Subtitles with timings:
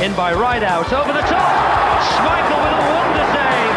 [0.00, 1.52] In by Rideout, over the top.
[2.08, 3.76] Schmeichel with a wonder save.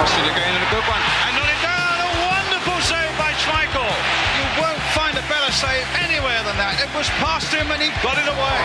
[0.00, 1.02] Austin again and a good one.
[1.28, 1.96] And not it down.
[2.00, 3.84] A wonderful save by Schmeichel.
[3.84, 6.80] You won't find a better save anywhere than that.
[6.80, 8.58] It was past him and he got it away.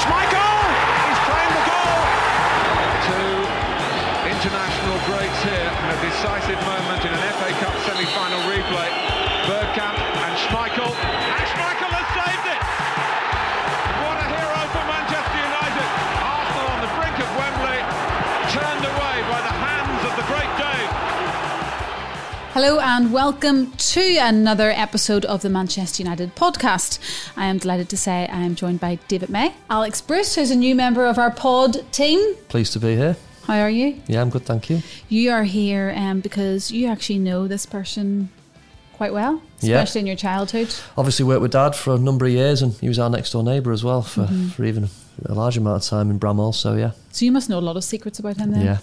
[0.00, 0.56] Schmeichel!
[1.04, 2.00] He's playing the goal!
[3.12, 3.36] Two
[4.32, 8.88] international greats here in a decisive moment in an FA Cup semi-final replay.
[9.44, 10.96] Bergkamp and Schmeichel.
[22.56, 26.98] Hello and welcome to another episode of the Manchester United podcast.
[27.36, 30.56] I am delighted to say I am joined by David May, Alex Bruce, who's a
[30.56, 32.34] new member of our pod team.
[32.48, 33.16] Pleased to be here.
[33.42, 34.00] How are you?
[34.06, 34.80] Yeah, I'm good, thank you.
[35.10, 38.30] You are here um, because you actually know this person
[38.94, 39.76] quite well, Yeah.
[39.82, 40.74] especially in your childhood.
[40.96, 43.42] Obviously, worked with Dad for a number of years, and he was our next door
[43.42, 44.48] neighbour as well for, Mm-hmm.
[44.48, 44.88] for even
[45.26, 46.54] a large amount of time in Bramhall.
[46.54, 48.64] So yeah, So you must know a lot of secrets about him then.
[48.64, 48.78] yeah,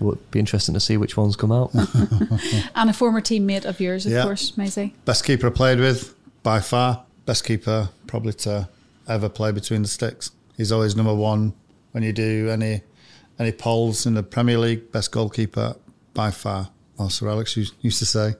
[0.00, 1.70] would be interesting to see which ones come out.
[2.74, 4.22] And a former teammate of yours, of Yeah.
[4.24, 4.94] course, Maysie.
[5.04, 7.04] Best keeper I played with by far.
[7.26, 8.68] Best keeper probably to
[9.08, 10.30] ever play between the sticks.
[10.56, 11.52] He's always number one
[11.92, 12.82] when you do any
[13.38, 14.90] any polls in the Premier League.
[14.92, 15.76] Best goalkeeper
[16.14, 16.70] by far.
[16.96, 18.34] Well, Sir Alex used used to say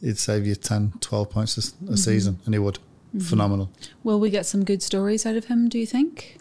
[0.00, 2.78] he'd save you 10, 12 points a, a season, and he would.
[3.26, 3.70] Phenomenal.
[4.04, 6.38] Will we get some good stories out of him, do you think?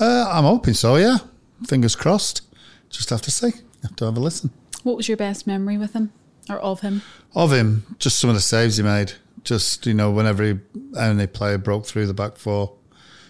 [0.00, 0.96] Uh, I'm hoping so.
[0.96, 1.18] Yeah,
[1.66, 2.40] fingers crossed.
[2.88, 3.50] Just have to see.
[3.82, 4.50] Have to have a listen.
[4.82, 6.12] What was your best memory with him
[6.48, 7.02] or of him?
[7.34, 9.12] of him, just some of the saves he made.
[9.44, 10.58] Just you know, whenever he,
[10.98, 12.74] any player broke through the back four,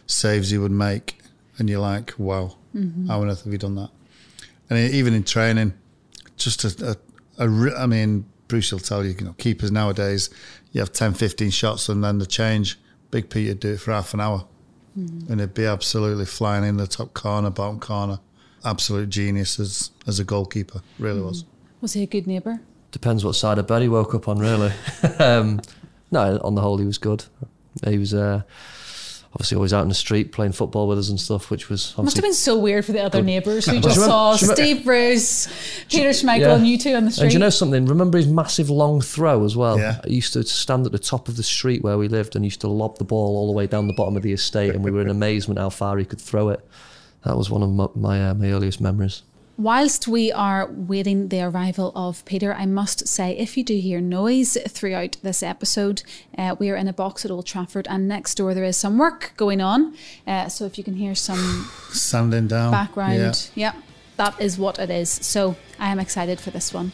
[0.06, 1.18] saves he would make,
[1.58, 3.06] and you're like, wow, mm-hmm.
[3.08, 3.90] how on earth have you done that?
[4.70, 5.74] And even in training,
[6.36, 6.96] just a,
[7.38, 10.30] a, a I mean, Bruce will tell you, you know, keepers nowadays,
[10.72, 12.78] you have 10, 15 shots, and then the change.
[13.10, 14.46] Big Pete would do it for half an hour,
[14.98, 15.30] mm-hmm.
[15.30, 18.20] and it'd be absolutely flying in the top corner, bottom corner.
[18.68, 21.44] Absolute genius as as a goalkeeper, really was.
[21.80, 22.60] Was he a good neighbour?
[22.92, 24.72] Depends what side of bed he woke up on, really.
[25.18, 25.60] um,
[26.10, 27.24] no, on the whole, he was good.
[27.86, 28.42] He was uh,
[29.34, 32.16] obviously always out in the street playing football with us and stuff, which was Must
[32.16, 34.84] have been so weird for the other neighbours who just remember- saw do remember- Steve
[34.84, 35.48] Bruce,
[35.90, 36.54] Peter Schmeichel, Yeah.
[36.56, 37.24] and you two on the street.
[37.24, 37.86] And you know something?
[37.86, 39.78] Remember his massive long throw as well?
[39.78, 40.00] Yeah.
[40.04, 42.60] I used to stand at the top of the street where we lived and used
[42.62, 44.90] to lob the ball all the way down the bottom of the estate, and we
[44.90, 46.66] were in amazement how far he could throw it.
[47.24, 49.22] That was one of my my, uh, my earliest memories.
[49.56, 54.00] Whilst we are waiting the arrival of Peter, I must say if you do hear
[54.00, 56.04] noise throughout this episode,
[56.38, 58.98] uh, we are in a box at Old Trafford, and next door there is some
[58.98, 59.96] work going on.
[60.28, 62.70] Uh, so if you can hear some Sanding down.
[62.70, 63.72] background, yeah,
[64.16, 65.10] that is what it is.
[65.10, 66.92] So I am excited for this one.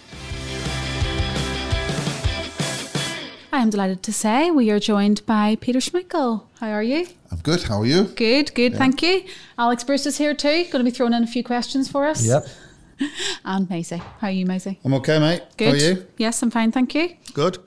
[3.55, 6.43] I am delighted to say we are joined by Peter Schmeichel.
[6.59, 7.07] How are you?
[7.31, 7.63] I'm good.
[7.63, 8.07] How are you?
[8.07, 9.23] Good, good, thank you.
[9.57, 10.65] Alex Bruce is here too.
[10.73, 12.27] Going to be throwing in a few questions for us.
[12.27, 12.49] Yep.
[13.45, 14.03] and Maysie.
[14.19, 14.81] How are you, Maysie?
[14.85, 15.43] I'm okay, mate.
[15.57, 15.67] Good.
[15.69, 16.07] How are you?
[16.19, 17.17] Yes, I'm fine, thank you.
[17.33, 17.59] Good.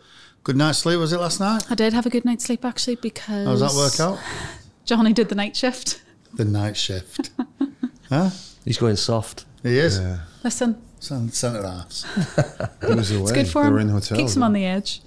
[0.43, 1.63] Good night's sleep, was it last night?
[1.71, 4.21] I did have a good night's sleep actually because How does that work out?
[4.83, 6.01] Johnny did the night shift.
[6.33, 7.29] The night shift.
[8.09, 8.31] huh?
[8.65, 9.45] He's going soft.
[9.63, 9.99] He is.
[9.99, 10.19] Yeah.
[10.43, 12.05] Listen, Cent- Centre halves.
[12.87, 13.21] He was away.
[13.23, 13.73] it's good for they him.
[13.73, 14.19] were in hotels.
[14.19, 15.01] Keeps him on the edge.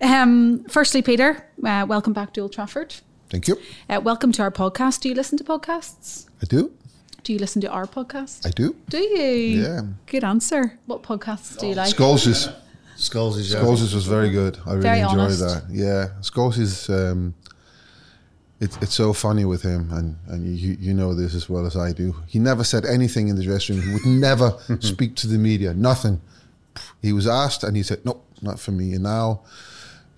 [0.00, 2.94] Um, firstly, Peter, uh, welcome back to Old Trafford.
[3.30, 3.58] Thank you.
[3.88, 5.00] Uh, welcome to our podcast.
[5.00, 6.26] Do you listen to podcasts?
[6.42, 6.72] I do.
[7.24, 8.46] Do you listen to our podcast?
[8.46, 8.74] I do.
[8.88, 9.62] do you?
[9.62, 9.80] Yeah.
[10.06, 10.78] Good answer.
[10.86, 11.94] What podcasts do you like?
[11.94, 12.54] Scholes'
[12.96, 13.36] Skulls
[13.82, 14.58] is was very good.
[14.66, 15.40] I really Very enjoyed honest.
[15.40, 15.64] that.
[15.70, 16.08] Yeah.
[16.20, 17.34] Scholes um
[18.60, 21.76] it's it's so funny with him and, and you you know this as well as
[21.76, 22.14] I do.
[22.26, 23.86] He never said anything in the dressing room.
[23.86, 25.74] He would never speak to the media.
[25.74, 26.20] Nothing.
[27.02, 28.94] He was asked and he said, Nope, not for me.
[28.94, 29.42] And now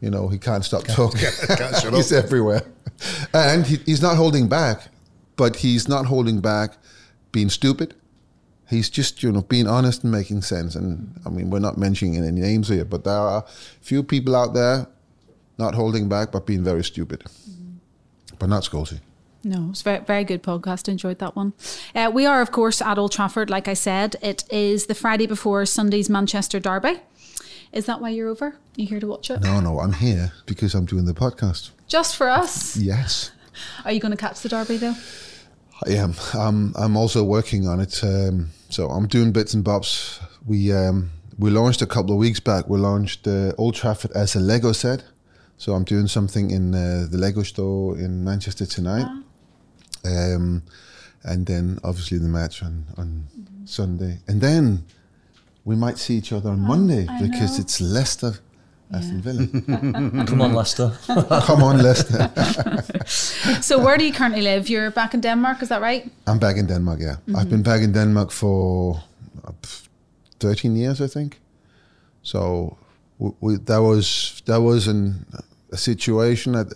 [0.01, 1.21] you know, he can't stop talking.
[1.47, 2.63] can't shut he's everywhere.
[3.35, 4.89] And he, he's not holding back,
[5.37, 6.77] but he's not holding back
[7.33, 7.95] being stupid.
[8.69, 10.75] He's just, you know, being honest and making sense.
[10.75, 13.45] And I mean, we're not mentioning any names here, but there are a
[13.81, 14.87] few people out there
[15.59, 17.25] not holding back, but being very stupid.
[18.41, 18.99] But not Scotty.
[19.45, 20.89] No, it's very, very good podcast.
[20.89, 21.53] Enjoyed that one.
[21.95, 23.49] Uh, we are, of course, at Old Trafford.
[23.49, 27.01] Like I said, it is the Friday before Sunday's Manchester Derby.
[27.73, 28.57] Is that why you're over?
[28.77, 29.41] You here to watch it?
[29.43, 31.71] No, no, I'm here because I'm doing the podcast.
[31.87, 32.77] Just for us?
[32.77, 33.31] Yes,
[33.85, 34.95] Are you going to catch the Derby though?
[35.87, 36.15] I am.
[36.35, 38.03] I'm, I'm also working on it.
[38.03, 40.21] Um, so I'm doing bits and bobs.
[40.47, 42.69] We um, we launched a couple of weeks back.
[42.69, 45.05] We launched uh, Old Trafford as a Lego set.
[45.61, 49.05] So I'm doing something in uh, the Lego store in Manchester tonight.
[50.07, 50.63] Um,
[51.23, 53.27] and then obviously the match on, on
[53.67, 54.21] Sunday.
[54.27, 54.87] And then
[55.67, 57.65] we might see each other on Monday I because know.
[57.65, 58.39] it's Leicester
[58.91, 60.25] Aston Villa.
[60.25, 60.97] Come on, Leicester.
[61.07, 62.33] Come on, Leicester.
[63.61, 64.71] So where do you currently live?
[64.71, 66.11] You're back in Denmark, is that right?
[66.27, 67.01] I'm back in Denmark.
[67.01, 69.03] Yeah, I've been back in Denmark for
[69.45, 69.53] uh,
[70.39, 71.39] 13 years, I think.
[72.23, 72.79] So
[73.19, 75.27] we, we, that was that was an,
[75.73, 76.73] a situation that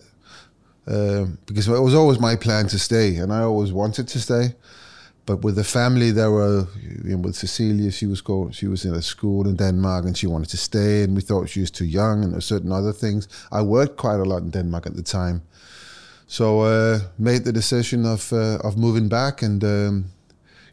[0.87, 4.55] um because it was always my plan to stay, and I always wanted to stay.
[5.27, 8.85] But with the family, there were you know, with Cecilia, she was go, she was
[8.85, 11.71] in a school in Denmark, and she wanted to stay, and we thought she was
[11.71, 13.29] too young, and there were certain other things.
[13.51, 15.41] I worked quite a lot in Denmark at the time,
[16.27, 20.05] so uh, made the decision of uh, of moving back, and um,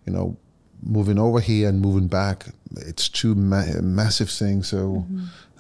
[0.06, 0.36] you know,
[0.84, 2.48] moving over here and moving back.
[2.76, 4.68] It's two ma- massive things.
[4.68, 5.06] So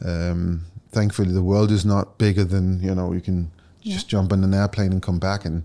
[0.05, 0.61] um,
[0.91, 3.51] thankfully, the world is not bigger than you know you can
[3.83, 5.63] just jump on an airplane and come back and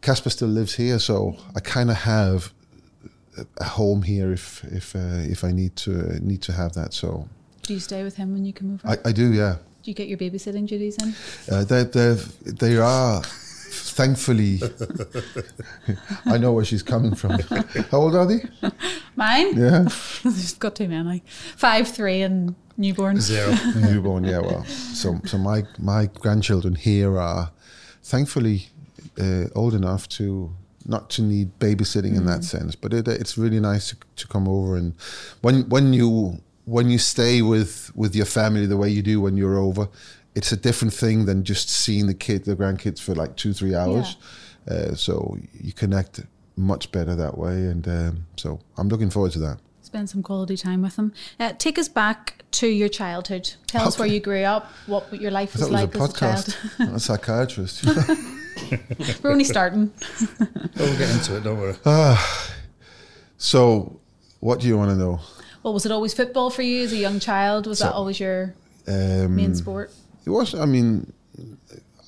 [0.00, 2.52] Kasper still lives here, so I kind of have
[3.60, 4.98] a- home here if if uh,
[5.30, 6.92] if I need to need to have that.
[6.92, 7.28] So
[7.62, 8.88] Do you stay with him when you come over?
[9.04, 9.56] I, I do, yeah.
[9.84, 11.14] do you get your babysitting duties in?
[11.54, 14.60] Uh, they they they are thankfully.
[16.26, 17.38] I know where she's coming from.
[17.90, 18.42] How old are they?
[19.16, 19.56] Mine?
[19.56, 19.88] Yeah,
[20.24, 21.22] There's got too many.
[21.56, 23.20] Five, three, and newborn.
[23.20, 23.54] Zero.
[23.76, 24.24] newborn.
[24.24, 27.50] Yeah, well, so so my my grandchildren here are
[28.02, 28.68] thankfully
[29.20, 30.54] uh, old enough to
[30.84, 32.74] not to need babysitting in that sense.
[32.74, 34.94] But it, it's really nice to, to come over and
[35.40, 39.36] when when you when you stay with with your family the way you do when
[39.36, 39.88] you're over,
[40.34, 43.74] it's a different thing than just seeing the kid, the grandkids for like two three
[43.74, 44.16] hours.
[44.68, 46.20] Uh, so you connect
[46.56, 49.58] much better that way, and um, so I'm looking forward to that.
[49.92, 51.12] Spend some quality time with them.
[51.38, 53.52] Uh, take us back to your childhood.
[53.66, 56.10] Tell us where you grew up, what your life I was like was a as
[56.14, 56.44] a child.
[56.46, 56.80] podcast.
[56.88, 57.84] I'm a psychiatrist.
[59.22, 59.92] We're only starting.
[60.76, 61.74] We'll get into it, don't worry.
[63.36, 64.00] so,
[64.40, 65.20] what do you want to know?
[65.62, 67.66] Well, was it always football for you as a young child?
[67.66, 68.54] Was that always your
[68.88, 69.92] Um, main sport?
[70.24, 70.54] It was.
[70.54, 71.12] I mean,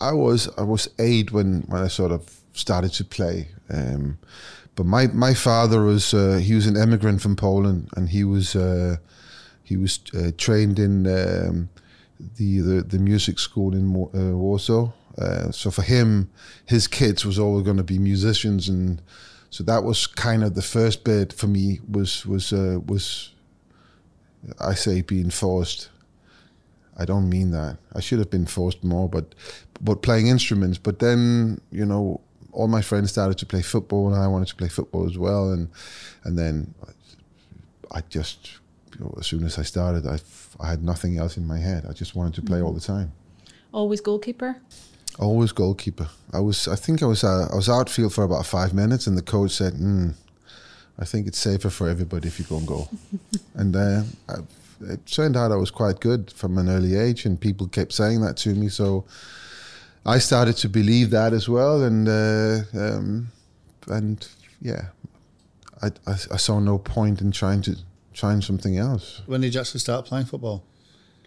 [0.01, 2.23] I was I was eight when when I sort of
[2.55, 3.49] started to play.
[3.69, 4.17] Um,
[4.77, 8.57] but my my father was uh, he was an immigrant from Poland, and he was
[8.57, 8.97] uh,
[9.63, 11.69] he was uh, trained in um,
[12.37, 14.93] the, the the music school in uh, Warsaw.
[15.17, 16.31] Uh, so for him,
[16.67, 19.01] his kids was always going to be musicians, and
[19.51, 23.33] so that was kind of the first bit for me was was uh, was
[24.61, 25.91] I say being forced
[26.97, 27.79] I don't mean that.
[27.95, 29.35] I should have been forced more, but
[29.81, 30.79] but playing instruments.
[30.79, 32.21] But then you know,
[32.55, 35.53] all my friends started to play football, and I wanted to play football as well.
[35.53, 35.69] And
[36.25, 36.75] and then
[37.91, 38.59] I just,
[38.93, 40.19] you know, as soon as I started, I
[40.61, 41.85] I had nothing else in my head.
[41.89, 43.13] I just wanted to play all the time.
[43.73, 44.57] Always goalkeeper?
[45.19, 46.09] Always goalkeeper.
[46.33, 46.69] I was.
[46.69, 47.25] I think I was.
[47.25, 50.15] Uh, I was outfield for about five minutes, and the coach said, mm,
[50.99, 52.89] "I think it's safer for everybody if you go and goal."
[53.55, 54.35] and uh, I,
[54.93, 58.21] it turned out I was quite good from an early age, and people kept saying
[58.23, 58.69] that to me.
[58.69, 59.05] So
[60.07, 63.29] I started to believe that as well, and uh, um,
[63.89, 64.27] and
[64.61, 64.87] yeah,
[65.83, 67.77] I, I I saw no point in trying to
[68.13, 69.23] trying something else.
[69.27, 70.63] When did you actually start playing football?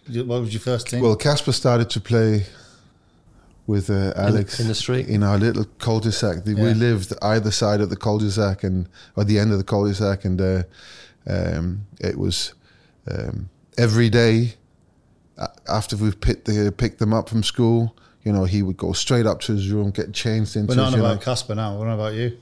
[0.06, 1.00] You- What was your first team?
[1.02, 2.46] Well, Kasper started to play
[3.66, 5.06] with uh, Alex in the street?
[5.08, 6.44] in our little cul-de-sac.
[6.44, 10.24] The- We lived either side of the cul-de-sac and or the end of the cul-de-sac,
[10.24, 10.62] and uh,
[11.26, 12.54] um, it was
[13.10, 14.54] um, every day
[15.68, 17.94] after we picked the, picked them up from school.
[18.28, 20.68] You know, he would go straight up to his room, get changed into.
[20.70, 21.78] We're not his, on you know- about Kasper now.
[21.78, 22.36] We're on about you.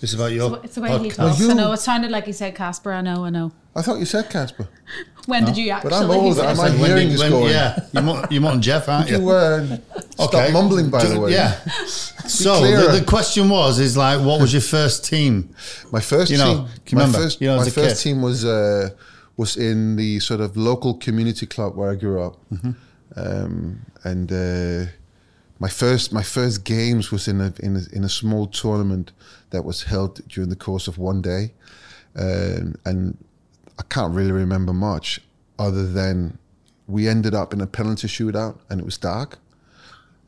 [0.00, 0.60] This is about your.
[0.62, 1.16] It's the way he podcast.
[1.16, 1.40] talks.
[1.40, 2.92] you- I know it sounded like he said Kasper.
[2.92, 3.50] I know, I know.
[3.74, 4.68] I thought you said Kasper.
[5.26, 5.90] When did you actually?
[5.90, 6.36] But I'm old.
[6.36, 6.58] say I'm it?
[6.58, 7.50] like When hearing did- this going.
[7.50, 9.18] Yeah, you're Mon- you're Mon Jeff, aren't you?
[9.18, 9.78] You uh,
[10.10, 11.32] stop mumbling, by the way.
[11.32, 11.58] Yeah.
[12.44, 15.32] So the, the question was, is like, what was your first team?
[15.90, 17.18] My first You know, team, can you my remember?
[17.24, 18.10] first, You know, my first kid.
[18.10, 18.90] team was uh,
[19.36, 22.70] was in the sort of local community club where I grew up, Mm-hmm.
[23.16, 24.90] um, and uh,
[25.58, 29.12] my first my first games was in a, in a in a small tournament
[29.50, 31.52] that was held during the course of one day,
[32.16, 33.16] um, and
[33.78, 35.20] I can't really remember much
[35.58, 36.38] other than
[36.86, 39.38] we ended up in a penalty shootout and it was dark,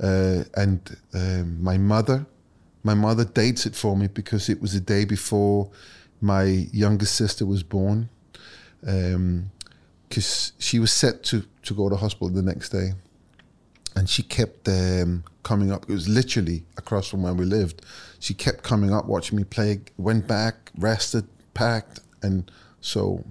[0.01, 2.27] uh, and um, my mother,
[2.83, 5.71] my mother dates it for me because it was the day before
[6.21, 8.09] my youngest sister was born,
[8.81, 12.93] because she was set to to go to hospital the next day,
[13.99, 15.83] and she kept um, coming up.
[15.89, 17.85] It was literally across from where we lived.
[18.21, 19.81] She kept coming up, watching me play.
[19.97, 22.51] Went back, rested, packed, and
[22.81, 23.25] so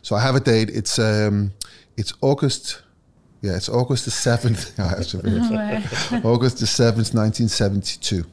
[0.00, 0.70] so I have a date.
[0.70, 1.52] It's um,
[1.96, 2.82] it's August.
[3.42, 4.80] Yeah, it's August the seventh.
[4.80, 6.20] I have to verify.
[6.24, 8.24] August the seventh, nineteen seventy-two.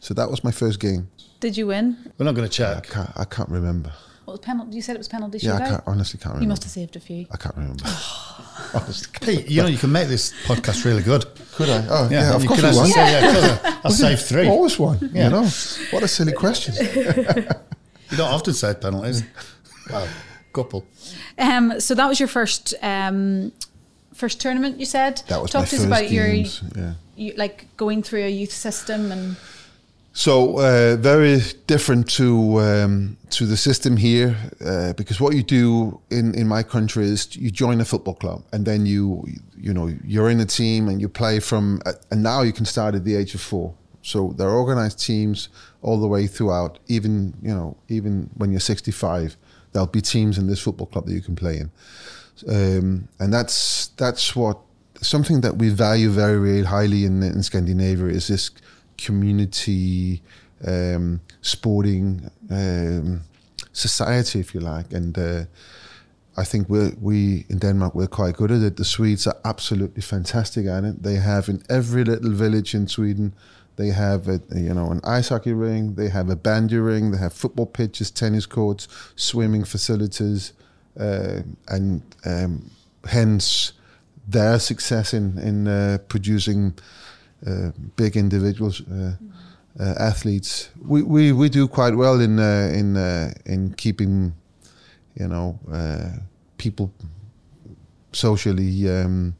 [0.00, 1.08] So that was my first game.
[1.40, 1.96] Did you win?
[2.18, 2.90] We're not going to I check.
[2.90, 3.92] can't, I can't remember.
[4.26, 4.74] What was penalty?
[4.76, 5.68] You said it was penalty Yeah, I shootout.
[5.68, 6.42] can't, honestly can't remember.
[6.42, 7.26] You must have saved a few.
[7.30, 7.84] I can't remember.
[8.74, 9.08] honestly.
[9.26, 11.24] Hey, you know, you can make this podcast really good.
[11.52, 11.86] Could I?
[11.88, 12.90] Oh, yeah, of you course could we actually won.
[12.90, 13.80] say, yeah, could I?
[13.84, 14.48] I saved three.
[14.48, 14.98] Always one.
[15.12, 15.24] Yeah.
[15.24, 15.48] You know,
[15.92, 16.74] what a silly question.
[18.08, 19.24] You don't often save penalties.
[19.90, 20.06] Well,
[20.52, 20.86] couple.
[21.38, 23.50] Um, so that was your first um,
[24.14, 24.78] first tournament.
[24.78, 25.22] You said.
[25.28, 26.94] That was Talk my to us first about your games, yeah.
[27.16, 29.36] you, like going through a youth system and
[30.16, 36.00] So uh, very different to um, to the system here, uh, because what you do
[36.10, 39.26] in, in my country is you join a football club, and then you
[39.58, 42.64] you know you're in a team and you play from, uh, and now you can
[42.64, 43.74] start at the age of four.
[44.00, 45.50] So they're organized teams
[45.82, 46.78] all the way throughout.
[46.88, 49.36] Even you know even when you're 65,
[49.72, 51.70] there'll be teams in this football club that you can play in,
[52.48, 54.60] um, and that's that's what
[55.02, 58.50] something that we value very very highly in in Scandinavia is this
[58.98, 60.22] community
[60.66, 63.22] um, sporting um,
[63.72, 65.18] society, if you like, and.
[65.18, 65.44] Uh,
[66.38, 68.76] I think we we in Denmark we're quite good at it.
[68.76, 71.02] The Swedes are absolutely fantastic at it.
[71.02, 73.34] They have in every little village in Sweden,
[73.76, 77.18] they have a, you know an ice hockey ring, they have a bandy ring, they
[77.18, 80.52] have football pitches, tennis courts, swimming facilities,
[80.98, 82.70] uh, and um,
[83.08, 83.72] hence
[84.28, 86.74] their success in in uh, producing
[87.96, 88.80] big individuals.
[88.80, 89.16] Uh,
[89.78, 94.32] uh, athletes, we, we, we do quite well in uh, in uh, in keeping
[95.16, 96.20] you know, uh,
[96.58, 96.92] people
[98.12, 99.34] socially um,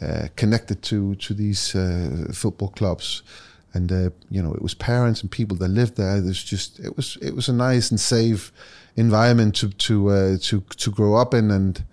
[0.00, 3.22] uh, connected to to these uh, football clubs,
[3.72, 6.20] and uh, you know, it was parents and people that lived there.
[6.20, 8.52] There's just it was it was a nice and safe
[8.96, 11.84] environment to to uh, to to grow up in, and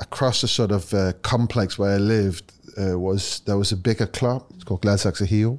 [0.00, 4.06] across the sort of uh, complex where I lived uh, was there was a bigger
[4.06, 4.44] club.
[4.54, 5.58] It's called Gladsaxe Hero,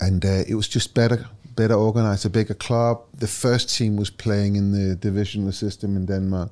[0.00, 1.26] and uh, it was just better
[1.56, 3.02] better organized, a bigger club.
[3.18, 6.50] The first team was playing in the divisional system in Denmark,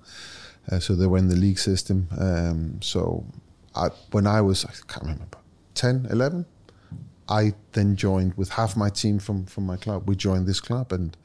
[0.71, 2.09] uh, so they were in the league system.
[2.19, 3.25] Um, so
[3.75, 5.39] I, when I was, I can't remember,
[5.75, 6.45] 10, 11,
[7.29, 10.09] I then joined with half my team from, from my club.
[10.09, 11.17] We joined this club and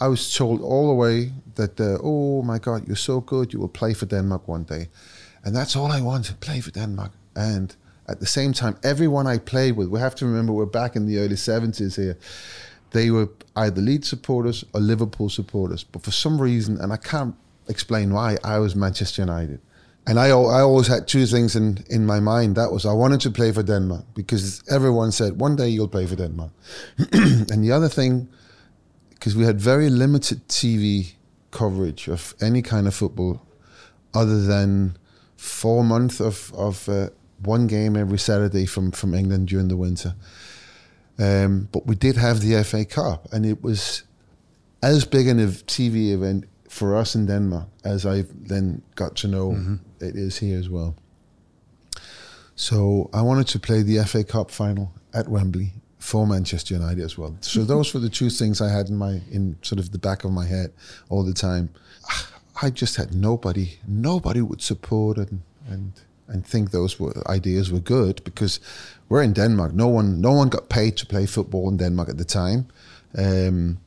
[0.00, 3.60] I was told all the way that, uh, oh my God, you're so good, you
[3.60, 4.88] will play for Denmark one day.
[5.44, 7.12] And that's all I wanted, play for Denmark.
[7.36, 7.74] And
[8.08, 11.06] at the same time, everyone I played with, we have to remember we're back in
[11.06, 12.18] the early 70s here
[12.94, 15.82] they were either Leeds supporters or Liverpool supporters.
[15.82, 17.34] But for some reason, and I can't
[17.68, 19.60] explain why, I was Manchester United.
[20.06, 22.54] And I, I always had two things in, in my mind.
[22.56, 26.06] That was I wanted to play for Denmark because everyone said, one day you'll play
[26.06, 26.52] for Denmark.
[27.12, 28.28] and the other thing,
[29.10, 31.14] because we had very limited TV
[31.50, 33.42] coverage of any kind of football
[34.12, 34.96] other than
[35.36, 37.08] four months of, of uh,
[37.42, 40.14] one game every Saturday from, from England during the winter.
[41.18, 44.02] Um, but we did have the FA Cup, and it was
[44.82, 49.78] as big an TV event for us in Denmark as I then got to know
[50.00, 50.96] it is here as well.
[52.56, 57.16] So I wanted to play the FA Cup final at Wembley for Manchester United as
[57.16, 57.36] well.
[57.40, 60.24] So those were the two things I had in my in sort of the back
[60.24, 60.72] of my head
[61.08, 61.70] all the time.
[62.62, 65.92] I just had nobody, nobody would support and and
[66.28, 68.60] and think those were ideas were good because
[69.08, 69.74] we're in Denmark.
[69.74, 72.66] No one, no one got paid to play football in Denmark at the time.
[73.16, 73.78] Um,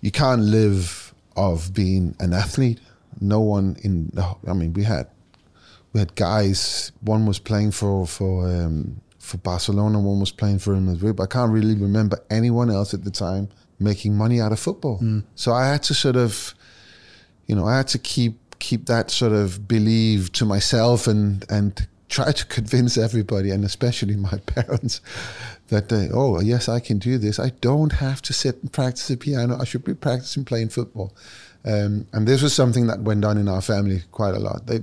[0.00, 2.80] you can't live of being an athlete.
[3.20, 4.10] No one in.
[4.46, 5.06] I mean, we had
[5.92, 6.92] we had guys.
[7.00, 10.00] One was playing for for um, for Barcelona.
[10.00, 11.16] One was playing for Real Madrid.
[11.16, 14.98] But I can't really remember anyone else at the time making money out of football.
[15.34, 16.54] So I had to sort of,
[17.46, 21.88] you know, I had to keep keep that sort of belief to myself and and
[22.08, 25.00] try to convince everybody and especially my parents
[25.68, 27.38] that they, oh yes I can do this.
[27.38, 29.58] I don't have to sit and practice the piano.
[29.60, 31.12] I should be practicing playing football.
[31.64, 34.66] Um, and this was something that went on in our family quite a lot.
[34.66, 34.80] They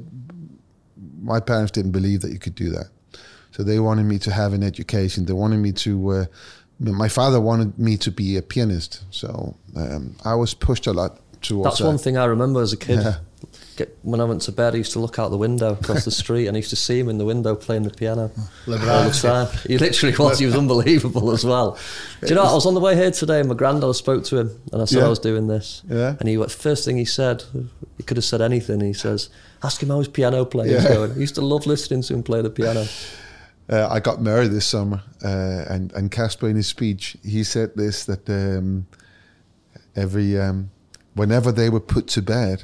[1.22, 2.90] my parents didn't believe that you could do that.
[3.52, 5.26] So they wanted me to have an education.
[5.26, 6.26] They wanted me to uh,
[6.80, 9.04] my father wanted me to be a pianist.
[9.12, 12.78] So um, I was pushed a lot towards That's one thing I remember as a
[12.78, 13.02] kid.
[13.02, 13.18] Yeah.
[13.80, 16.12] Get, when I went to bed, I used to look out the window across the
[16.12, 18.30] street, and I used to see him in the window playing the piano
[18.68, 19.48] all the time.
[19.66, 20.38] He literally was.
[20.40, 21.78] He was unbelievable as well.
[22.22, 22.44] Do you know?
[22.44, 24.86] I was on the way here today, and my granddad spoke to him, and I
[24.86, 25.06] said Yeah.
[25.06, 25.82] I was doing this.
[25.90, 26.16] Yeah.
[26.20, 27.44] And he first thing he said,
[27.98, 28.82] he could have said anything.
[28.82, 29.30] He says,
[29.64, 30.94] "Ask him how his piano playing is Yeah.
[30.96, 32.86] going." I used to love listening to him play the piano.
[33.72, 37.70] uh, I got married this summer, uh, and and Kasper in his speech he said
[37.78, 38.88] this that um,
[39.96, 40.70] every um,
[41.16, 42.64] whenever they were put to bed,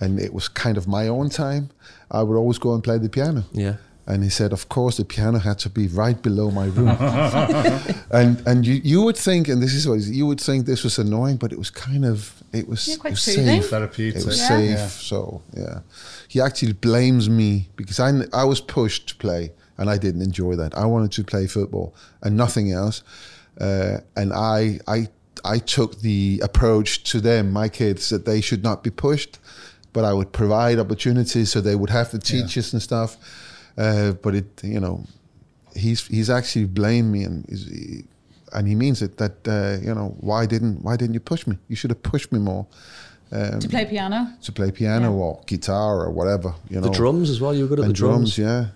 [0.00, 1.70] and it was kind of my own time,
[2.10, 3.44] I would always go and play the piano.
[3.52, 3.76] Yeah.
[4.08, 6.88] And he said, of course, the piano had to be right below my room.
[8.12, 10.98] and and you, you would think, and this is what you would think this was
[10.98, 13.62] annoying, but it was kind of it was, Yeah, quite it was soothing.
[13.62, 13.70] safe.
[13.70, 14.20] Therapeutic.
[14.22, 14.48] It was Yeah.
[14.48, 14.70] safe.
[14.78, 14.86] Yeah.
[14.88, 15.78] So yeah,
[16.28, 20.54] he actually blames me because I I was pushed to play and I didn't enjoy
[20.56, 20.76] that.
[20.76, 23.02] I wanted to play football and nothing else.
[23.60, 25.08] Uh, and I I
[25.44, 29.38] I took the approach to them, my kids, that they should not be pushed,
[29.96, 33.16] but I would provide opportunities so they would have to the teachers and stuff.
[33.78, 34.96] Uh, but it, you know,
[35.74, 38.04] he's he's actually blamed me and he's, he,
[38.52, 41.56] and he means it that uh, you know why didn't why didn't you push me?
[41.68, 42.66] You should have pushed me more
[43.32, 44.20] um, To play piano.
[44.46, 45.22] to play piano Yeah.
[45.24, 46.50] or guitar or whatever.
[46.68, 47.54] You know, The drums as well.
[47.54, 48.36] You were good at and the drums.
[48.36, 48.66] drums, yeah.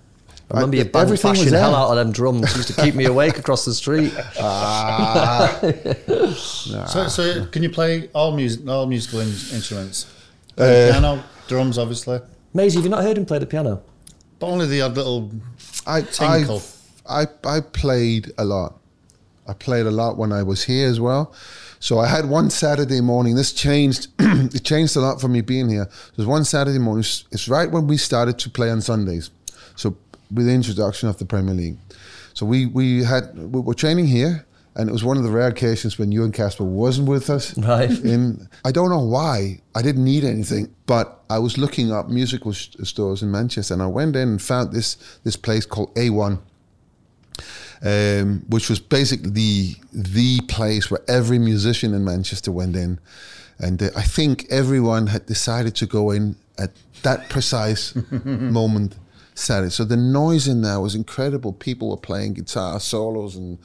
[0.51, 2.57] I remember you bang everything was the hell out of them drums.
[2.57, 4.13] Used to keep me awake across the street.
[6.93, 10.07] So, so can you play all music, all musical in, instruments?
[10.61, 12.21] Uh, piano, drums, obviously,
[12.55, 13.83] Maysie, have you not heard him play the piano?
[14.41, 15.31] but only the odd little.
[15.87, 16.63] I, Tinkle.
[17.09, 18.79] I, I I played a lot.
[19.47, 21.33] I played a lot when I was here as well.
[21.79, 23.37] So I had one Saturday morning.
[23.37, 24.09] This changed.
[24.19, 25.89] it changed a lot for me being here.
[26.17, 27.01] There's one Saturday morning.
[27.01, 29.31] It's, it's right when we started to play on Sundays.
[29.77, 29.97] So
[30.33, 31.79] with the introduction of the Premier League.
[32.35, 34.47] So we we had we were training here,
[34.77, 37.57] and it was one of the rare occasions when you and Kasper wasn't with us.
[37.59, 37.91] Right.
[37.91, 42.53] In I don't know why I didn't need anything, but I was looking up musical
[42.53, 46.39] sh- stores in Manchester, and I went in and found this this place called A1
[47.83, 53.01] um, which was basically the the place where every musician in Manchester went in,
[53.59, 56.73] and uh, I think everyone had decided to go in at
[57.03, 58.97] that precise moment.
[59.33, 61.55] Saturday, so the noise in there was incredible.
[61.55, 63.59] People were playing guitar solos and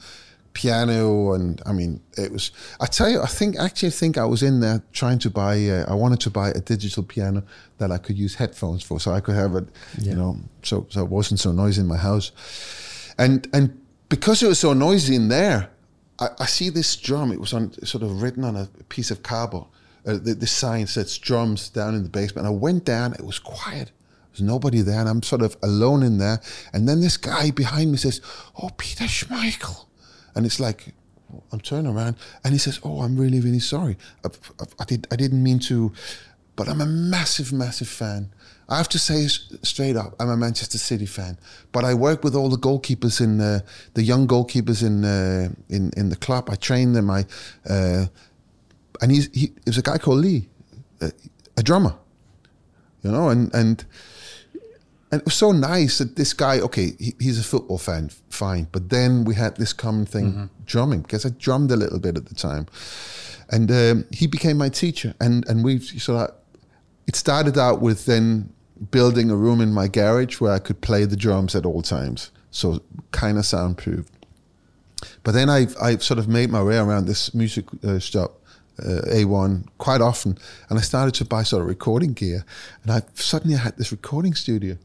[0.60, 2.50] piano, and I mean, it was.
[2.80, 5.54] I tell you, I think actually, I think I was in there trying to buy.
[5.68, 7.42] Uh, I wanted to buy a digital piano
[7.78, 9.66] that I could use headphones for, so I could have it,
[10.00, 12.32] you know, so so it wasn't so noisy in my house
[13.18, 15.70] and and because it was so noisy in there,
[16.18, 17.32] I, I see this drum.
[17.32, 19.66] It was on sort of written on a piece of cardboard.
[20.06, 22.46] Uh, the, the sign says drums down in the basement.
[22.46, 23.12] I went down.
[23.14, 23.90] It was quiet.
[24.30, 26.40] There's nobody there, and I'm sort of alone in there.
[26.72, 28.20] And then this guy behind me says,
[28.62, 29.85] "Oh, Peter Schmeichel,"
[30.36, 30.94] and it's like.
[31.50, 32.14] I'm turning around
[32.44, 33.96] and he says, "Oh, I'm really, really sorry.
[34.24, 34.28] I,
[34.60, 35.92] I, I did, I didn't mean to,
[36.54, 38.30] but I'm a massive, massive fan.
[38.68, 39.26] I have to say
[39.62, 41.38] straight up, I'm a Manchester City fan.
[41.70, 43.60] But I work with all the goalkeepers in uh,
[43.94, 46.48] the young goalkeepers in uh, in in the club.
[46.50, 47.10] I train them.
[47.10, 47.26] I
[47.68, 48.06] uh,
[49.00, 50.48] and he's he there's a guy called Lee,
[51.00, 51.10] uh,
[51.56, 51.94] a drummer,
[53.02, 53.84] you know, and and
[55.10, 58.66] and it was so nice that this guy, okay, he, he's a football fan, fine.
[58.72, 62.26] But then we had this common thing, drumming, because I drummed a little bit at
[62.26, 62.66] the time,
[63.50, 65.14] and um, he became my teacher.
[65.20, 66.30] And and we so that
[67.06, 68.52] it started out with then
[68.90, 72.32] building a room in my garage where I could play the drums at all times,
[72.50, 74.06] so kind of soundproof.
[75.22, 78.40] But then I've I've sort of made my way around this music uh, shop.
[78.78, 80.36] Uh, A1 quite often,
[80.68, 82.44] and I started to buy sort of recording gear,
[82.82, 84.76] and I suddenly had this recording studio.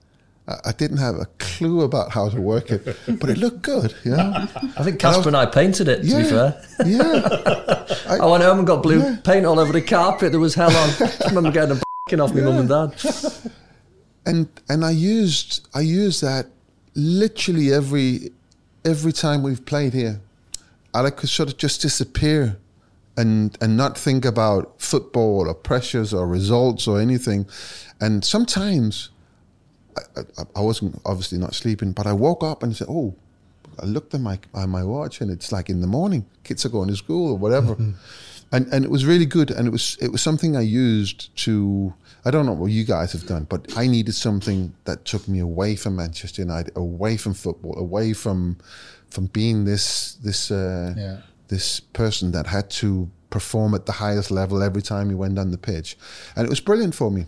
[0.48, 2.84] I, I didn't have a clue about how to work it,
[3.20, 4.32] but it looked good, you know.
[4.78, 6.62] I think Kasper and I painted it, to be fair.
[6.86, 7.86] yeah.
[8.22, 9.18] I went home and got blue Yeah.
[9.24, 10.32] paint all over the carpet.
[10.32, 10.90] There was hell on.
[11.00, 12.96] I remember getting a b***ing off my mum and dad.
[14.26, 16.48] and and I used I used that
[16.96, 18.32] literally every
[18.86, 20.20] every time we've played here.
[20.94, 22.58] I could sort of just disappear
[23.16, 27.48] and and not think about football or pressures or results or anything.
[28.02, 29.10] And sometimes
[29.98, 33.16] I, I, I wasn't obviously not sleeping, but I woke up and said, "Oh."
[33.82, 36.26] I looked at my at my watch and it's like in the morning.
[36.44, 37.74] Kids are going to school or whatever,
[38.52, 39.50] and and it was really good.
[39.50, 41.94] And it was it was something I used to.
[42.26, 45.40] I don't know what you guys have done, but I needed something that took me
[45.40, 48.58] away from Manchester United, away from football, away from
[49.10, 51.18] from being this this uh, Yeah.
[51.48, 55.52] this person that had to perform at the highest level every time he went on
[55.52, 55.98] the pitch,
[56.36, 57.26] and it was brilliant for me.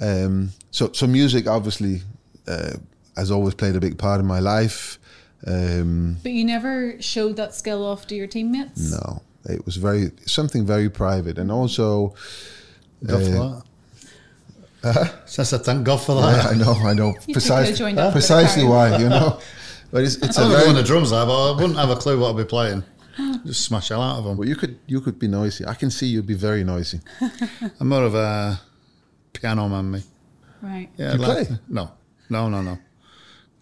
[0.00, 2.02] Um, so so music obviously
[2.48, 2.72] uh,
[3.16, 4.98] has always played a big part in my life.
[5.46, 8.90] Um, But you never showed that skill off to your teammates?
[8.92, 12.14] no, it was very something very private, and also
[13.04, 15.12] Go for Uh, that.
[15.26, 16.46] Since I thank God for yeah, that.
[16.46, 19.38] I know, I know You precisely joined precisely why you know.
[19.90, 21.90] But it's it's I a don't know when the drums are, but I wouldn't have
[21.90, 22.82] a clue what I'd be playing.
[23.44, 24.36] Just smash hell out of them.
[24.38, 25.66] well, you could you could be noisy.
[25.66, 27.00] I can see you'd be very noisy.
[27.80, 28.60] I'm more of a
[29.32, 30.02] piano man, me.
[30.60, 30.88] Right.
[30.96, 31.58] Yeah, You like- play?
[31.68, 31.92] No,
[32.30, 32.78] no, no, no.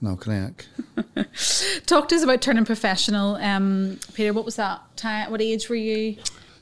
[0.02, 0.66] No, Connect.
[1.86, 3.36] Talk to us about turning professional.
[3.36, 5.30] Um, Peter, what was that time?
[5.30, 6.16] What age were you?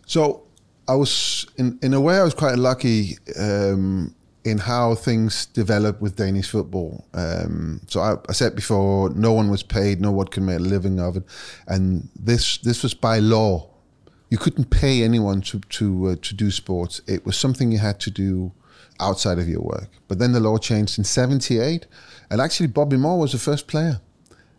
[0.07, 0.42] So
[0.88, 3.16] I was in in a way I was quite lucky.
[3.38, 7.05] Um, in how things developed with Danish football.
[7.12, 10.62] Um, so I, I, said before, no one was paid, no one could make a
[10.62, 11.25] living of it,
[11.66, 13.68] and this this was by law.
[14.31, 17.01] You couldn't pay anyone to to uh, to do sports.
[17.07, 18.53] It was something you had to do
[19.01, 19.89] outside of your work.
[20.09, 21.87] But then the law changed in '78,
[22.31, 24.01] and actually Bobby Moore was the first player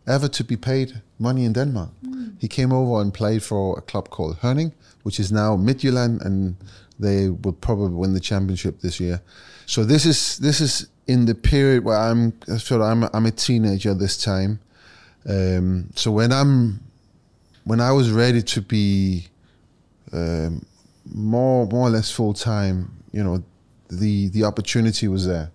[0.07, 1.91] ever to be paid money in Denmark.
[2.03, 2.33] Mm.
[2.39, 4.73] He came over and played for a club called Herning,
[5.03, 6.55] which is now Midtjylland, and
[6.99, 9.21] they will probably win the championship this year.
[9.65, 13.25] So this is this is in the period where I'm sort of I'm a, I'm
[13.25, 14.59] a teenager this time.
[15.27, 16.79] Um, so when I'm
[17.65, 19.27] when I was ready to be
[20.11, 20.65] um,
[21.05, 23.43] more more or less full time, you know,
[23.89, 25.51] the the opportunity was there.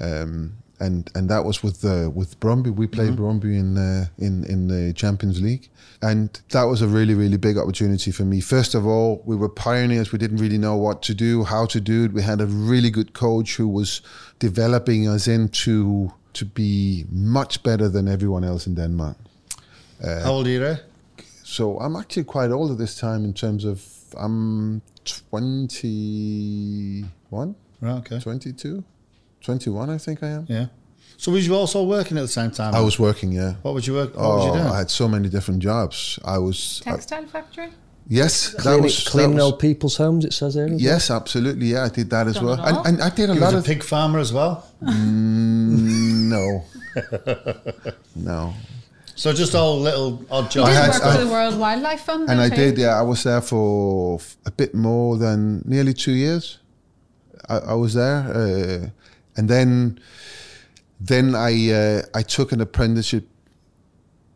[0.00, 2.74] Um, and and that was with uh, with Brøndby.
[2.74, 3.22] We played mm-hmm.
[3.22, 5.68] Brøndby in uh, in in the Champions League,
[6.02, 8.40] and that was a really really big opportunity for me.
[8.40, 10.12] First of all, we were pioneers.
[10.12, 12.12] We didn't really know what to do, how to do it.
[12.12, 14.02] We had a really good coach who was
[14.38, 19.16] developing us into to be much better than everyone else in Denmark.
[20.04, 20.76] Uh, how old are you?
[21.42, 23.82] So I'm actually quite old at this time in terms of
[24.18, 24.82] I'm
[27.30, 27.54] 21.
[27.80, 28.20] Right, okay.
[28.20, 28.84] 22.
[29.42, 30.46] 21, I think I am.
[30.48, 30.66] Yeah.
[31.18, 32.74] So was you also working at the same time?
[32.74, 33.54] I was working, yeah.
[33.62, 34.14] What was you work?
[34.14, 34.66] What oh, was you doing?
[34.66, 36.18] I had so many different jobs.
[36.24, 37.70] I was textile I, factory.
[38.08, 40.24] Yes, that cleaning, was cleaning old people's homes.
[40.24, 40.68] It says there.
[40.68, 41.66] Yes, absolutely.
[41.68, 43.62] Yeah, I did that as Done well, and, and, I did a you lot was
[43.62, 44.64] of pig farmer as well.
[44.80, 46.64] Mm, no,
[48.14, 48.54] no.
[49.16, 50.68] So just all little odd jobs.
[50.68, 52.78] You did work for the World Wildlife Fund, and I did.
[52.78, 56.58] Yeah, I was there for a bit more than nearly two years.
[57.48, 58.18] I, I was there.
[58.32, 58.90] Uh,
[59.36, 60.00] and then
[61.00, 63.28] then I uh, I took an apprenticeship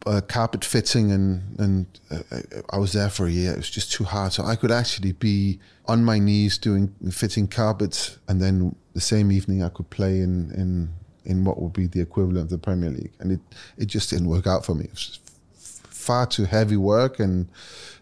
[0.07, 3.53] uh, carpet fitting and and uh, I was there for a year.
[3.53, 7.49] It was just too hard, so I could actually be on my knees doing fitting
[7.49, 10.91] carpets, and then the same evening I could play in in
[11.25, 13.41] in what would be the equivalent of the Premier League, and it
[13.77, 14.85] it just didn't work out for me.
[14.85, 15.21] It was
[15.55, 17.49] far too heavy work and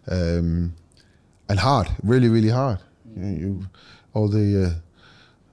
[0.09, 0.75] um,
[1.49, 2.79] and hard, really really hard.
[3.15, 3.67] You, know, you
[4.15, 4.88] all the uh,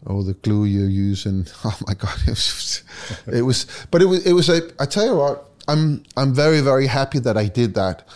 [0.08, 2.84] all the glue you use and oh my god it was
[3.28, 6.62] it was but it was it was a I tell you what I'm I'm very
[6.62, 8.08] very happy that I did that.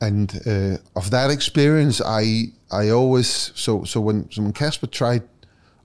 [0.00, 5.22] And uh, of that experience I I always so so when so when Kasper tried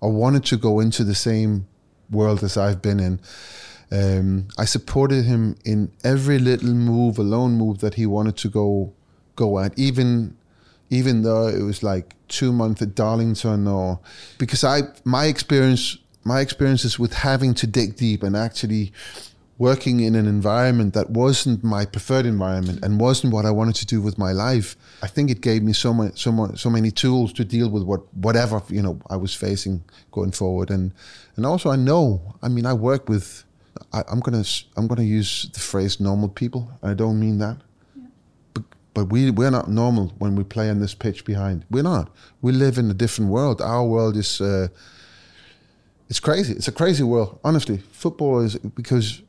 [0.01, 1.65] I wanted to go into the same
[2.11, 3.19] world as I've been in
[3.91, 8.93] um, I supported him in every little move alone move that he wanted to go
[9.35, 10.35] go at even
[10.93, 13.99] even though it was like two months at Darlington or
[14.37, 18.93] because I my experience my experiences with having to dig deep and actually
[19.57, 23.85] working in an environment that wasn't my preferred environment and wasn't what I wanted to
[23.85, 24.75] do with my life.
[25.01, 27.83] I think it gave me so much, so much, so many tools to deal with
[27.83, 30.69] what whatever you know I was facing going forward.
[30.69, 30.91] And
[31.35, 33.43] and also I know, I mean, I work with.
[33.91, 34.43] I, I'm gonna
[34.77, 36.71] I'm gonna use the phrase normal people.
[36.83, 37.57] I don't mean that.
[38.93, 41.65] But we we're not normal when we play on this pitch behind.
[41.69, 42.11] We're not.
[42.41, 43.61] We live in a different world.
[43.61, 44.67] Our world is uh,
[46.09, 46.53] it's crazy.
[46.53, 47.39] It's a crazy world.
[47.43, 49.21] Honestly, football is because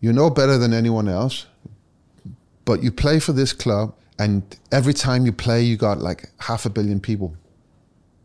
[0.00, 1.46] you know better than anyone else.
[2.64, 6.64] But you play for this club, and every time you play, you got like half
[6.64, 7.36] a billion people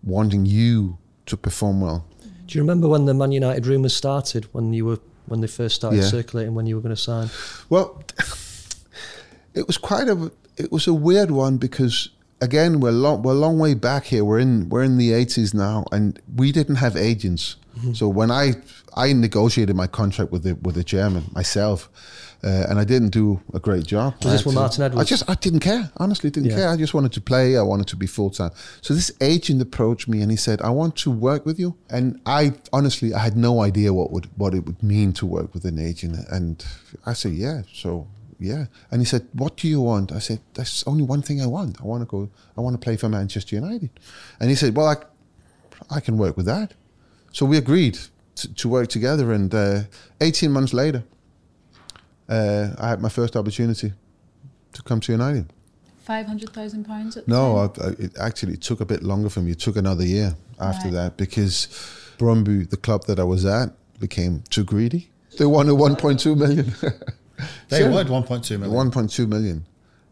[0.04, 2.06] wanting you to perform well.
[2.48, 4.48] Do you remember when the Man United rumours started?
[4.54, 6.04] When you were when they first started yeah.
[6.04, 6.54] circulating?
[6.54, 7.30] When you were going to sign?
[7.70, 8.04] Well,
[9.54, 12.10] it was quite a it was a weird one because
[12.41, 14.24] again we're long we're a long way back here.
[14.24, 17.56] We're in we're in the eighties now, and we didn't have agents.
[17.78, 17.94] Mm-hmm.
[17.94, 18.54] So when I
[18.96, 21.89] I negotiated my contract with the with the chairman myself,
[22.44, 24.15] uh, and I didn't do a great job.
[24.24, 25.02] Was this with Martin Edwards?
[25.02, 25.91] I just I didn't care.
[25.98, 26.56] Honestly, didn't yeah.
[26.56, 26.70] care.
[26.70, 27.58] I just wanted to play.
[27.58, 28.52] I wanted to be full time.
[28.82, 32.22] So this agent approached me and he said, "I want to work with you." And
[32.26, 35.65] I honestly I had no idea what would what it would mean to work with
[35.65, 36.18] an agent.
[36.30, 36.63] And
[37.06, 38.08] I said, "Yeah." So
[38.39, 38.65] yeah.
[38.91, 40.12] And he said, what do you want?
[40.12, 41.82] I said, there's only one thing I want.
[41.82, 43.89] I want to go, I want to play for Manchester United.
[44.39, 44.95] And he said, well, I,
[45.95, 46.74] I can work with that.
[47.32, 47.98] So we agreed
[48.36, 49.32] to, to work together.
[49.32, 49.82] And uh,
[50.21, 51.04] 18 months later,
[52.28, 53.93] uh, I had my first opportunity
[54.74, 55.52] to come to United.
[56.04, 57.17] Five hundred thousand pounds.
[57.26, 59.52] No, I, I, it actually took a bit longer for me.
[59.52, 60.93] It took another year after right.
[60.93, 61.67] that because
[62.19, 63.69] Brøndby, the club that I was at,
[64.00, 65.10] became too greedy.
[65.39, 66.74] They wanted 1.2 million.
[67.69, 67.89] They sure.
[67.89, 68.91] wanted 1.2 million.
[68.91, 69.65] 1.2 million.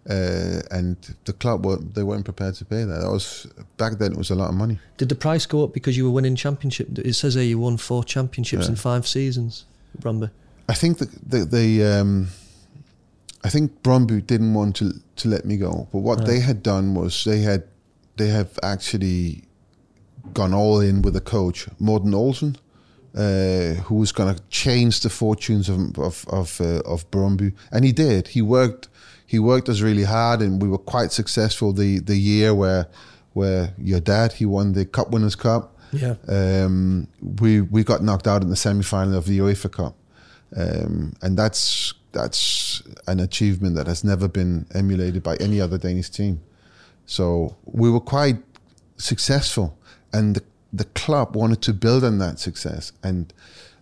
[0.10, 3.02] Uh, and the club were they weren't prepared to pay that.
[3.02, 4.12] That was back then.
[4.12, 4.80] It was a lot of money.
[4.98, 6.98] Did the price go up because you were winning championship?
[6.98, 8.72] It says here you won four championships yeah.
[8.72, 9.66] in five seasons,
[10.02, 10.30] Brøndby.
[10.68, 12.28] I think the the, the um,
[13.46, 15.88] I think Brøndby didn't want to to let me go.
[15.94, 16.28] But what right.
[16.28, 17.64] they had done was they had
[18.18, 19.44] they have actually
[20.34, 22.58] gone all in with a coach, Morten Olsen,
[23.16, 27.86] uh, who was going to change the fortunes of of of, uh, of Brøndby, and
[27.86, 28.30] he did.
[28.30, 28.90] He worked
[29.26, 31.74] he worked us really hard, and we were quite successful.
[31.74, 32.88] The the year where
[33.34, 35.78] where your dad he won the Cup Winners' Cup.
[35.92, 36.16] Yeah.
[36.28, 39.96] Um, we we got knocked out in the semi final of the UEFA Cup,
[40.56, 46.10] um, and that's that's an achievement that has never been emulated by any other Danish
[46.10, 46.42] team.
[47.06, 48.38] So we were quite
[48.98, 49.78] successful,
[50.12, 52.92] and the, the club wanted to build on that success.
[53.04, 53.34] And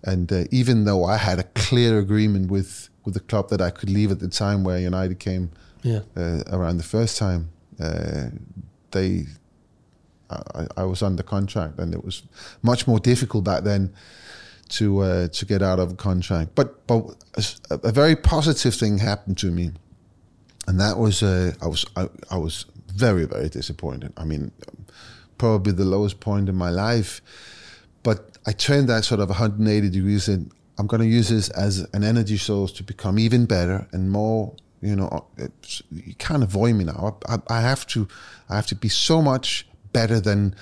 [0.04, 3.69] and uh, even though I had a clear agreement with with the club that I
[3.71, 5.49] could leave at the time where United came
[5.84, 6.01] Yeah.
[6.15, 7.49] uh, around the first time,
[7.80, 8.30] uh,
[8.91, 9.25] they
[10.30, 12.23] I, I was under contract, and it was
[12.62, 13.93] much more difficult back then
[14.69, 16.56] to uh, to get out of a contract.
[16.56, 17.15] But but
[17.69, 19.71] a, a very positive thing happened to me,
[20.67, 24.13] and that was uh, I was I, I was very very disappointed.
[24.17, 24.51] I mean,
[25.41, 27.19] probably the lowest point in my life.
[28.04, 31.80] But I turned that sort of 180 degrees and I'm going to use this as
[31.93, 34.56] an energy source to become even better and more.
[34.84, 35.25] You know,
[35.91, 37.17] you can't avoid me now.
[37.27, 38.08] I, I, I have to,
[38.49, 40.54] I have to be so much better than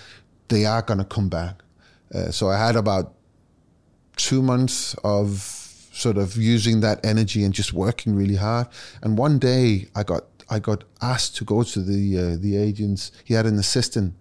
[0.48, 1.56] they are going to come back.
[2.16, 3.16] Uh, so I had about
[4.16, 5.28] two months of
[5.92, 8.68] sort of using that energy and just working really hard.
[9.04, 13.12] And one day I got I got asked to go to the uh, the agents.
[13.26, 14.16] He had an assistant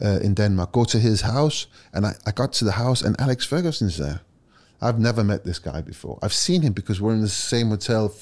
[0.00, 0.72] uh, in Denmark.
[0.72, 4.20] Go to his house, and I, I got to the house, and Alex Ferguson's there.
[4.80, 6.18] I've never met this guy before.
[6.22, 8.12] I've seen him because we're in the same hotel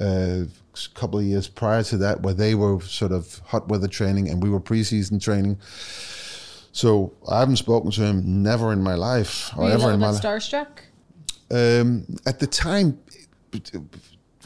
[0.00, 0.04] uh,
[0.44, 0.48] a
[0.94, 4.40] couple of years prior to that, where they were sort of hot weather training and
[4.42, 5.58] we were preseason training.
[6.70, 9.92] So I haven't spoken to him never in my life or Were you a ever
[9.92, 10.22] in my life.
[10.22, 10.68] starstruck?
[11.50, 12.98] Um, at the time,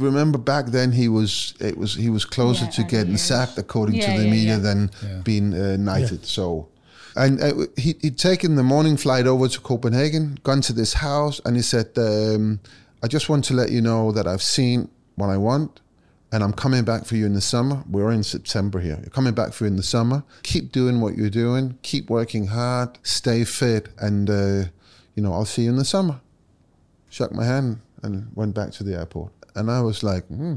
[0.00, 3.22] remember back then he was it was he was closer Yeah, to getting years.
[3.22, 4.58] sacked according Yeah, to the yeah, media yeah.
[4.58, 4.90] than
[5.24, 6.24] being uh, knighted.
[6.26, 6.68] So.
[7.16, 11.40] And uh, he, he'd taken the morning flight over to Copenhagen, gone to this house,
[11.44, 12.60] and he said, um,
[13.02, 15.80] I just want to let you know that I've seen what I want,
[16.30, 17.82] and I'm coming back for you in the summer.
[17.90, 18.96] We're in September here.
[19.00, 20.22] You're coming back for you in the summer.
[20.44, 21.76] Keep doing what you're doing.
[21.82, 22.96] Keep working hard.
[23.02, 24.64] Stay fit, and uh,
[25.16, 26.20] you know I'll see you in the summer.
[27.08, 29.32] Shook my hand and went back to the airport.
[29.54, 30.56] And I was like, hmm,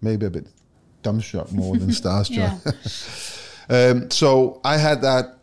[0.00, 0.46] maybe a bit
[1.02, 2.58] dumbstruck more than starstruck.
[3.70, 5.34] um, so I had that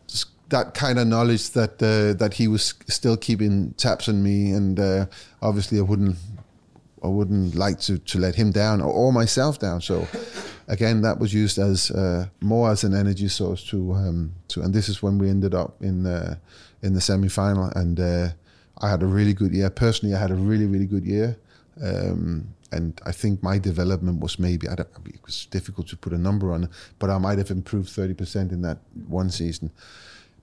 [0.50, 4.80] that kind of knowledge that uh, that he was still keeping tabs on me, and
[4.80, 5.06] uh,
[5.42, 6.18] obviously I wouldn't
[7.04, 9.82] I wouldn't like to, to let him down or, or myself down.
[9.82, 10.08] So
[10.68, 14.74] again, that was used as uh, more as an energy source to um, to, and
[14.74, 16.36] this is when we ended up in uh,
[16.82, 18.30] in the semi final, and uh,
[18.80, 19.70] I had a really good year.
[19.70, 21.38] Personally, I had a really really good year.
[21.82, 26.14] Um, and I think my development was maybe I don't, it was difficult to put
[26.14, 29.72] a number on it, but I might have improved thirty percent in that one season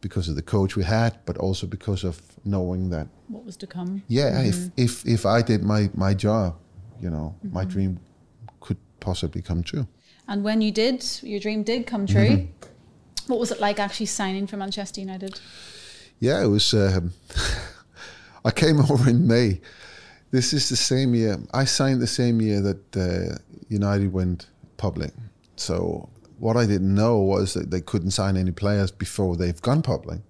[0.01, 3.67] because of the coach we had, but also because of knowing that What was to
[3.67, 4.03] come?
[4.09, 4.83] yeah, if mm-hmm.
[4.83, 6.57] if if I did my my job,
[7.01, 7.71] you know, my mm-hmm.
[7.71, 8.01] dream
[8.61, 9.87] could possibly come true.
[10.29, 12.29] And when you did, your dream did come true.
[12.29, 13.27] Mm-hmm.
[13.27, 15.41] What was it like actually signing for Manchester United?
[16.21, 16.73] Yeah, it was.
[16.75, 17.13] Um,
[18.45, 19.61] I came over in May.
[20.33, 21.39] This is the same year.
[21.53, 23.37] I signed the same year that uh,
[23.69, 24.47] United went
[24.79, 25.13] public.
[25.57, 29.83] So what I didn't know was that they couldn't sign any players before they've gone
[29.83, 30.21] public.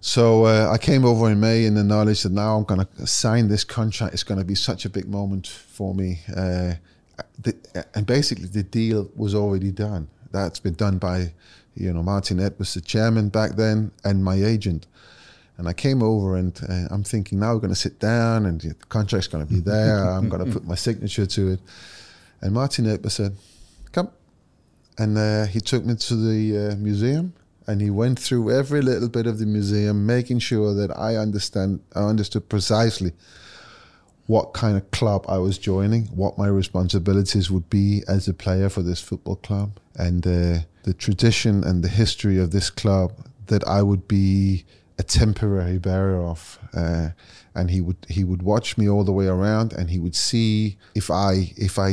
[0.00, 3.06] So uh, I came over in May in the knowledge that now I'm going to
[3.06, 4.14] sign this contract.
[4.14, 6.20] It's going to be such a big moment for me.
[6.34, 6.74] Uh,
[7.38, 7.54] the,
[7.94, 10.08] and basically, the deal was already done.
[10.32, 11.34] That's been done by,
[11.74, 14.86] you know, Martin Edwards, the chairman back then, and my agent.
[15.62, 18.60] And I came over and uh, I'm thinking now we're going to sit down and
[18.60, 20.10] the contract's going to be there.
[20.10, 21.60] I'm going to put my signature to it.
[22.40, 23.36] And Martin Edwards said,
[23.92, 24.10] "Come,"
[24.98, 27.34] and uh, he took me to the uh, museum
[27.68, 31.78] and he went through every little bit of the museum, making sure that I understand,
[31.94, 33.12] I understood precisely
[34.26, 38.68] what kind of club I was joining, what my responsibilities would be as a player
[38.68, 43.12] for this football club, and uh, the tradition and the history of this club
[43.46, 44.64] that I would be
[45.02, 46.44] a temporary bearer off,
[46.82, 47.08] Uh,
[47.58, 50.76] and he would he would watch me all the way around, and he would see
[50.94, 51.32] if I
[51.68, 51.90] if I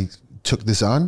[0.50, 1.02] took this on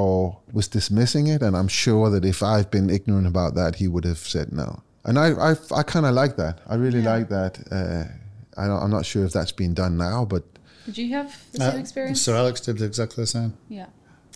[0.00, 1.42] or was dismissing it.
[1.42, 4.68] And I'm sure that if I've been ignorant about that, he would have said no.
[5.04, 6.54] And I I, I kind of like that.
[6.72, 7.52] I really like that.
[7.78, 8.04] Uh,
[8.62, 10.42] I don't, I'm not sure if that's been done now, but
[10.86, 12.20] Did you have the same Uh, experience?
[12.24, 13.52] Sir Alex did exactly the same.
[13.78, 13.86] yeah.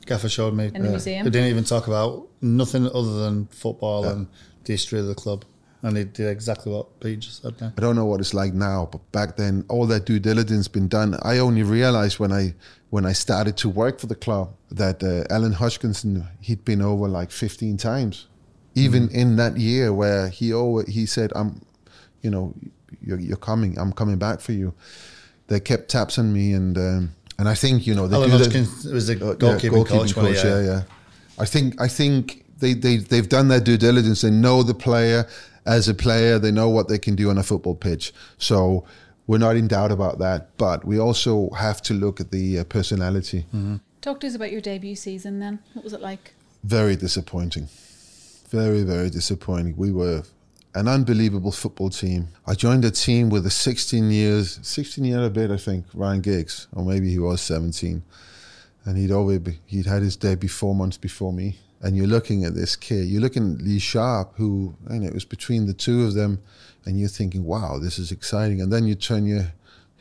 [0.06, 0.64] Gaffer showed me.
[0.74, 1.24] In the museum?
[1.26, 4.26] He didn't even talk about nothing other than football and
[4.64, 5.44] the history of the club.
[5.84, 7.54] And they did exactly what Pete just said.
[7.60, 10.86] I don't know what it's like now, but back then all that due diligence been
[10.88, 11.18] done.
[11.22, 12.54] I only realized when I
[12.90, 17.08] when I started to work for the club that uh, Alan Hodgkinson he'd been over
[17.08, 18.26] like 15 times
[18.74, 21.60] even in that year where he always, he said, "I'm,
[22.22, 22.54] you know,
[23.02, 23.78] you're, you're coming.
[23.78, 24.72] I'm coming back for you."
[25.48, 28.38] They kept taps on me, and um, and I think you know they Alan do
[28.38, 30.48] Hodgkin that- was the uh, goalkeeping coach, wasn't he?
[30.48, 30.82] yeah, yeah.
[31.38, 34.22] I think I think they they they've done their due diligence.
[34.22, 35.26] They know the player
[35.66, 36.38] as a player.
[36.38, 38.12] They know what they can do on a football pitch.
[38.38, 38.84] So
[39.26, 40.56] we're not in doubt about that.
[40.56, 43.46] But we also have to look at the uh, personality.
[44.00, 45.60] Talk to us about your debut season then.
[45.74, 46.34] What was it like?
[46.64, 47.68] Very disappointing.
[48.48, 49.76] Very very disappointing.
[49.76, 50.24] We were
[50.74, 52.28] an unbelievable football team.
[52.46, 55.84] I joined a team with a 16 years, 16 year and a bit, I think,
[55.92, 58.02] Ryan Giggs, or maybe he was 17
[58.84, 61.58] and he'd already be, he'd had his debut four months before me.
[61.82, 65.24] And you're looking at this kid, you're looking at Lee Sharpe, who know, it was
[65.24, 66.40] between the two of them,
[66.84, 68.60] and you're thinking, wow, this is exciting.
[68.60, 69.52] And then you turn your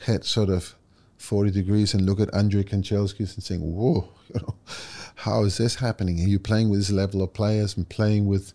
[0.06, 0.76] head sort of
[1.17, 4.56] 40 degrees and look at Andrei Kanchelskis and saying, whoa, you know,
[5.15, 6.20] how is this happening?
[6.20, 8.54] Are you playing with this level of players and playing with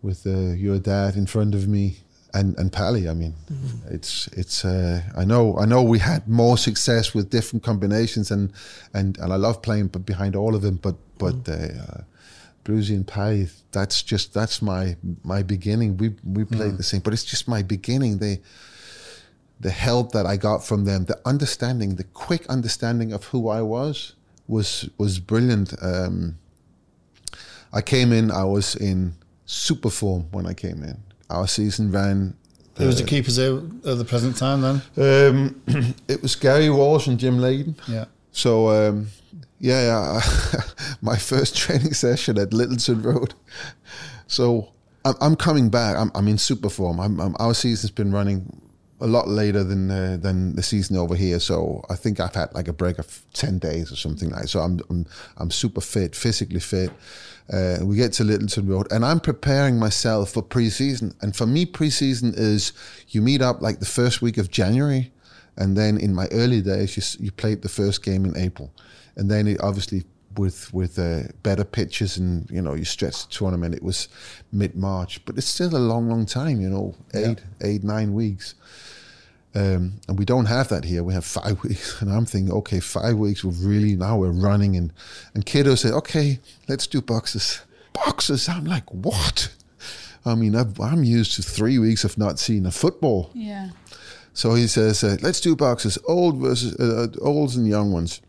[0.00, 1.98] with uh, your dad in front of me?
[2.34, 3.34] And and Pally, I mean,
[3.90, 4.62] it's it's.
[4.62, 8.52] Uh, I know I know we had more success with different combinations, and
[8.92, 10.76] and and I love playing behind all of them.
[10.76, 12.00] But but uh, uh,
[12.68, 15.96] Brucey and that's just that's my my beginning.
[15.96, 18.18] We we played the same, but it's just my beginning.
[18.18, 18.42] They
[19.58, 23.62] the help that I got from them, the understanding, the quick understanding of who I
[23.62, 24.12] was,
[24.46, 25.72] was was brilliant.
[25.80, 26.36] Um,
[27.72, 29.14] I came in, I was in
[29.46, 30.98] super form when I came in.
[31.30, 32.36] Our season ran.
[32.76, 33.54] Who was the keepers at
[33.90, 34.82] at the present time then?
[34.98, 35.62] Um,
[36.06, 37.76] it was Gary Walsh and Jim Leighton.
[37.88, 38.04] Yeah.
[38.30, 39.06] So um,
[39.58, 40.20] yeah, yeah.
[41.02, 43.34] my first training session at Littleton Road.
[44.26, 44.72] So
[45.04, 45.96] I'm, I'm coming back.
[45.96, 47.00] I'm, I'm in super form.
[47.00, 48.60] I'm, our season's been running
[49.00, 51.40] a lot later than uh, than the season over here.
[51.40, 54.42] So I think I've had like a break of ten days or something like.
[54.42, 54.48] That.
[54.48, 56.90] So I'm I'm, I'm super fit, physically fit.
[57.52, 61.14] Uh, we get to Littleton Road, and I'm preparing myself for preseason.
[61.22, 62.72] And for me, preseason is
[63.08, 65.12] you meet up like the first week of January,
[65.56, 68.70] and then in my early days, you, you played the first game in April,
[69.18, 70.04] and then it obviously
[70.38, 74.08] with with uh, better pitches and you know you stretch the tournament, it was
[74.52, 76.60] mid March, but it's still a long, long time.
[76.60, 78.54] You know, eight, eight, nine weeks.
[79.54, 81.02] Um, and we don't have that here.
[81.02, 83.44] We have five weeks, and I'm thinking, okay, five weeks.
[83.44, 84.92] We're really now we're running, and
[85.34, 87.60] and Kiddo said, okay, let's do boxes.
[87.92, 88.48] Boxes.
[88.48, 89.52] I'm like, what?
[90.24, 93.30] I mean, I've, I'm used to three weeks of not seeing a football.
[93.34, 93.70] Yeah.
[94.34, 98.20] So he says, uh, let's do boxes, old versus uh, uh, olds and young ones.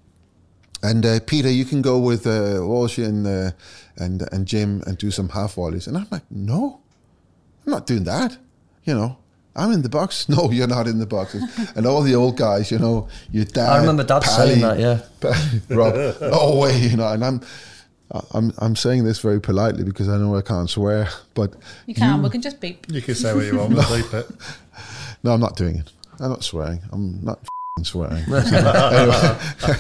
[0.81, 3.51] And uh, Peter, you can go with uh, Walsh and uh,
[3.97, 5.87] and and Jim and do some half volleys.
[5.87, 6.79] And I'm like, no,
[7.65, 8.37] I'm not doing that.
[8.85, 9.17] You know,
[9.55, 10.27] I'm in the box.
[10.35, 11.35] No, you're not in the box.
[11.75, 13.69] and all the old guys, you know, your dad.
[13.69, 15.01] I remember Dad saying that, yeah.
[15.75, 17.11] Rob, no way, you know.
[17.11, 17.41] And I'm,
[18.31, 21.53] I'm, I'm saying this very politely because I know I can't swear, but
[21.87, 22.21] You can.
[22.23, 22.85] we can just beep.
[22.89, 24.31] You can say what you want, but bleep it.
[25.23, 25.91] No, I'm not doing it.
[26.21, 26.79] I'm not swearing.
[26.93, 27.39] I'm not
[27.81, 28.23] f***ing swearing.
[28.23, 29.37] Anyway.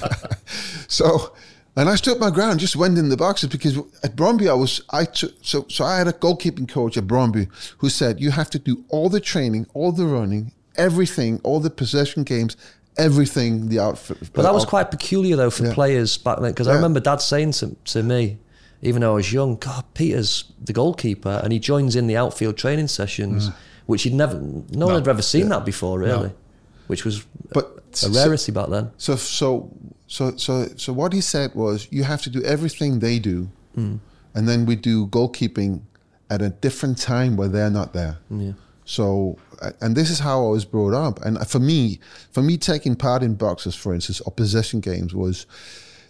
[0.87, 1.33] so,
[1.75, 4.81] and I stood my ground, just went in the boxes because at Brøndby I was
[4.89, 8.49] I took so so I had a goalkeeping coach at Brøndby who said you have
[8.51, 12.57] to do all the training, all the running, everything, all the possession games,
[12.97, 14.17] everything the outfit.
[14.33, 15.73] But that was quite peculiar though for Yeah.
[15.73, 18.39] players back then because I remember Dad saying to, to me,
[18.81, 22.57] even though I was young, God, Peter's the goalkeeper, and he joins in the outfield
[22.57, 23.53] training sessions, mm.
[23.85, 26.31] which he'd never, no, one had ever seen that before, really,
[26.89, 27.23] which was
[27.53, 27.65] But
[28.03, 28.89] a rarity back then.
[28.97, 29.71] So so
[30.07, 33.49] so so so what he said was you have to do everything they do,
[34.33, 35.81] and then we do goalkeeping
[36.31, 38.17] at a different time where they're not there.
[38.31, 38.53] Yeah.
[38.85, 39.37] So
[39.81, 41.21] and this is how I was brought up.
[41.23, 41.99] And for me,
[42.31, 45.45] for me taking part in boxes, for instance, or possession games was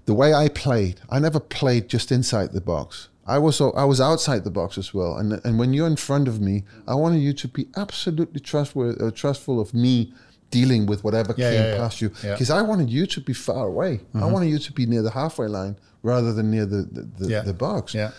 [0.06, 1.02] the way I played.
[1.10, 3.10] I never played just inside the box.
[3.28, 5.18] I was I was outside the box as well.
[5.18, 9.04] And and when you're in front of me, I wanted you to be absolutely trustworthy,
[9.04, 10.14] uh, trustful of me
[10.52, 13.68] dealing with whatever Yeah, came yeah, past you because I wanted you to be far
[13.68, 14.02] away.
[14.14, 14.32] I mm-hmm.
[14.32, 17.54] wanted you to be near the halfway line rather than near the the, the, the
[17.54, 17.94] box.
[17.94, 18.12] Yeah.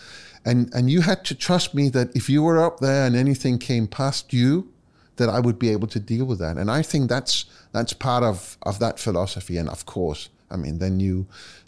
[0.45, 3.59] And and you had to trust me that if you were up there and anything
[3.59, 4.71] came past you,
[5.17, 6.57] that I would be able to deal with that.
[6.57, 9.57] And I think that's that's part of of that philosophy.
[9.57, 11.27] And of course, I mean, then you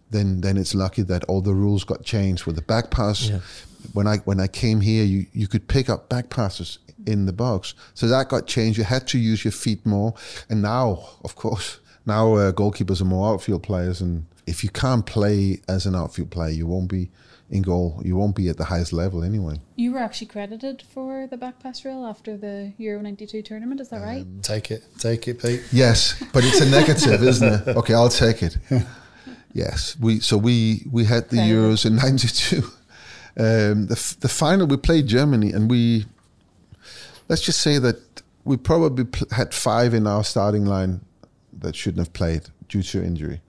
[0.09, 3.29] then then it's lucky that all the rules got changed with the back pass.
[3.29, 3.39] Yeah.
[3.93, 7.33] When I when I came here, you you could pick up back passes in the
[7.33, 8.77] box, so that got changed.
[8.77, 10.13] You had to use your feet more,
[10.49, 15.05] and now, of course, now uh, goalkeepers are more outfield players, and if you can't
[15.05, 17.09] play as an outfield player, you won't be
[17.49, 18.01] in goal.
[18.03, 19.59] You won't be at the highest level anyway.
[19.75, 23.89] You were actually credited for the back pass rule after the Euro 92 tournament, is
[23.89, 24.25] that right?
[24.41, 25.61] Take it, take it, Pete.
[25.71, 27.77] Yes, but it's a negative, isn't it?
[27.77, 28.57] Okay, I'll take it.
[29.53, 31.49] Yes, we so we we had the Okay.
[31.51, 32.63] Euros in '92,
[33.37, 36.05] Um, the f- the final we played Germany, and we
[37.29, 41.01] let's just say that we probably pl- had five in our starting line
[41.59, 43.41] that shouldn't have played due to injury.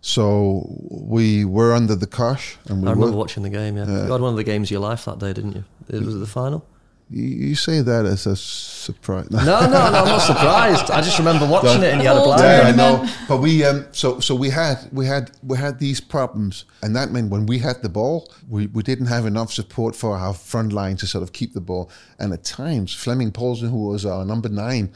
[0.00, 3.76] So we were under the cosh, and we I remember were, watching the game.
[3.76, 5.64] Yeah, you had one of the games of your life that day, didn't you?
[5.88, 6.66] It was it the final.
[7.12, 9.28] You, you say that as a surprise.
[9.30, 9.78] No, no, no.
[9.78, 10.90] I'm not surprised.
[10.90, 12.42] I just remember watching it, and you had a Whole blind.
[12.42, 13.08] Yeah, I know.
[13.28, 17.10] But we um so so we had we had we had these problems and that
[17.10, 20.72] meant when we had the ball, we, we didn't have enough support for our front
[20.72, 21.90] line to sort of keep the ball.
[22.18, 24.92] And at times Flemming Povlsen, who was our number nine,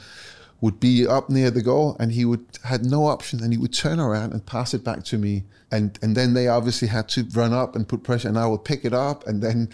[0.61, 3.73] would be up near the goal and he would had no option and he would
[3.73, 5.45] turn around and pass it back to me.
[5.71, 8.65] And and then they obviously had to run up and put pressure and I would
[8.65, 9.69] pick it up and then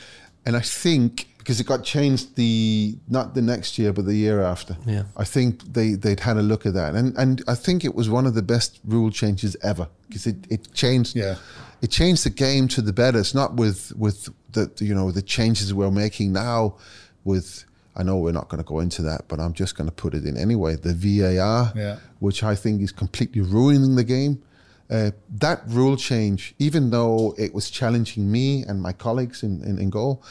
[0.44, 4.42] and I think because it got changed the not the next year but the year
[4.42, 4.76] after.
[4.86, 5.02] Yeah.
[5.16, 8.08] I think they they'd had a look at that, and and I think it was
[8.08, 11.16] one of the best rule changes ever because it, it changed.
[11.16, 11.36] Yeah.
[11.82, 13.18] It changed the game to the better.
[13.18, 16.76] It's not with with the you know the changes we're making now.
[17.24, 17.64] With
[17.96, 20.14] I know we're not going to go into that, but I'm just going to put
[20.14, 20.76] it in anyway.
[20.76, 21.98] The VAR, Yeah.
[22.20, 24.42] which I think is completely ruining the game.
[24.90, 29.78] Uh, that rule change, even though it was challenging me and my colleagues in, in,
[29.78, 30.22] in goal,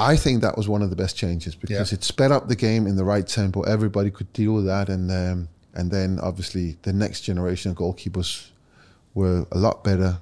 [0.00, 1.96] I think that was one of the best changes because Yeah.
[1.96, 3.62] it sped up the game in the right tempo.
[3.62, 8.48] Everybody could deal with that, and um, and then obviously the next generation of goalkeepers
[9.14, 10.18] were a lot better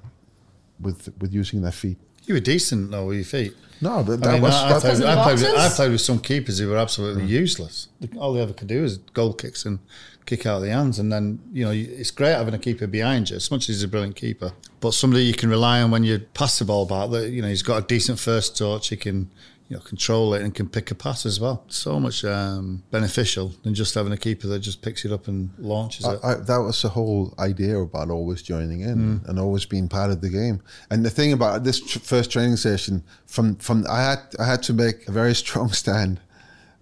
[0.79, 1.97] with with using their feet.
[2.25, 3.53] You were decent though with your feet.
[3.81, 5.91] No, but I that mean, was I, I, that, played, I, played with, I played
[5.91, 7.87] with some keepers who were absolutely useless.
[8.17, 9.79] All they ever could do is goal kicks and
[10.25, 10.99] kick out of the hands.
[10.99, 13.83] And then, you know, it's great having a keeper behind you, as much as he's
[13.83, 14.51] a brilliant keeper.
[14.81, 17.47] But somebody you can rely on when you pass the ball back, that, you know,
[17.47, 19.31] he's got a decent first touch, he can,
[19.69, 21.63] you know, control it and can pick a pass as well.
[21.67, 25.51] So much um, beneficial than just having a keeper that just picks it up and
[25.59, 26.19] launches it.
[26.23, 30.09] I, I, that was the whole idea about always joining in and always being part
[30.09, 30.61] of the game.
[30.89, 34.63] And the thing about this tr- first training session, from from I had I had
[34.63, 36.19] to make a very strong stand,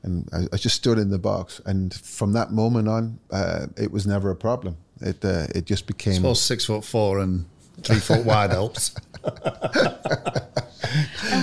[0.04, 1.60] and I, I just stood in the box.
[1.66, 4.78] And from that moment on, uh, it was never a problem.
[5.02, 6.16] It uh, it just I became.
[6.16, 7.46] suppose six foot four and
[7.84, 8.96] three foot wide helps.
[9.24, 10.32] I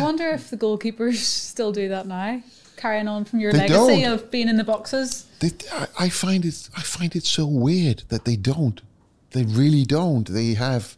[0.01, 2.43] wonder if the goalkeepers still do that now,
[2.77, 4.13] carrying on from your They legacy don't.
[4.13, 5.27] of being in the boxes.
[5.41, 5.51] They,
[5.99, 8.81] I, find it I find it so weird that they don't.
[9.31, 10.29] They really don't.
[10.29, 10.97] They have,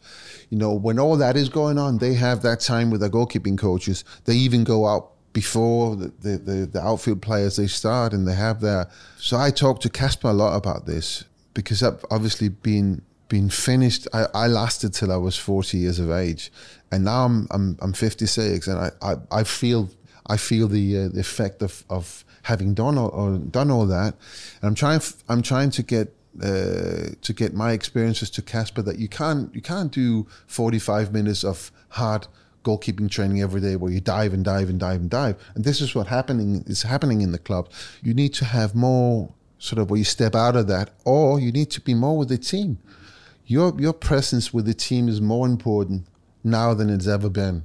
[0.50, 3.58] you know, when all that is going on, they have that time with their goalkeeping
[3.58, 4.04] coaches.
[4.26, 8.34] They even go out before the, the, the, the outfield players they start and they
[8.34, 13.02] have their so I talked to Kasper a lot about this because I've obviously been
[13.28, 16.52] been finished I, I lasted till I was 40 years of age
[16.92, 19.90] and now I'm I'm, I'm 56 and I, I, I feel
[20.28, 24.14] I feel the uh, the effect of, of having done all, done all that,
[24.60, 28.98] and I'm trying I'm trying to get uh, to get my experiences to Kasper that
[28.98, 32.26] you can't you can't do 45 minutes of hard
[32.64, 35.80] goalkeeping training every day where you dive and dive and dive and dive, and this
[35.80, 37.70] is what happening is happening in the club.
[38.02, 41.52] You need to have more sort of where you step out of that, or you
[41.52, 42.78] need to be more with the team.
[43.46, 46.06] Your your presence with the team is more important
[46.42, 47.64] now than it's ever been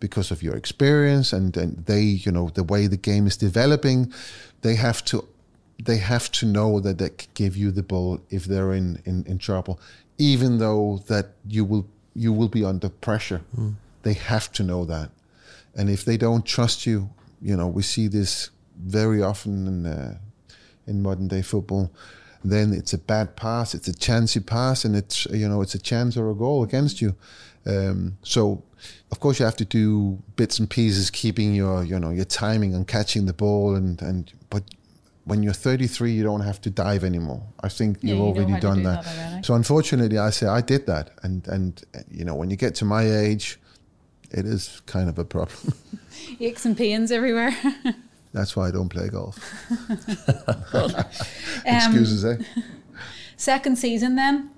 [0.00, 4.12] because of your experience and, and they you know the way the game is developing.
[4.62, 5.26] They have to
[5.82, 9.24] they have to know that they can give you the ball if they're in, in,
[9.26, 9.80] in trouble
[10.18, 13.40] even though that you will you will be under pressure.
[14.02, 15.10] They have to know that.
[15.76, 20.18] And if they don't trust you you know we see this very often in uh,
[20.86, 21.90] in modern day football
[22.44, 25.78] then it's a bad pass it's a chancy pass and it's you know it's a
[25.78, 27.14] chance or a goal against you.
[27.66, 28.62] Um, so
[29.10, 32.74] of course you have to do bits and pieces keeping your you know your timing
[32.74, 34.62] and catching the ball and and but
[35.24, 37.42] when you're 33 you don't have to dive anymore.
[37.62, 40.60] I think Yeah, you've you already done do that, that so unfortunately i say i
[40.60, 43.58] did that and and you know when you get to my age
[44.30, 45.72] it is kind of a problem.
[46.40, 47.56] Aches and pains everywhere.
[48.38, 49.36] that's why i don't play golf
[50.74, 50.94] Um,
[51.66, 52.36] excuses eh
[53.36, 54.50] Second season then,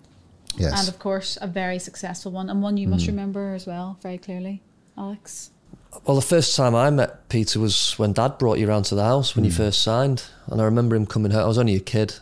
[0.57, 2.91] yes and of course a very successful one, and one you Mm.
[2.93, 4.63] must remember as well very clearly,
[4.97, 5.51] Alex.
[6.07, 9.05] Well, the first time I met Peter was when Dad brought you around to the
[9.05, 11.43] house when you first signed, and I remember him coming home.
[11.45, 12.15] I was only a kid,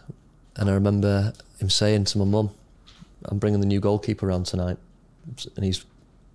[0.56, 2.50] and I remember him saying to my mum,
[3.26, 4.78] "I'm bringing the new goalkeeper around tonight,
[5.54, 5.84] and he's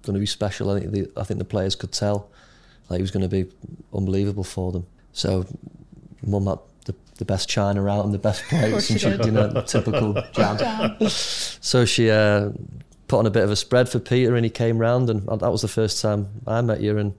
[0.04, 2.30] going to be special." I think the, I think the players could tell
[2.88, 3.46] that he was going to be
[3.94, 4.86] unbelievable for them.
[5.14, 5.46] So,
[6.26, 9.10] mum had the, the best china out and the best course plates, she and she,
[9.10, 9.26] did.
[9.26, 10.58] you know, typical jam.
[10.58, 10.98] Jam.
[11.10, 12.50] So she uh,
[13.08, 15.52] put on a bit of a spread for Peter, and he came round, and that
[15.52, 16.98] was the first time I met you.
[16.98, 17.14] And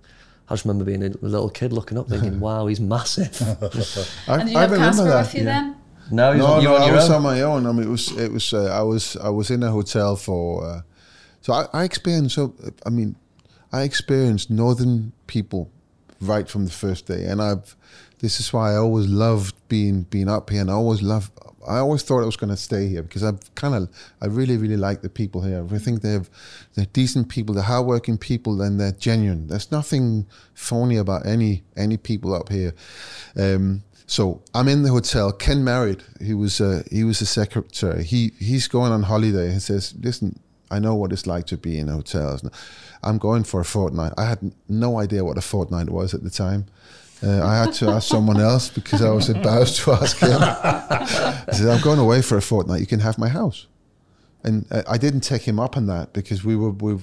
[0.49, 3.41] I just remember being a little kid looking up, thinking, "Wow, he's massive."
[4.29, 5.45] I, And you I have remember Kasper that with you yeah.
[5.45, 5.77] then?
[6.11, 7.17] no, no, on, no, I was own.
[7.17, 7.67] on my own.
[7.67, 8.53] I mean, it was, it was.
[8.53, 10.65] Uh, I was, I was in a hotel for.
[10.67, 10.81] Uh,
[11.41, 12.35] so I, I experienced.
[12.35, 13.15] So I mean,
[13.73, 15.71] I experienced northern people
[16.29, 17.77] right from the first day, and I've.
[18.21, 21.31] This is why I always loved being being up here, and I always love.
[21.67, 23.89] I always thought I was going to stay here because I've kind of.
[24.21, 25.67] I really, really like the people here.
[25.71, 26.25] I think they're
[26.75, 29.49] they're decent people, they're hardworking people, and they're genuine.
[29.49, 32.75] There's nothing phony about any any people up here.
[33.37, 35.33] Um, so I'm in the hotel.
[35.33, 36.03] Ken Merrett.
[36.23, 38.05] He was uh, he was a secretary.
[38.05, 39.53] He he's going on holiday.
[39.53, 40.39] He says, "Listen,
[40.71, 42.49] I know what it's like to be in hotels.
[43.03, 44.13] I'm going for a fortnight.
[44.17, 46.67] I had no idea what a fortnight was at the time.
[47.23, 50.31] Uh, I had to ask someone else because I was embarrassed to ask him.
[50.41, 52.81] I said, I'm going away for a fortnight.
[52.81, 53.67] You can have my house.
[54.43, 56.99] And uh, I didn't take him up on that because we were, we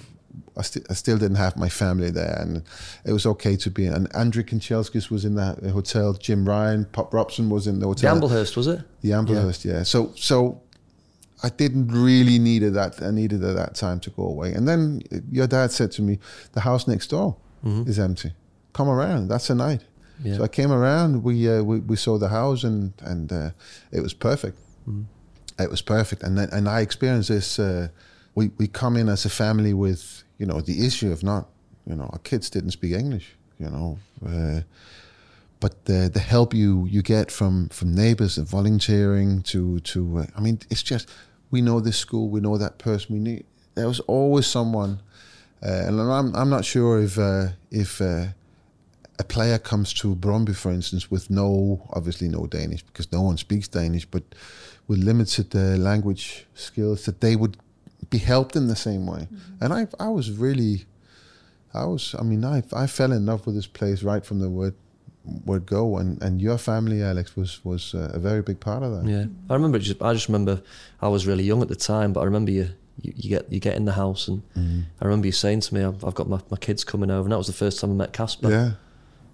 [0.58, 2.64] I, st- I, still didn't have my family there, and
[3.06, 3.86] it was okay to be.
[3.86, 3.94] In.
[3.94, 6.14] And Andrew Kanchelskis was in that hotel.
[6.14, 8.20] Jim Ryan, Pop Robson was in the hotel.
[8.20, 8.82] The Amblehurst was it?
[9.02, 9.78] The Amblehurst, yeah.
[9.78, 9.84] yeah.
[9.84, 10.62] So, so
[11.44, 14.54] I didn't really need it that I needed at that time to go away.
[14.54, 16.20] And then your dad said to me,
[16.54, 17.36] "The house next door
[17.66, 17.90] mm-hmm.
[17.90, 18.34] is empty.
[18.74, 19.28] Come around.
[19.28, 19.84] That's a night."
[20.24, 20.38] Yeah.
[20.38, 21.24] So I came around.
[21.24, 23.52] We, uh, we we saw the house, and and uh,
[23.92, 24.58] it was perfect.
[24.88, 25.04] Mm-hmm.
[25.62, 26.24] It was perfect.
[26.24, 27.60] And then, and I experienced this.
[27.60, 27.88] Uh,
[28.36, 31.48] we we come in as a family with you know the issue of not
[31.86, 33.36] you know our kids didn't speak English.
[33.60, 34.00] You know.
[34.26, 34.62] Uh,
[35.60, 40.26] but the the help you you get from from neighbors and volunteering to to uh,
[40.36, 41.08] I mean it's just
[41.52, 43.14] we know this school, we know that person.
[43.16, 43.46] We need.
[43.76, 45.02] There was always someone,
[45.64, 48.28] uh, and I'm I'm not sure if uh, if uh,
[49.20, 53.38] a player comes to Brøndby, for instance, with no obviously no Danish because no one
[53.38, 54.24] speaks Danish, but
[54.88, 57.58] with limited uh, language skills, that they would
[58.10, 59.28] be helped in the same way.
[59.28, 59.64] Mm-hmm.
[59.64, 60.86] And I I was really,
[61.74, 64.50] I was I mean I I fell in love with this place right from the
[64.50, 64.76] word
[65.24, 68.92] would go and, and your family alex was was uh, a very big part of
[68.92, 70.62] that yeah i remember just i just remember
[71.02, 72.70] i was really young at the time but i remember you
[73.02, 74.84] you, you get you get in the house and mm.
[75.00, 77.32] i remember you saying to me I've, I've, got my, my kids coming over and
[77.32, 78.72] that was the first time i met Kasper yeah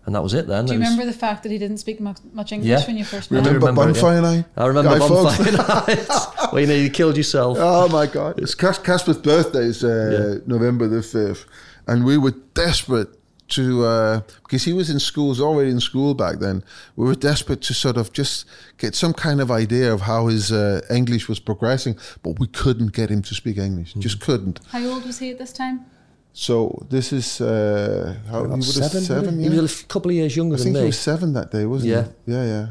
[0.08, 0.66] and that was it then.
[0.66, 2.88] Do you was, remember the fact that he didn't speak much, much English yeah.
[2.88, 3.56] when you first met him?
[3.56, 4.46] Remember, remember Bonfire Night?
[4.56, 5.52] I remember Guy Bonfire
[5.98, 6.08] Night.
[6.54, 7.58] well, you know, you killed yourself.
[7.60, 8.40] Oh my God.
[8.40, 10.44] It's Kasper's birthday is uh, yeah.
[10.48, 11.44] November the 5th.
[11.88, 13.17] And we were desperate
[13.50, 16.64] to uh, because he was in schools already in school back then.
[16.96, 18.46] We were desperate to sort of just
[18.78, 22.94] get some kind of idea of how his uh, English was progressing, but we couldn't
[22.94, 23.94] get him to speak English.
[23.94, 24.02] Mm.
[24.02, 24.60] Just couldn't.
[24.72, 25.86] How old was he at this time?
[26.34, 29.02] So this is uh, how he was seven.
[29.02, 29.50] seven yeah?
[29.50, 30.72] He was a couple of years younger I than me.
[30.72, 32.06] I think he was seven that day, wasn't yeah.
[32.26, 32.32] he?
[32.34, 32.68] Yeah, yeah.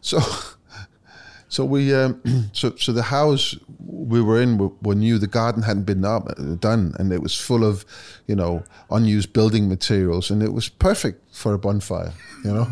[0.00, 0.20] So.
[1.56, 2.20] So we, um,
[2.52, 6.28] so so the house we were in, we, we, knew the garden hadn't been up,
[6.60, 7.86] done, and it was full of,
[8.26, 12.12] you know, unused building materials, and it was perfect for a bonfire,
[12.44, 12.66] you know.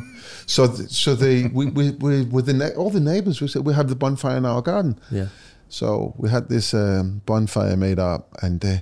[0.44, 3.72] so th- so they we we, we with the all the neighbors we said we
[3.72, 5.00] have the bonfire in our garden.
[5.10, 5.28] Yeah.
[5.70, 8.76] So we had this um, bonfire made up, and uh,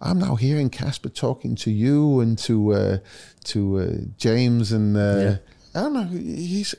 [0.00, 2.98] I'm now hearing Kasper talking to you and to uh,
[3.44, 5.36] to uh, James and uh, yeah.
[5.74, 6.04] I don't know.
[6.04, 6.74] He's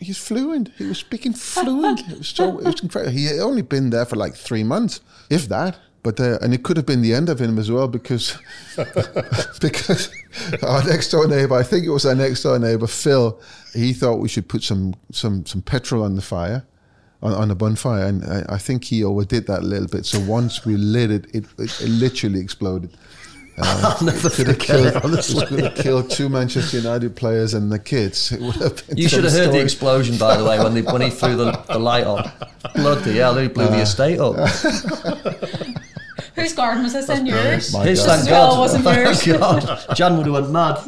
[0.00, 0.70] he's fluent.
[0.76, 2.00] He was speaking fluent.
[2.10, 3.12] it was so it was incredible.
[3.12, 5.78] He had only been there for like three months, if that.
[6.02, 8.38] But uh, and it could have been the end of him as well because
[9.60, 10.10] because
[10.62, 13.38] our next door neighbor, I think it was our next door neighbor Phil,
[13.74, 16.64] he thought we should put some some some petrol on the fire.
[17.22, 20.06] On, on a bonfire, and I, I think he overdid that a little bit.
[20.06, 22.96] So once we lit it, it, it, it literally exploded.
[23.62, 25.44] Uh, I'll never forget killed, it, honestly.
[25.44, 28.32] It would have killed two Manchester United players and the kids.
[28.32, 30.82] It would have been you should have heard the explosion, by the way, when, they,
[30.82, 32.30] when he threw the, the light on.
[32.74, 34.36] Bloody hell, he blew uh, the estate up.
[36.34, 37.26] Whose garden was this in?
[37.26, 37.74] Yours?
[37.74, 38.58] His, thank God.
[38.58, 39.22] wasn't yours.
[39.26, 39.94] God.
[39.94, 40.78] Jan would have went mad.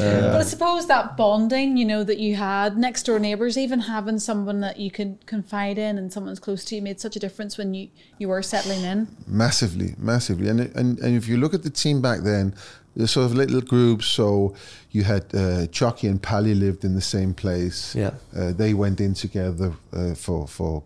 [0.00, 4.18] But I suppose that bonding, you know, that you had next door neighbours, even having
[4.18, 7.58] someone that you could confide in and someone's close to you made such a difference
[7.58, 7.88] when you,
[8.18, 9.08] you were settling in.
[9.26, 10.48] Massively, massively.
[10.48, 12.54] And, and, and if you look at the team back then,
[12.96, 14.06] there's sort of little groups.
[14.06, 14.54] So
[14.90, 17.94] you had uh, Choccy and Pally lived in the same place.
[17.94, 18.12] Yeah.
[18.36, 20.82] Uh, they went in together uh, for, for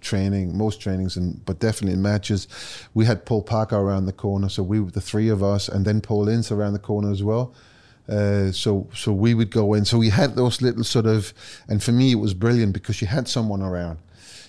[0.00, 2.48] training, most trainings, and but definitely in matches.
[2.94, 5.84] We had Paul Parker around the corner, so we were the three of us, and
[5.84, 7.52] then Paul Ince around the corner as well.
[8.08, 9.84] Uh, so so we would go in.
[9.84, 11.34] So we had those little sort of,
[11.68, 13.98] and for me it was brilliant because you had someone around.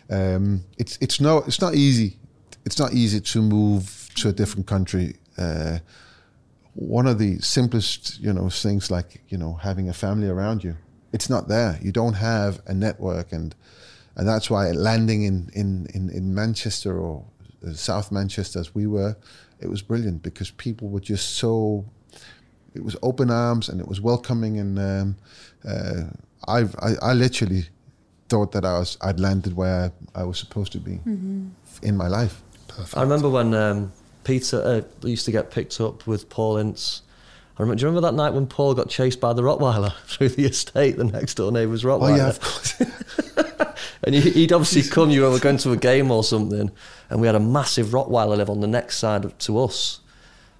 [0.09, 2.17] Um, it's it's no it's not easy.
[2.65, 5.15] It's not easy to move to a different country.
[5.37, 5.79] Uh,
[6.73, 10.77] one of the simplest you know things like you know having a family around you.
[11.11, 11.79] It's not there.
[11.81, 13.55] You don't have a network, and
[14.15, 17.25] and that's why landing in in in, in Manchester or
[17.65, 19.17] uh, South Manchester as we were,
[19.59, 21.85] it was brilliant because people were just so
[22.77, 25.17] it was open arms and it was welcoming and um,
[25.67, 26.03] uh,
[26.47, 27.65] I've, I, I literally
[28.29, 31.47] thought that I was I'd landed where I, I was supposed to be mm-hmm.
[31.81, 32.41] in my life.
[32.67, 32.95] Perfect.
[32.95, 33.91] I remember when um,
[34.23, 37.01] Peter uh, used to get picked up with Paul Ince.
[37.57, 40.29] I remember, do you remember that night when Paul got chased by the Rottweiler through
[40.29, 42.13] the estate, the next door neighbour's Rottweiler?
[42.13, 42.79] Oh yeah, of course.
[44.03, 46.69] and he'd obviously come, you were going to a game or something,
[47.09, 50.01] and we had a massive Rottweiler live on the next side to us.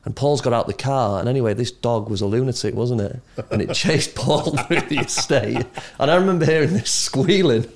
[0.07, 3.19] And Paul's got out the car, and anyway, this dog was a lunatic, wasn't it?
[3.51, 5.65] And it chased Paul through the estate.
[5.99, 7.67] And I remember hearing this squealing,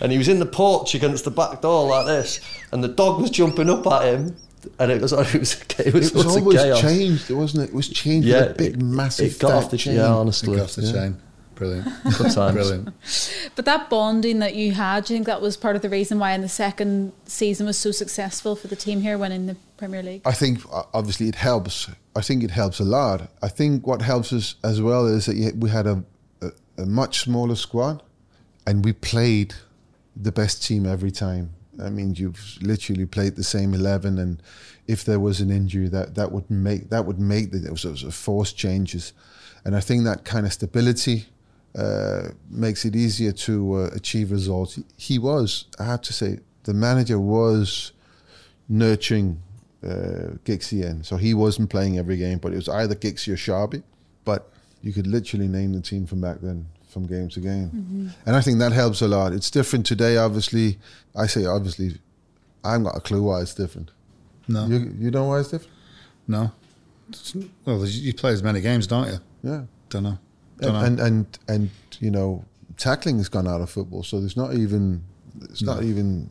[0.00, 2.40] and he was in the porch against the back door like this,
[2.72, 4.36] and the dog was jumping up at him.
[4.78, 6.80] And it was, it was, it was, It was always chaos.
[6.80, 7.68] changed, wasn't it?
[7.68, 9.96] It was changed with a big, it- massive It got off the chain.
[9.96, 10.56] yeah, honestly.
[10.56, 10.92] Got off the yeah.
[10.92, 11.16] chain.
[11.56, 11.88] Brilliant.
[12.18, 12.54] Good times.
[12.54, 12.88] Brilliant.
[13.56, 16.18] But that bonding that you had, do you think that was part of the reason
[16.18, 20.02] why in the second season was so successful for the team here winning the Premier
[20.02, 20.20] League?
[20.24, 20.60] I think
[20.94, 21.88] obviously it helps.
[22.14, 23.30] I think it helps a lot.
[23.42, 26.04] I think what helps us as well is that we had a,
[26.42, 28.02] a, a much smaller squad,
[28.66, 29.54] and we played
[30.14, 31.54] the best team every time.
[31.82, 34.42] I mean, you've literally played the same eleven, and
[34.86, 38.02] if there was an injury, that that would make that would make the those sort
[38.02, 39.14] of forced changes,
[39.64, 41.26] and I think that kind of stability
[41.76, 44.78] uh, makes it easier to uh, achieve results.
[44.96, 47.92] He was, I have to say, the manager was
[48.68, 49.42] nurturing
[49.84, 51.04] uh, Giggsy in.
[51.04, 53.82] So he wasn't playing every game, but it was either Giggsy or Sharpey.
[54.24, 54.50] But
[54.82, 58.12] you could literally name the team from back then, from game to game.
[58.24, 59.32] And I think that helps a lot.
[59.32, 60.78] It's different today, obviously.
[61.14, 61.98] I say obviously,
[62.64, 63.90] I haven't got a clue why it's different.
[64.48, 64.66] No.
[64.66, 65.72] You, you know why it's different?
[66.26, 66.52] No.
[67.64, 69.18] Well, you play as many games, don't you?
[69.42, 69.62] Yeah.
[69.90, 70.18] Don't know.
[70.60, 72.44] And, and, and, and, you know,
[72.76, 74.02] tackling has gone out of football.
[74.02, 75.02] So there's not even,
[75.42, 76.30] it's not even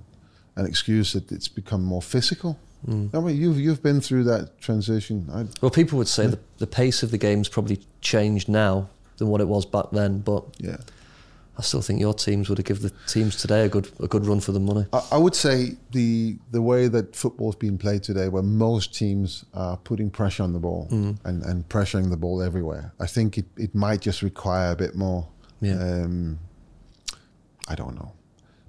[0.55, 2.57] an excuse that it's become more physical.
[2.87, 3.13] Mm.
[3.13, 5.27] I mean, you've, you've been through that transition.
[5.31, 9.27] I, Well, people would say the, the pace of the game's probably changed now than
[9.27, 10.77] what it was back then, but yeah.
[11.57, 14.25] I still think your teams would have given the teams today a good a good
[14.25, 14.85] run for the money.
[14.91, 19.45] I, I would say the the way that football's being played today, where most teams
[19.53, 23.45] are putting pressure on the ball and, and pressuring the ball everywhere, I think it,
[23.57, 25.27] it might just require a bit more.
[25.61, 25.79] Yeah.
[25.79, 26.39] Um,
[27.67, 28.11] I don't know,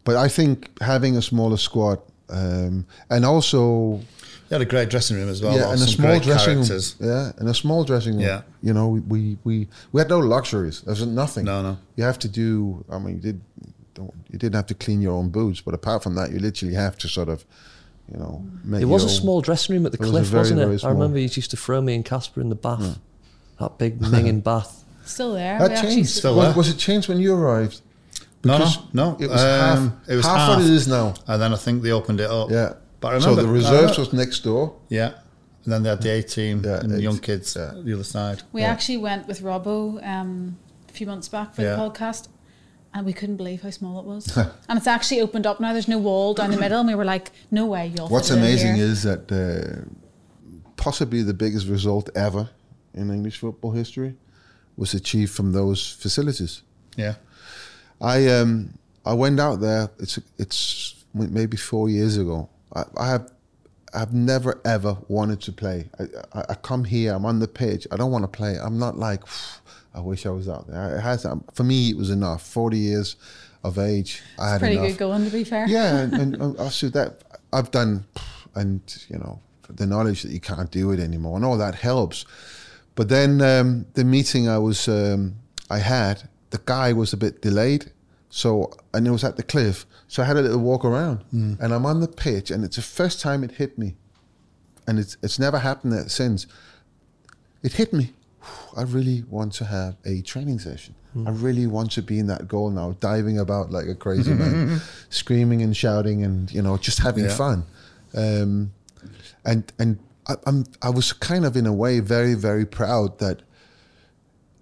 [0.05, 4.01] but I think having a smaller squad um, and also
[4.49, 5.55] you had a great dressing room as well.
[5.57, 6.97] yeah, of and a small dressing characters.
[7.01, 7.11] room.
[7.11, 8.23] Yeah, and a small dressing room.
[8.23, 8.43] Yeah.
[8.63, 10.83] you know, we we we, we had no luxuries.
[10.83, 11.45] There was nothing.
[11.45, 11.79] No, no.
[11.97, 12.85] You have to do.
[12.91, 13.41] I mean, you did.
[13.95, 16.75] Don't, you didn't have to clean your own boots, but apart from that, you literally
[16.75, 17.45] have to sort of,
[18.13, 18.83] you know, make.
[18.83, 20.75] It was a own- small dressing room at the It was cliff, very, wasn't very
[20.75, 20.85] it?
[20.85, 22.99] I remember you used to throw me and Kasper in the bath.
[23.59, 24.85] That big minging bath.
[25.07, 25.59] Still there.
[25.59, 26.11] That We changed.
[26.11, 26.55] Still was, there.
[26.57, 27.81] was it changed when you arrived?
[28.45, 29.17] No, no, no.
[29.19, 29.49] It was Um,
[29.91, 30.09] half.
[30.09, 30.49] it was half, half.
[30.59, 31.15] what it is now.
[31.27, 32.51] And then I think they opened it up.
[32.51, 32.75] Yeah.
[33.01, 34.75] But I so the reserves was next door.
[34.89, 35.13] Yeah.
[35.65, 37.73] And then they had the A team Yeah, and the it's- young kids yeah.
[37.85, 38.43] the other side.
[38.53, 40.57] We actually went with Robbo um,
[40.89, 41.77] a few months back for Yeah.
[41.77, 42.29] the podcast,
[42.95, 44.37] and we couldn't believe how small it was.
[44.69, 45.73] and it's actually opened up now.
[45.73, 48.35] There's no wall down the middle, and we were like, "No way, you'll." What's fit
[48.37, 48.85] it in amazing here.
[48.87, 49.85] is that uh,
[50.77, 52.49] possibly the biggest result ever
[52.95, 54.15] in English football history
[54.77, 56.63] was achieved from those facilities.
[56.97, 57.15] Yeah.
[58.01, 59.91] I um I went out there.
[59.99, 62.49] It's it's maybe four years ago.
[62.77, 63.33] I, I have
[63.95, 65.89] I've never ever wanted to play.
[65.99, 66.05] I,
[66.39, 67.15] I, I come here.
[67.15, 67.87] I'm on the pitch.
[67.91, 68.57] I don't want to play.
[68.63, 69.23] I'm not like
[69.95, 70.97] I wish I was out there.
[70.97, 71.91] It has um, for me.
[71.91, 72.43] It was enough.
[72.43, 73.17] Forty years
[73.65, 74.23] of age.
[74.39, 74.89] I had Pretty enough.
[74.91, 75.67] good going, to be fair.
[75.67, 78.05] Yeah, and, and, and also that I've done,
[78.55, 82.25] and you know, the knowledge that you can't do it anymore, and all that helps.
[82.95, 85.37] But then um, the meeting I was um,
[85.71, 87.91] I had, the guy was a bit delayed,
[88.31, 91.73] so and it was at the cliff, so I had a little walk around, and
[91.75, 93.95] I'm on the pitch, and it's the first time it hit me,
[94.87, 96.47] and it's it's never happened since.
[97.63, 98.13] It hit me.
[98.77, 100.95] I really want to have a training session.
[101.27, 104.83] I really want to be in that goal now, diving about like a crazy man,
[105.09, 107.35] screaming and shouting, and you know, just having Yeah.
[107.35, 107.65] fun.
[108.15, 108.73] Um,
[109.45, 113.41] and and I, I'm I was kind of in a way very very proud that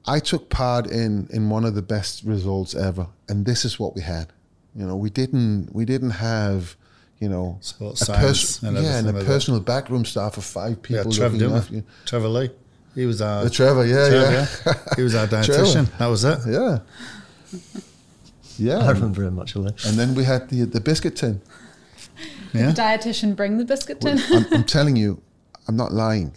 [0.06, 3.94] I took part in in one of the best results ever, and this is what
[3.94, 4.32] we had.
[4.76, 6.76] You know, we didn't we didn't have
[7.20, 9.26] you know Sports a science and yeah, and a everything like that.
[9.32, 11.84] personal backroom staff of five Yeah, people Trevor, looking after you.
[12.06, 12.50] Trevor Lea.
[12.94, 14.32] He was our Uh, Trevor, yeah, Trevor,
[14.66, 14.94] yeah.
[14.96, 15.86] He was our dietitian.
[15.98, 16.38] That was it.
[16.46, 16.78] Yeah.
[18.58, 18.78] Yeah.
[18.78, 19.72] I remember him actually.
[19.86, 21.40] And then we had the the biscuit tin.
[22.52, 22.70] Yeah.
[22.70, 24.18] The dietitian bring the biscuit tin.
[24.30, 25.20] I'm, I'm telling you,
[25.66, 26.34] I'm not lying.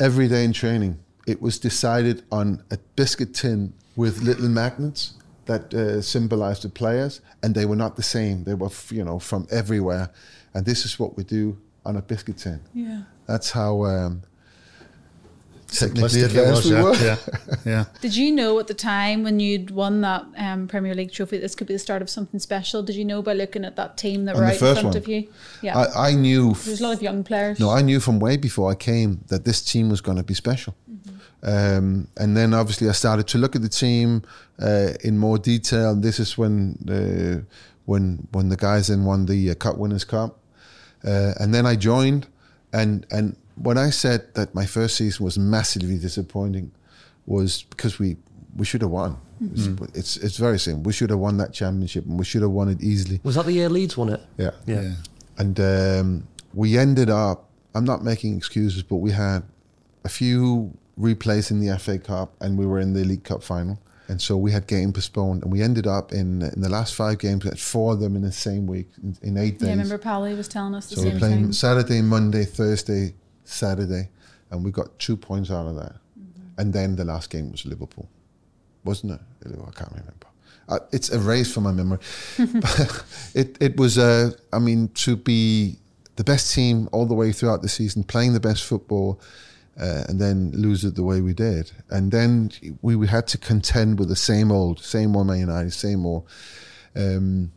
[0.00, 5.14] Every day in training, it was decided on a biscuit tin with little magnets
[5.46, 8.44] that uh, symbolized the players, and they were not the same.
[8.44, 10.10] They were, f- you know, from everywhere.
[10.54, 12.60] And this is what we do on a biscuit tin.
[12.74, 13.02] yeah.
[13.26, 13.84] That's how.
[13.84, 14.22] Um,
[15.68, 16.94] Technically advanced was, we yeah, were.
[16.94, 17.16] yeah,
[17.64, 17.84] yeah.
[18.00, 21.56] Did you know at the time when you'd won that um, Premier League trophy this
[21.56, 22.84] could be the start of something special?
[22.84, 24.86] Did you know by looking at that team that On were the out in front
[24.86, 24.96] one?
[24.96, 25.28] of you?
[25.62, 25.76] Yeah.
[25.76, 26.54] I, I knew.
[26.54, 27.58] There's a lot of young players.
[27.58, 30.34] No, I knew from way before I came that this team was going to be
[30.34, 30.76] special.
[31.42, 34.22] Um, and then obviously I started to look at the team
[34.60, 35.94] uh, in more detail.
[35.94, 37.44] This is when the
[37.84, 40.38] when when the guys then won the uh, Cup Winners' Cup,
[41.04, 42.26] uh, and then I joined.
[42.72, 46.72] And and when I said that my first season was massively disappointing,
[47.26, 48.16] was because we
[48.56, 49.18] we should have won.
[49.40, 50.82] It's, it's it's very simple.
[50.82, 53.20] We should have won that championship, and we should have won it easily.
[53.22, 54.20] Was that the year Leeds won it?
[54.38, 54.52] Yeah.
[54.66, 54.94] Yeah.
[55.38, 59.42] And um, we ended up, I'm not making excuses, but we had
[60.04, 63.78] a few replays in the FA Cup and we were in the League Cup final.
[64.08, 67.18] And so we had game postponed and we ended up in in the last five
[67.18, 69.62] games, we had four of them in the same week, in, in eight days.
[69.62, 71.52] yeah, I remember Pally was telling us the so we same were playing thing.
[71.52, 74.08] Saturday, Monday, Thursday, Saturday,
[74.50, 75.96] and we got two points out of that.
[76.18, 76.60] Mm-hmm.
[76.60, 78.08] And then the last game was Liverpool,
[78.84, 79.20] wasn't it?
[79.44, 80.26] I can't remember.
[80.68, 81.98] Uh, it's erased from my memory.
[83.34, 85.78] it it was uh, I mean to be
[86.14, 89.20] the best team all the way throughout the season, playing the best football,
[89.78, 92.50] uh, and then lose it the way we did, and then
[92.82, 96.26] we, we had to contend with the same old, same old Man United, same old.
[96.94, 97.52] Um,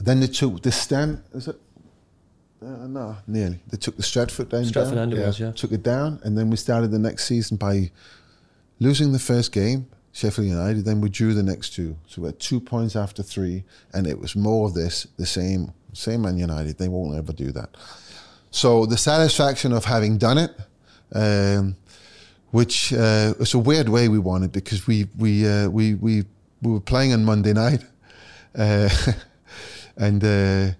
[0.00, 1.22] then they took the stand.
[1.32, 1.56] Is it?
[2.62, 3.60] Uh, no, nearly.
[3.68, 4.64] They took the Stretford down.
[4.64, 5.12] Stretford down.
[5.12, 5.52] It was, yeah.
[5.52, 7.90] Took it down, and then we started the next season by
[8.80, 10.84] losing the first game, Sheffield United.
[10.84, 14.18] Then we drew the next two, so we had two points after three, and it
[14.18, 16.78] was more of this, the same, same Man United.
[16.78, 17.76] They won't ever do that.
[18.50, 20.52] So the satisfaction of having done it,
[21.14, 21.76] um,
[22.50, 26.24] which uh, was a weird way we won it because we we uh, we we
[26.62, 27.84] we were playing on Monday night,
[28.56, 28.88] uh,
[29.96, 30.24] and.
[30.24, 30.74] Uh,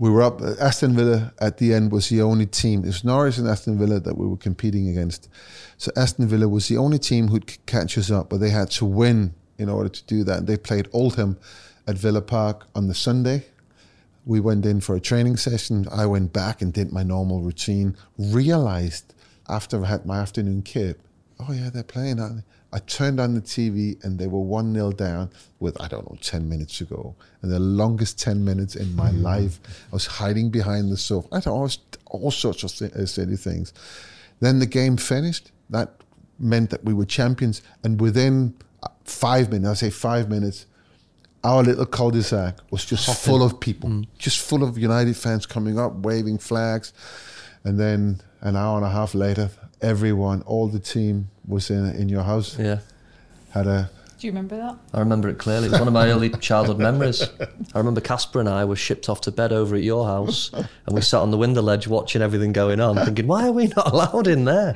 [0.00, 0.40] we were up.
[0.60, 2.84] Aston Villa at the end was the only team.
[2.84, 5.28] It was Norwich and Aston Villa that we were competing against.
[5.76, 8.84] So Aston Villa was the only team who'd catch us up, but they had to
[8.84, 10.46] win in order to do that.
[10.46, 11.36] They played Oldham
[11.86, 13.46] at Villa Park on the Sunday.
[14.24, 15.86] We went in for a training session.
[15.90, 17.96] I went back and did my normal routine.
[18.18, 19.14] Realized
[19.48, 21.00] after I had my afternoon kip,
[21.40, 22.20] oh yeah, they're playing.
[22.20, 22.44] aren't?
[22.72, 26.18] I turned on the TV and they were 1 0 down with, I don't know,
[26.20, 27.14] 10 minutes to go.
[27.40, 29.58] And the longest 10 minutes in my life,
[29.90, 31.28] I was hiding behind the sofa.
[31.32, 33.72] I thought was all sorts of th- uh, silly things.
[34.40, 35.50] Then the game finished.
[35.70, 35.94] That
[36.38, 37.62] meant that we were champions.
[37.84, 40.66] And within uh, five minutes, I say five minutes,
[41.44, 45.94] our little cul-de-sac was just full of people, just full of United fans coming up,
[45.94, 46.92] waving flags.
[47.64, 49.50] And then an hour and a half later,
[49.80, 52.58] everyone, all the team was in in your house.
[52.58, 52.80] Yeah.
[53.50, 54.76] Had a Do you remember that?
[54.92, 55.66] I remember it clearly.
[55.68, 57.22] It was one of my early childhood memories.
[57.74, 60.94] I remember Kasper and I were shipped off to bed over at your house, and
[60.94, 63.92] we sat on the window ledge watching everything going on, thinking, "Why are we not
[63.92, 64.74] allowed in there?"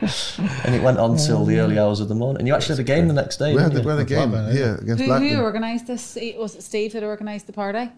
[0.64, 2.40] And it went on till the early hours of the morning.
[2.40, 3.54] And you actually had a game the next day.
[3.54, 3.98] we had, didn't the, we you?
[3.98, 5.28] had a game Blackburn, here against Who, Blackburn.
[5.28, 6.18] who organised this?
[6.38, 7.90] Was it Steve that organised the party?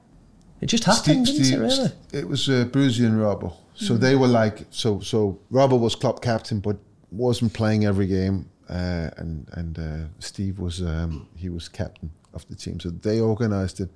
[0.61, 1.59] It just happened, didn't it?
[1.59, 1.91] Really?
[2.13, 3.55] It was uh, Brucey and Robbo.
[3.75, 6.77] So they were like, so so Robbo was club captain, but
[7.11, 12.47] wasn't playing every game, uh, and and uh, Steve was um, he was captain of
[12.49, 12.79] the team.
[12.81, 13.91] So they organised it,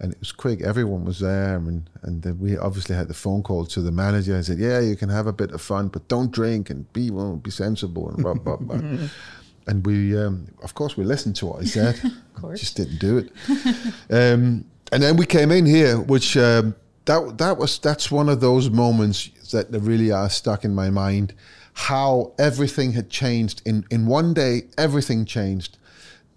[0.00, 0.62] and it was quick.
[0.62, 4.34] Everyone was there, and and then we obviously had the phone call to the manager.
[4.34, 7.10] and said, "Yeah, you can have a bit of fun, but don't drink and be
[7.10, 8.80] well, be sensible and blah blah blah."
[9.66, 11.94] and we, um, of course, we listened to what he said.
[12.04, 12.60] of course.
[12.60, 13.30] just didn't do it.
[14.10, 16.74] um, and then we came in here, which um,
[17.04, 21.34] that that was that's one of those moments that really are stuck in my mind.
[21.74, 24.62] How everything had changed in in one day.
[24.78, 25.78] Everything changed.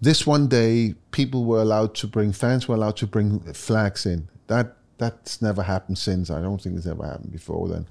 [0.00, 4.28] This one day, people were allowed to bring fans were allowed to bring flags in.
[4.46, 6.30] That that's never happened since.
[6.30, 7.86] I don't think it's ever happened before then.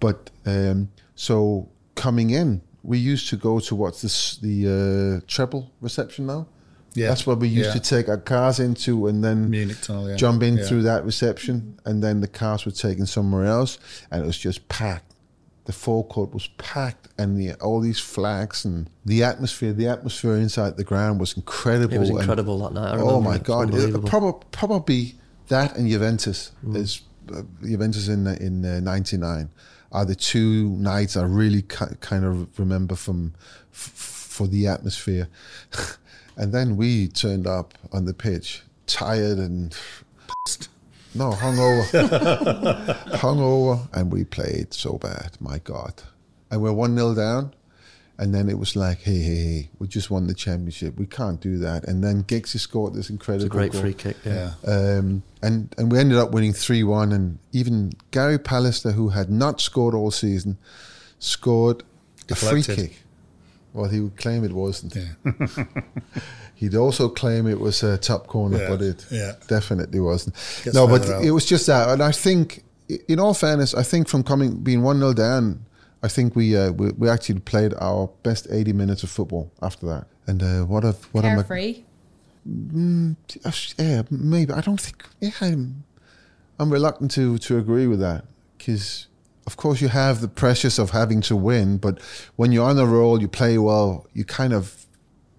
[0.00, 5.70] But um, so coming in, we used to go to what's this the uh, treble
[5.80, 6.46] reception now.
[6.94, 7.08] Yeah.
[7.08, 7.74] That's what we used Yeah.
[7.74, 10.16] to take our cars into, and then Munich tunnel, yeah.
[10.16, 10.64] jump in Yeah.
[10.66, 13.78] through that reception, and then the cars were taken somewhere else,
[14.10, 15.10] and it was just packed.
[15.66, 19.72] The forecourt was packed, and the, all these flags and the atmosphere.
[19.72, 21.94] The atmosphere inside the ground was incredible.
[21.94, 22.94] It was and- incredible that night.
[22.94, 23.40] I oh my it.
[23.40, 23.68] It god!
[23.70, 24.08] It, unbelievable.
[24.08, 25.14] prob- probably
[25.48, 27.00] that and Juventus is
[27.34, 29.48] uh, Juventus in in '99
[29.90, 33.32] are the two nights I really ki- kind of remember from
[33.72, 35.28] f- for the atmosphere.
[36.36, 39.74] and then we turned up on the pitch, tired and
[40.46, 40.68] pissed.
[41.14, 42.84] no hungover,
[43.18, 45.36] hungover, and we played so bad.
[45.40, 46.02] My God,
[46.50, 47.54] and we're one 0 down.
[48.16, 50.96] And then it was like, hey, hey, hey, we just won the championship.
[50.96, 51.82] We can't do that.
[51.88, 53.80] And then Giggsy scored this incredible It's a great goal.
[53.80, 54.16] free kick.
[54.24, 54.52] Yeah.
[54.64, 54.70] Yeah.
[54.72, 57.10] Um, and and we ended up winning three one.
[57.10, 60.58] And even Gary Pallister, who had not scored all season,
[61.18, 61.82] scored
[62.30, 63.02] a free kick
[63.74, 64.94] Well, he would claim it wasn't.
[64.96, 65.64] Yeah.
[66.54, 69.32] He'd also claim it was a top corner, Yeah, but it yeah.
[69.48, 70.36] definitely wasn't.
[70.64, 71.24] Gets no, but out.
[71.24, 72.62] it was just that, and I think,
[73.08, 75.66] in all fairness, I think from coming being one 0 down,
[76.04, 79.86] I think we, uh, we we actually played our best eighty minutes of football after
[79.86, 80.06] that.
[80.26, 81.82] And uh, what a what a mag- Carefree.
[82.46, 84.52] Uh, yeah, maybe.
[84.52, 85.02] I don't think.
[85.20, 85.82] Yeah, I'm,
[86.58, 88.24] I'm reluctant to to agree with that
[88.58, 89.06] because,
[89.46, 92.00] of course, you have the pressures of having to win, but
[92.36, 94.06] when you're on the roll, you play well.
[94.14, 94.86] You kind of,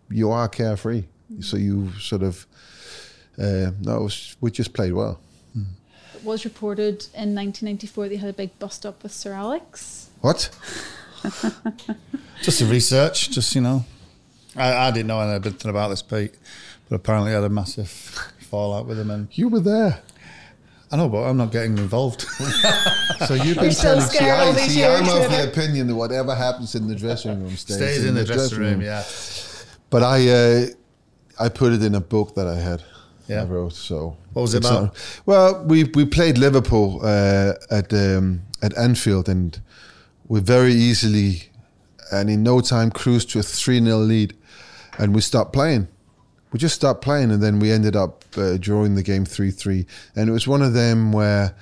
[0.10, 1.06] you are carefree.
[1.40, 2.46] So you sort of,
[3.40, 4.08] uh, no,
[4.42, 5.20] we just played well.
[6.14, 10.10] It was reported in 1994 that you had a big bust up with Sir Alex.
[10.22, 10.50] What?
[12.42, 13.86] Just the research, just you know.
[14.56, 16.36] I, I didn't know anything about this, Pete,
[16.88, 17.90] but apparently I had a massive
[18.40, 20.02] fallout with him, and You were there.
[20.92, 22.26] I know, but I'm not getting involved.
[23.28, 24.02] So you've been You're telling.
[24.02, 26.88] See, scared all I, these see, years, I'm of the opinion that whatever happens in
[26.88, 29.04] the dressing room stays, Stays in the dressing room, yeah.
[29.90, 30.66] But I, uh,
[31.40, 32.84] I put it in a book that I had.
[33.28, 33.44] Yeah.
[33.44, 33.74] I wrote.
[33.74, 34.84] So What was it about?
[34.84, 39.60] not- well, we we played Liverpool uh, at um, at Anfield, and
[40.28, 41.44] we very easily
[42.12, 44.36] and in no time cruised to a three 0 lead,
[45.00, 45.88] and we stopped playing.
[46.56, 49.86] We just stopped playing, and then we ended up uh, drawing the game three three.
[50.16, 51.54] And it was one of them where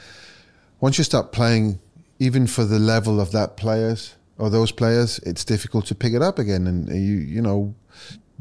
[0.82, 1.80] once you start playing,
[2.20, 6.22] even for the level of that players or those players, it's difficult to pick it
[6.22, 6.68] up again.
[6.68, 7.74] And you you know,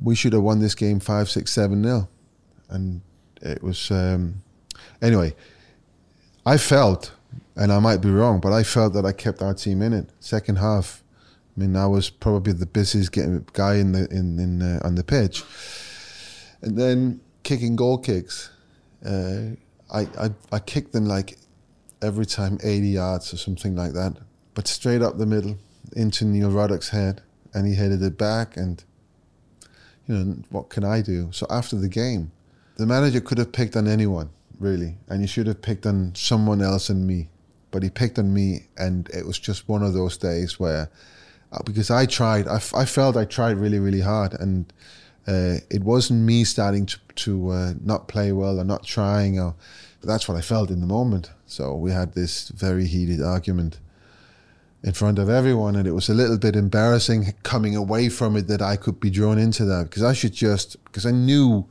[0.03, 2.11] we should have won this game five six seven nil,
[2.69, 3.01] and
[3.41, 4.43] it was um,
[5.01, 5.35] anyway.
[6.45, 7.13] I felt,
[7.57, 10.11] and I might be wrong, but I felt that I kept our team in it.
[10.21, 11.03] Second half,
[11.57, 13.11] I mean, I was probably the busiest
[13.55, 15.45] guy in the in in uh, on the pitch,
[16.63, 18.51] and then kicking goal kicks.
[19.05, 19.57] Uh,
[19.93, 21.39] I, I I kicked them like
[22.01, 24.17] every time 80 yards or something like that,
[24.55, 25.57] but straight up the middle
[25.95, 28.57] into Neil Ruddock's head, and he headed it back.
[28.57, 28.83] And
[30.07, 31.29] you know what can I do?
[31.33, 32.33] So after the game,
[32.77, 36.63] the manager could have picked on anyone really, and he should have picked on someone
[36.63, 37.29] else than me,
[37.73, 40.89] but he picked on me, and it was just one of those days where.
[41.53, 44.73] uh, Because I tried, I, I felt I tried really, really hard, and
[45.27, 49.55] uh, it wasn't me starting to, to uh, not play well or not trying, or
[50.03, 51.31] that's what I felt in the moment.
[51.47, 53.79] So we had this very heated argument
[54.83, 58.49] in front of everyone, and it was a little bit embarrassing coming away from it
[58.49, 61.67] that I could be drawn into that because I should just because I knew,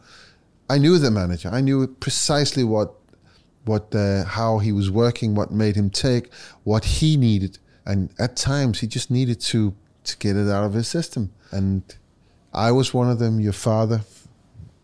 [0.70, 2.94] I knew the manager, I knew precisely what,
[3.66, 6.34] what uh, how he was working, what made him take,
[6.64, 9.76] what he needed, and at times he just needed to
[10.06, 11.84] to get it out of his system, and
[12.54, 13.40] I was one of them.
[13.40, 14.02] Your father,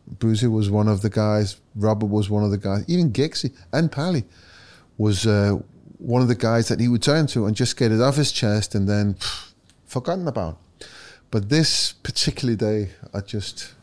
[0.08, 1.60] Brucey was one of the guys.
[1.76, 2.86] Robert was one of the guys.
[2.88, 4.24] Even Giggsy and Pally
[4.98, 5.60] was uh,
[5.98, 8.32] one of the guys that he would turn to and just get it off his
[8.32, 9.54] chest and then pff,
[9.86, 10.58] forgotten about.
[11.30, 13.74] But this particular day, I just,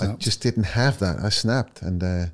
[0.00, 1.18] I just didn't have that.
[1.22, 2.26] I snapped and uh,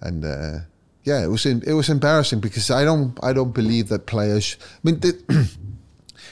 [0.00, 0.58] and uh,
[1.04, 4.56] yeah, it was in, it was embarrassing because I don't I don't believe that players.
[4.60, 5.00] I mean.
[5.00, 5.48] The,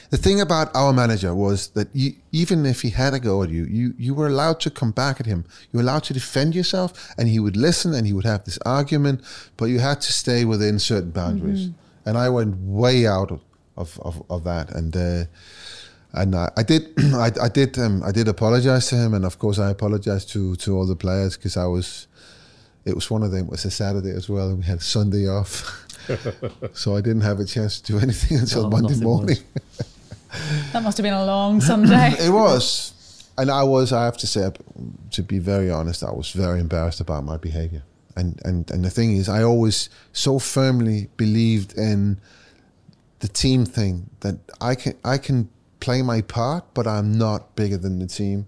[0.09, 3.49] the thing about our manager was that you, even if he had a go at
[3.49, 5.45] you, you, you were allowed to come back at him.
[5.71, 8.57] You were allowed to defend yourself, and he would listen and he would have this
[8.65, 9.21] argument,
[9.55, 11.69] but you had to stay within certain boundaries.
[12.05, 13.41] And I went way out of,
[13.77, 14.71] of, of, that.
[14.71, 15.25] And uh,
[16.13, 19.37] and I, I did I, I did um, I did apologize to him, and of
[19.37, 22.07] course I apologized to to all the players because I was.
[22.85, 23.45] It was one of them.
[23.45, 25.85] It was a Saturday as well, and we had Sunday off,
[26.73, 29.37] so I didn't have a chance to do anything until Oh, Monday morning.
[30.73, 32.13] That must have been a long Sunday.
[32.19, 32.93] It was,
[33.37, 33.91] and I was.
[33.91, 34.49] I have to say,
[35.11, 37.83] to be very honest, I was very embarrassed about my behaviour.
[38.15, 42.19] And and and the thing is, I always so firmly believed in
[43.19, 45.49] the team thing that I can I can
[45.79, 48.45] play my part, but I'm not bigger than the team,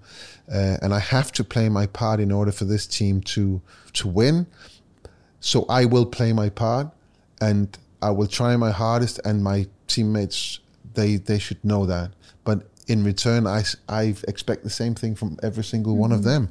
[0.52, 3.62] uh, and I have to play my part in order for this team to
[3.94, 4.48] to win.
[5.40, 6.88] So I will play my part,
[7.40, 10.60] and I will try my hardest, and my teammates
[10.94, 12.12] they they should know that.
[12.44, 16.50] But in return, I I expect the same thing from every single one of them.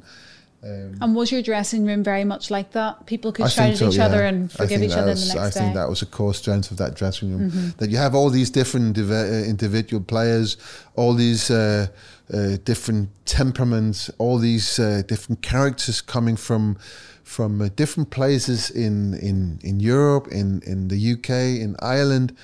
[0.63, 3.05] and was your dressing room very much like that?
[3.07, 4.05] People could I shout at so, each yeah.
[4.05, 5.49] other and forgive each other was- the next I day.
[5.49, 5.59] Mm-hmm.
[5.59, 7.73] think that was a core strength of that dressing room.
[7.77, 10.57] That you have all these different indiv- uh, individual players,
[10.95, 11.87] all these uh,
[12.31, 16.77] uh, different temperaments, all these uh, different characters coming from
[17.23, 21.29] from uh, different places in, in, in Europe, in, in the UK,
[21.61, 22.35] in Ireland.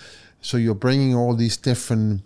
[0.47, 2.21] So you're bringing all these different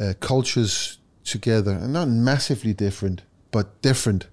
[0.00, 3.20] uh, cultures together, and not massively different,
[3.50, 4.28] but different.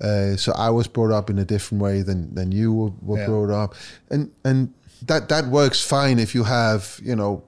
[0.00, 3.18] Uh, so I was brought up in a different way than, than you were, were
[3.18, 3.26] Yeah.
[3.26, 3.74] brought up,
[4.10, 4.72] and and
[5.06, 7.42] that that works fine if you have you know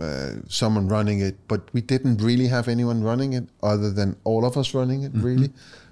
[0.00, 4.44] uh, someone running it, but we didn't really have anyone running it other than all
[4.46, 5.12] of us running it.
[5.14, 5.50] Really,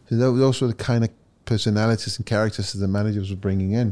[0.09, 1.11] so those were the kind of
[1.45, 3.89] personalities and characters that the managers were bringing in.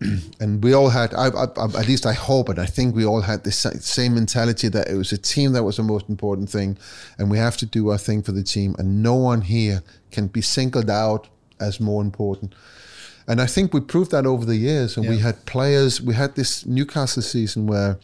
[0.40, 3.04] and we all had, I, I, I- at least I hope, and I think we
[3.04, 6.50] all had the same mentality that it was a team that was the most important
[6.50, 6.78] thing,
[7.18, 10.26] and we have to do our thing for the team, and no one here can
[10.28, 11.28] be singled out
[11.60, 12.54] as more important.
[13.28, 16.00] And I think we proved that over the years, and we had players.
[16.00, 17.98] We had this Newcastle season where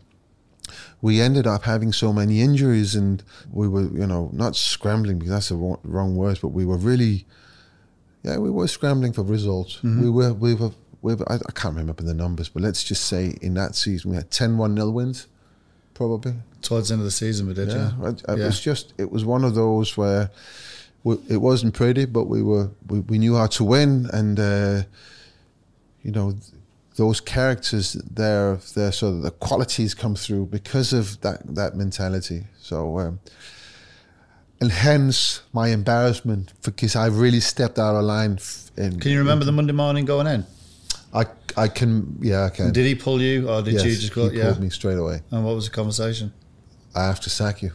[1.00, 3.22] we ended up having so many injuries, and
[3.52, 6.76] we were, you know, not scrambling because that's the wrong, wrong word, but we were
[6.76, 7.24] really,
[8.24, 9.76] yeah, we were scrambling for results.
[9.76, 10.02] Mm-hmm.
[10.02, 10.70] We were, we were,
[11.04, 14.30] I, I can't remember the numbers, but let's just say in that season we had
[14.30, 15.26] 10 1 0 wins,
[15.94, 16.34] probably.
[16.62, 17.92] Towards the end of the season, we did, yeah.
[18.00, 18.46] Yeah, it, it Yeah.
[18.46, 20.30] was just it was one of those where
[21.04, 24.82] we, it wasn't pretty, but we were we, we knew how to win, and uh,
[26.02, 26.34] you know
[26.96, 32.44] those characters there, there sort of the qualities come through because of that that mentality.
[32.60, 32.98] So.
[32.98, 33.20] Um,
[34.60, 38.34] and hence my embarrassment because I really stepped out of line.
[38.34, 40.46] f- In, Can you remember the Monday morning going in?
[41.14, 41.24] I
[41.56, 42.72] I can yeah I can.
[42.72, 44.28] Did he pull you, or did yes, you just go?
[44.28, 44.46] he Yeah.
[44.46, 45.20] pulled me straight away.
[45.30, 46.32] And what was the conversation?
[46.94, 47.72] I have to sack you.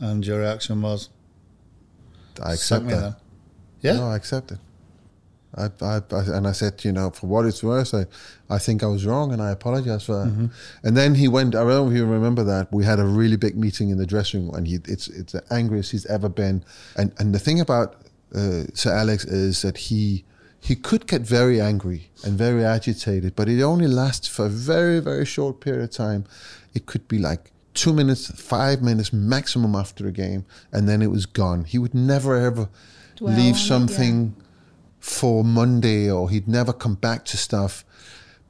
[0.00, 1.08] And your reaction was,
[2.42, 3.00] I "Sack accept me that.
[3.00, 3.16] then."
[3.80, 3.92] Yeah.
[3.94, 4.58] No, I accept it.
[5.56, 8.04] I, I, I, and I said, you know, for what it's worth, I,
[8.50, 10.30] I think I was wrong, and I apologize for that.
[10.30, 10.46] Mm-hmm.
[10.84, 11.54] And then he went.
[11.54, 12.70] I don't know if you remember that.
[12.72, 15.42] We had a really big meeting in the dressing room, and he, it's it's the
[15.50, 16.64] angriest he's ever been.
[16.96, 17.96] And and the thing about
[18.34, 20.24] uh, Sir Alex is that he
[20.60, 25.00] he could get very angry and very agitated, but it only lasts for a very
[25.00, 26.24] very short period of time.
[26.74, 31.10] It could be like two minutes, five minutes maximum after a game, and then it
[31.10, 31.64] was gone.
[31.64, 32.68] He would never ever
[33.16, 33.66] Dwell leave it, yeah.
[33.66, 34.34] something
[35.00, 37.84] for Monday or he'd never come back to stuff.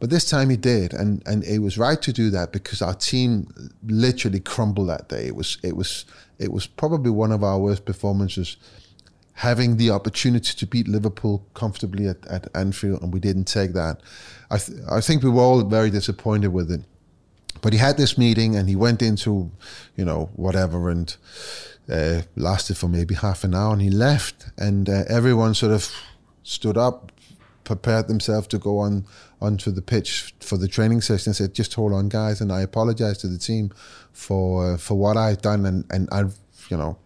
[0.01, 2.95] But this time he did, and and it was right to do that because our
[2.95, 3.53] team
[3.85, 5.27] literally crumbled that day.
[5.27, 6.05] It was it was
[6.39, 8.57] it was probably one of our worst performances.
[9.39, 14.01] Having the opportunity to beat Liverpool comfortably at, at Anfield, and we didn't take that.
[14.51, 16.83] I th- I think we were all very disappointed with it.
[17.63, 19.51] But he had this meeting, and he went into,
[19.97, 21.17] you know, whatever, and
[21.89, 25.93] uh, lasted for maybe half an hour, and he left, and uh, everyone sort of
[26.43, 27.13] stood up,
[27.65, 29.05] prepared themselves to go on
[29.41, 31.31] onto the pitch for the training session.
[31.31, 33.71] and said, "Just hold on, guys," and I apologized to the team
[34.13, 36.35] for uh, for what I've done, and and I've
[36.71, 36.99] you know,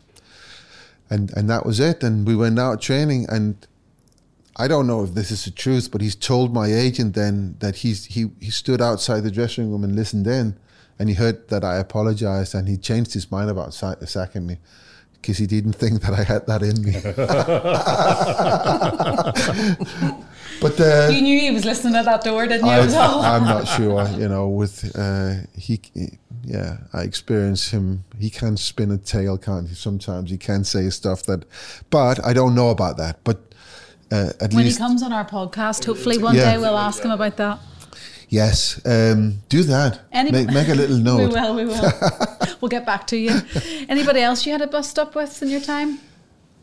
[1.12, 2.02] and and that was it.
[2.02, 3.66] And we went out training, and
[4.56, 7.76] I don't know if this is the truth, but he's told my agent then that
[7.76, 10.56] he's he he stood outside the dressing room and listened in,
[10.98, 14.56] and he heard that I apologized, and he changed his mind about sa- sacking me.
[15.12, 16.94] Because he didn't think that I had that in me.
[20.60, 22.72] but uh, You knew he was listening at that door, didn't you?
[22.72, 23.36] I?
[23.36, 24.08] I'm not sure.
[24.18, 25.80] You know, with uh, he,
[26.44, 28.04] yeah, I experience him.
[28.18, 29.74] He can spin a tale, can't he?
[29.74, 31.44] Sometimes he can say stuff that,
[31.90, 33.22] but I don't know about that.
[33.24, 33.38] But
[34.10, 36.52] uh, at when he comes on our podcast, hopefully one Yeah.
[36.52, 37.58] day we'll ask him about that.
[38.28, 40.00] yes, um, do that.
[40.12, 41.18] Make, make a little note.
[41.18, 41.92] We will, we will.
[42.60, 43.40] we'll get back to you.
[43.88, 45.98] Anybody else you had a bus stop with in your time?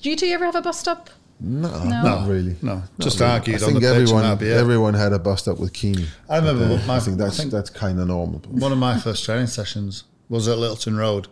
[0.01, 1.09] Do you two ever have a bus stop?
[1.41, 2.01] No, No.
[2.03, 2.55] not really.
[2.61, 3.31] No, Not just really.
[3.31, 5.57] argued I on think the pitch and everyone, that'd be everyone had a bust up
[5.59, 6.05] with Keeney.
[6.29, 8.41] I remember But, uh, my- I think that's I think- that's kind of normal.
[8.49, 11.27] One of my first training sessions was at Littleton Road,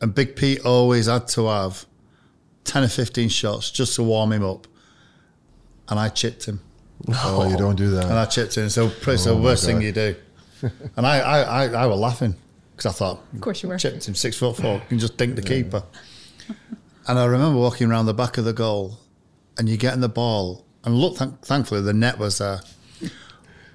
[0.00, 1.84] and Big Pete always had to have
[2.64, 4.66] ten or fifteen shots just to warm him up,
[5.88, 6.60] and I chipped him,
[7.08, 8.04] Oh, you don't do that.
[8.04, 8.68] and I chipped him.
[8.70, 10.14] So it's the Oh my worst thing you do,
[10.96, 12.36] and I I I, I was laughing
[12.76, 13.78] because I thought, Of course you were.
[13.78, 15.82] chipped him six foot four, you can just dink the keeper.
[17.08, 18.98] And I remember walking around the back of the goal,
[19.58, 22.60] and you getting the ball, and look, thank, thankfully the net was there.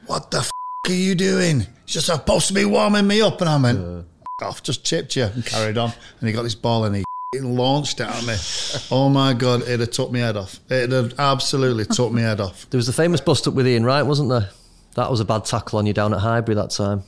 [0.07, 0.49] What the f-
[0.87, 1.59] are you doing?
[1.61, 4.05] You're just supposed to be warming me up, and I went
[4.41, 5.93] "F- off, just chipped you and carried on.
[6.19, 7.03] And he got this ball and he
[7.39, 8.35] launched it at me.
[8.91, 10.59] Oh my god, it'd have took me head off.
[10.69, 12.65] It'd have absolutely took me head off.
[12.69, 14.49] There was the famous bust up with Ian Wright, wasn't there?
[14.95, 17.03] That was a bad tackle on you down at Highbury that time.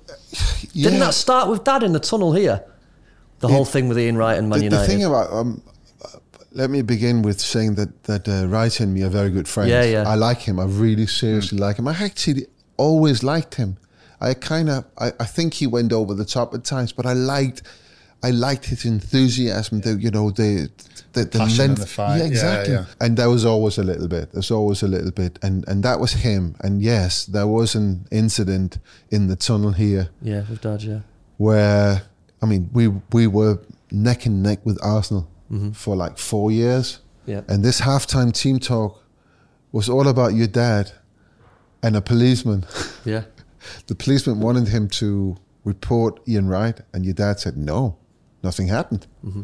[0.72, 2.64] Didn't that start with Dad in the tunnel here?
[3.40, 4.82] The whole thing with Ian Wright and Man the, United.
[4.82, 5.70] the thing about um, uh,
[6.56, 9.70] let me begin with saying that that uh, Wright and me are very good friends.
[9.70, 10.08] Yeah, yeah.
[10.08, 10.58] I like him.
[10.58, 11.86] I really seriously like him.
[11.86, 12.46] I actually
[12.76, 13.76] always liked him.
[14.20, 17.12] I kind of I, I think he went over the top at times, but I
[17.12, 17.62] liked
[18.22, 19.80] I liked his enthusiasm.
[19.82, 20.70] The you know the
[21.12, 21.80] the, the Passion and length.
[21.80, 22.16] the fight.
[22.16, 22.74] Yeah, Yeah, exactly.
[22.74, 22.84] yeah.
[23.00, 24.32] And there was always a little bit.
[24.32, 26.56] There's always a little bit, and and that was him.
[26.60, 28.78] And yes, there was an incident
[29.10, 31.00] in the tunnel here yeah, with Dad, yeah.
[31.36, 32.02] where
[32.42, 33.58] I mean we we were
[33.90, 35.28] neck and neck with Arsenal
[35.74, 37.42] for like four years, Yeah.
[37.48, 39.02] and this halftime team talk
[39.72, 40.92] was all about your dad
[41.82, 42.64] and a policeman.
[43.04, 43.22] Yeah.
[43.86, 46.80] the policeman wanted him to report Ian Wright?
[46.92, 47.96] And your dad said, no,
[48.42, 49.06] nothing happened.
[49.24, 49.42] Mm-hmm.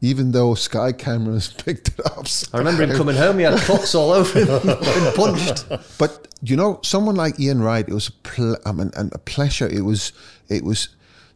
[0.00, 2.26] Even though Sky cameras picked it up.
[2.54, 3.38] I remember him coming home.
[3.38, 5.66] He had cuts all over him, been punched.
[5.98, 9.18] But you know, someone like Ian Wright, it was a, ple- I mean, and a
[9.18, 9.66] pleasure.
[9.66, 10.12] It was,
[10.48, 10.88] it was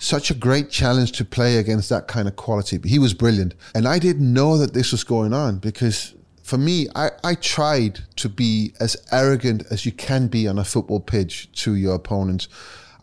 [0.03, 2.81] such a great challenge to play against that kind of quality.
[2.85, 6.89] He was brilliant, and I didn't know that this was going on because for me,
[6.95, 11.51] I, I tried to be as arrogant as you can be on a football pitch
[11.63, 12.49] to your opponents.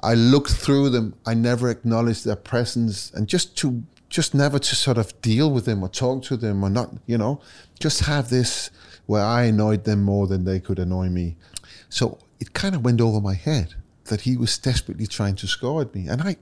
[0.04, 1.16] I looked through them.
[1.26, 5.66] I never acknowledged their presence, and just to just never to sort of deal with
[5.66, 7.40] them or talk to them or not, you know,
[7.80, 8.72] just have this
[9.06, 11.38] where I annoyed them more than they could annoy me.
[11.90, 13.76] So it kind of went over my head
[14.06, 16.38] that he was desperately trying to score at me, and I,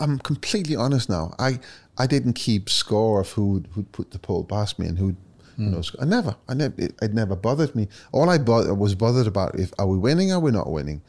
[0.00, 1.34] I'm completely honest now.
[1.38, 1.60] I
[1.96, 5.16] I didn't keep score of who who'd put the pole past me and who
[5.56, 7.88] you know, I never, I never, it, it never bothered me.
[8.12, 11.02] All I bo- was bothered about if are we winning, are we not winning.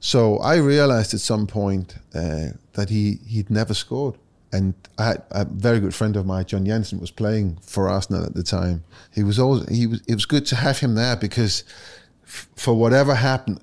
[0.00, 4.16] So I realized at some point uh, that he he'd never scored,
[4.52, 8.24] and I had a very good friend of mine, John Jensen, was playing for Arsenal
[8.24, 8.82] at the time.
[9.14, 10.00] He was always he was.
[10.08, 11.62] It was good to have him there because
[12.24, 13.60] f- for whatever happened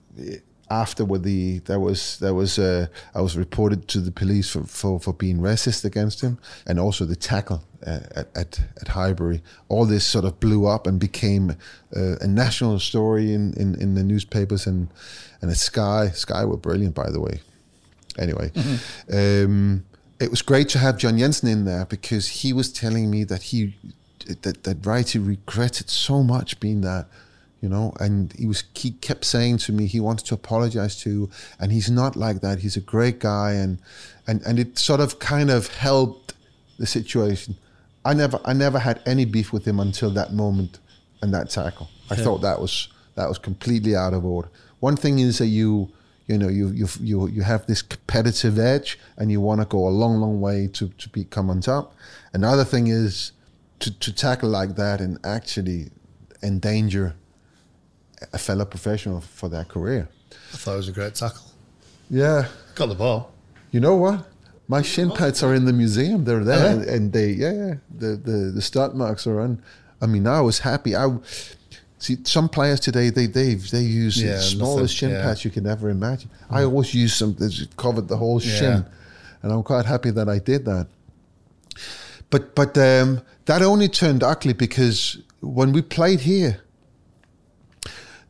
[0.69, 4.63] after with the there was there was uh, I was reported to the police for,
[4.63, 9.41] for, for being racist against him and also the tackle uh, at, at at Highbury.
[9.67, 11.51] All this sort of blew up and became
[11.95, 14.89] uh, a national story in, in, in the newspapers and
[15.41, 16.09] and at Sky.
[16.09, 17.39] Sky were brilliant by the way.
[18.17, 18.51] Anyway
[19.13, 19.85] um,
[20.19, 23.43] it was great to have John Jensen in there because he was telling me that
[23.43, 23.75] he
[24.41, 27.07] that that Wrighty regretted so much being that
[27.61, 31.29] you know and he was he kept saying to me he wanted to apologize to
[31.59, 32.59] and he's not like that.
[32.59, 33.79] He's a great guy and
[34.27, 36.33] and and it sort of kind of helped
[36.77, 37.55] the situation.
[38.05, 40.79] I never i never had any beef with him until that moment
[41.21, 42.87] and that tackle i thought that was
[43.19, 44.49] that was completely out of order.
[44.79, 45.91] One thing is that you
[46.27, 49.87] you know you you you, you have this competitive edge and you want to go
[49.87, 51.93] a long long way to to become on top.
[52.33, 53.33] Another thing is
[53.79, 55.91] to, to tackle like that and actually
[56.41, 57.15] endanger
[58.33, 60.07] a fellow professional for their career.
[60.53, 61.45] I thought it was a great tackle.
[62.09, 62.47] Yeah.
[62.75, 63.31] Got the ball.
[63.71, 64.27] You know what?
[64.67, 66.23] My shin pads are in the museum.
[66.25, 67.31] They're there, Are and, they?
[67.31, 67.73] yeah, yeah.
[67.97, 69.63] The, the the start marks are on.
[70.01, 70.95] I mean, I was happy.
[70.95, 71.07] I
[71.97, 73.09] see some players today.
[73.09, 76.29] They they they use Yeah, the smallest shin pads you can ever imagine.
[76.51, 78.85] I always use some that covered the whole shin,
[79.41, 80.87] and I'm quite happy that I did that.
[82.29, 86.61] But but um, that only turned ugly because when we played here,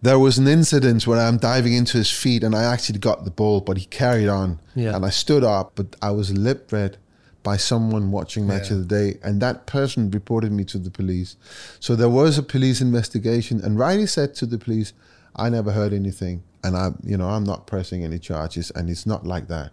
[0.01, 3.31] there was an incident where I'm diving into his feet and I actually got the
[3.31, 4.59] ball, but he carried on.
[4.75, 4.95] Yeah.
[4.95, 6.97] And I stood up, but I was lip read
[7.43, 8.77] by someone watching Match Yeah.
[8.77, 11.35] of the Day, and that person reported me to the police.
[11.79, 14.91] So there was a police investigation, and Wrighty said to the police,
[15.35, 19.05] I never heard anything, and I, you know, I'm not pressing any charges, and it's
[19.05, 19.71] not like that.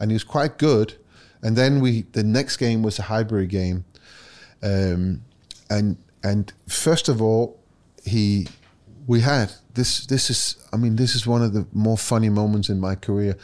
[0.00, 0.94] And he was quite good.
[1.42, 3.84] And then we, the next game was a Highbury game,
[4.62, 5.22] um,
[5.68, 7.58] and and first of all,
[8.04, 8.46] he
[9.06, 12.68] we had this this is I mean this is one of the more funny moments
[12.68, 13.36] in my career.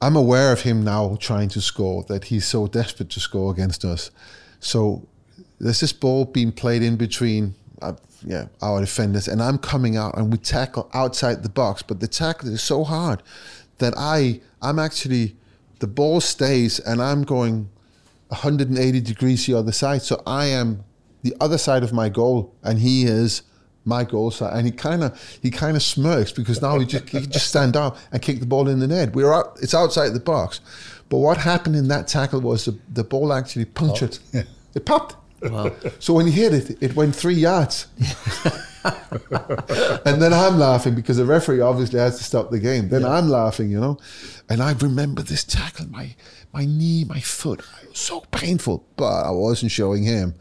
[0.00, 3.84] I'm aware of him now trying to score that he's so desperate to score against
[3.84, 4.10] us.
[4.60, 5.08] So
[5.58, 7.94] there's this ball being played in between uh,
[8.24, 12.08] yeah our defenders and I'm coming out and we tackle outside the box but the
[12.08, 13.22] tackle is so hard
[13.78, 15.36] that I I'm actually
[15.80, 17.68] the ball stays and I'm going
[18.28, 20.02] 180 degrees the other side.
[20.02, 20.84] So I am
[21.22, 23.42] the other side of my goal, and he is
[23.86, 24.56] my goal side.
[24.56, 27.48] And he kind of he kind of smirks because now he just he can just
[27.48, 29.14] stand up and kick the ball in the net.
[29.14, 29.58] We're out.
[29.62, 30.60] It's outside the box.
[31.08, 34.18] But what happened in that tackle was the, the ball actually punctured.
[34.74, 35.16] It popped.
[35.42, 35.72] Wow.
[35.98, 37.86] So when he hit it, it went three yards.
[38.84, 42.88] and then I'm laughing because the referee obviously has to stop the game.
[42.88, 43.98] Then I'm laughing, you know.
[44.48, 46.14] And I remember this tackle, my
[46.52, 50.34] my knee, my foot, it was so painful, but I wasn't showing him.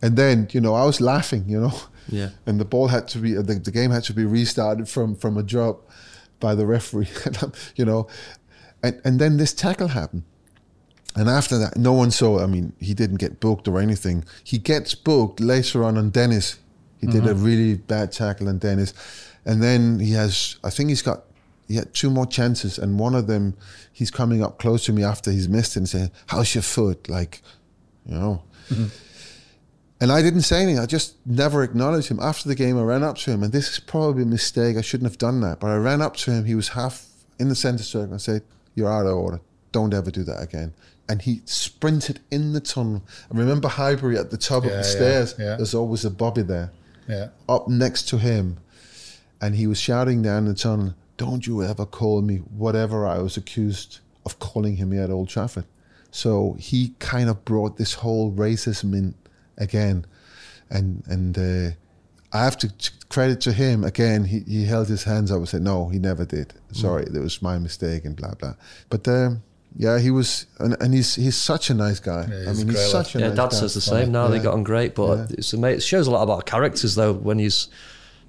[0.00, 1.74] And then, you know, I was laughing, you know.
[2.08, 2.30] Yeah.
[2.46, 5.36] And the ball had to be, the, the game had to be restarted from from
[5.36, 5.88] a drop
[6.40, 7.08] by the referee,
[7.42, 8.08] um, you know.
[8.82, 10.24] And and then this tackle happened.
[11.14, 12.42] And after that, no one saw.
[12.42, 14.24] I mean, he didn't get booked or anything.
[14.44, 16.58] He gets booked later on on Denis.
[17.00, 17.44] He did a mm-hmm.
[17.44, 18.94] really bad tackle on Denis,
[19.44, 20.56] and then he has.
[20.64, 21.24] I think he's got.
[21.68, 23.56] He had two more chances, and one of them,
[23.92, 27.42] he's coming up close to me after he's missed and saying, "How's your foot?" Like,
[28.06, 28.42] you know.
[28.68, 28.86] Mm-hmm.
[30.02, 30.80] And I didn't say anything.
[30.80, 32.18] I just never acknowledged him.
[32.18, 34.76] After the game, I ran up to him, and this is probably a mistake.
[34.76, 35.60] I shouldn't have done that.
[35.60, 36.44] But I ran up to him.
[36.44, 37.06] He was half
[37.38, 38.12] in the centre circle.
[38.12, 38.42] I said,
[38.74, 39.40] You're out of order.
[39.70, 40.74] Don't ever do that again.
[41.08, 43.04] And he sprinted in the tunnel.
[43.32, 45.36] I remember Highbury at the top of the yeah, stairs.
[45.38, 45.54] yeah.
[45.54, 46.72] There's always a Bobby there.
[47.08, 47.28] Yeah.
[47.48, 48.56] Up next to him.
[49.40, 53.36] And he was shouting down the tunnel, don't you ever call me whatever I was
[53.36, 55.66] accused of calling him here at Old Trafford.
[56.10, 59.14] So he kind of brought this whole racism in
[59.58, 60.06] again,
[60.70, 61.74] and and uh,
[62.32, 62.72] I have to
[63.08, 64.24] credit to him again.
[64.24, 66.54] He, he held his hands up and said, "No, he never did.
[66.72, 67.16] Sorry, mm.
[67.16, 68.54] it was my mistake," and blah blah.
[68.88, 69.42] But um,
[69.76, 72.26] yeah, he was, and, and he's he's such a nice guy.
[72.30, 73.28] Yeah, I mean, he's such a yeah.
[73.28, 73.56] Nice Dad guy.
[73.56, 74.12] says the same.
[74.12, 74.30] Now yeah.
[74.32, 75.26] they got on great, but yeah.
[75.38, 75.78] it's amazing.
[75.78, 77.68] It shows a lot about characters though when he's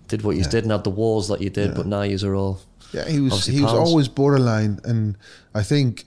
[0.08, 2.36] did what you did and had the wars that you did, but now you are
[2.36, 2.60] all.
[2.92, 5.18] Yeah, he was he was always borderline, and
[5.56, 6.06] I think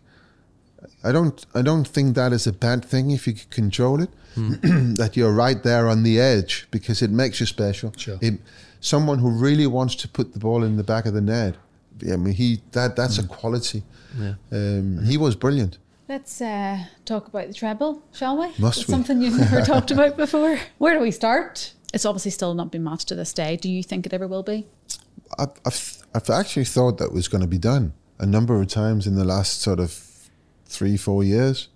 [1.03, 4.11] I don't I don't think that is a bad thing if you can control it.
[4.37, 4.95] Hmm.
[4.95, 7.93] that you're right there on the edge because it makes you special.
[7.97, 8.19] Sure.
[8.21, 8.35] It,
[8.81, 11.57] someone who really wants to put the ball in the back of the net.
[12.03, 13.25] I mean, he that that's mm.
[13.25, 13.83] a quality.
[14.19, 14.35] Yeah.
[14.53, 15.79] Um, he was brilliant.
[16.09, 18.53] Let's uh, talk about the treble, shall we?
[18.59, 18.93] Must it's we?
[18.93, 20.59] Something you've never talked about before.
[20.79, 21.73] Where do we start?
[21.93, 23.57] It's obviously still not been matched to this day.
[23.57, 24.67] Do you think it ever will be?
[25.39, 29.07] I've, I've, I've actually thought that was going to be done a number of times
[29.07, 29.93] in the last sort of
[30.67, 31.69] three, four years.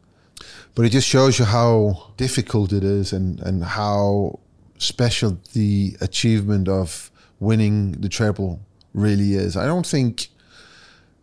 [0.75, 4.39] But it just shows you how difficult it is and, and how
[4.79, 8.61] special the achievement of winning the treble
[8.95, 9.57] really is.
[9.57, 10.29] I don't think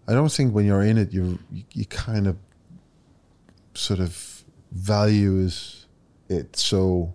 [0.07, 1.39] I don't think when you're in it you
[1.73, 2.37] you kind of
[3.73, 5.85] sort of values
[6.29, 7.13] it so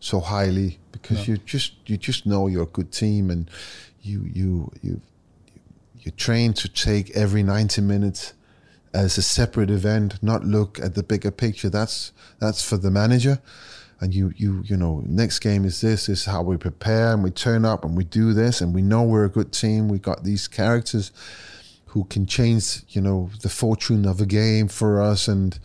[0.00, 1.34] so highly because no.
[1.34, 3.50] you just you just know you're a good team and
[4.02, 5.00] you you you
[5.98, 8.32] you train to take every 90 minutes
[8.92, 11.70] as a separate event, not look at the bigger picture.
[11.70, 13.40] That's that's for the manager.
[14.00, 17.22] And you you you know, next game is this, this is how we prepare and
[17.22, 19.88] we turn up and we do this and we know we're a good team.
[19.88, 21.12] We got these characters
[21.86, 25.58] who can change, you know, the fortune of a game for us and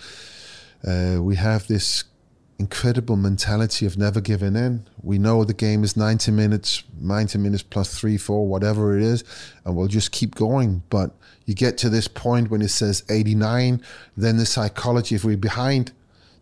[0.85, 2.03] uh, we have this
[2.57, 4.85] incredible mentality of never giving in.
[5.01, 9.23] We know the game is 90 minutes, 90 minutes plus three, four, whatever it is,
[9.65, 10.83] and we'll just keep going.
[10.89, 11.11] But
[11.45, 13.81] you get to this point when it says 89,
[14.17, 15.91] then the psychology, if we're behind,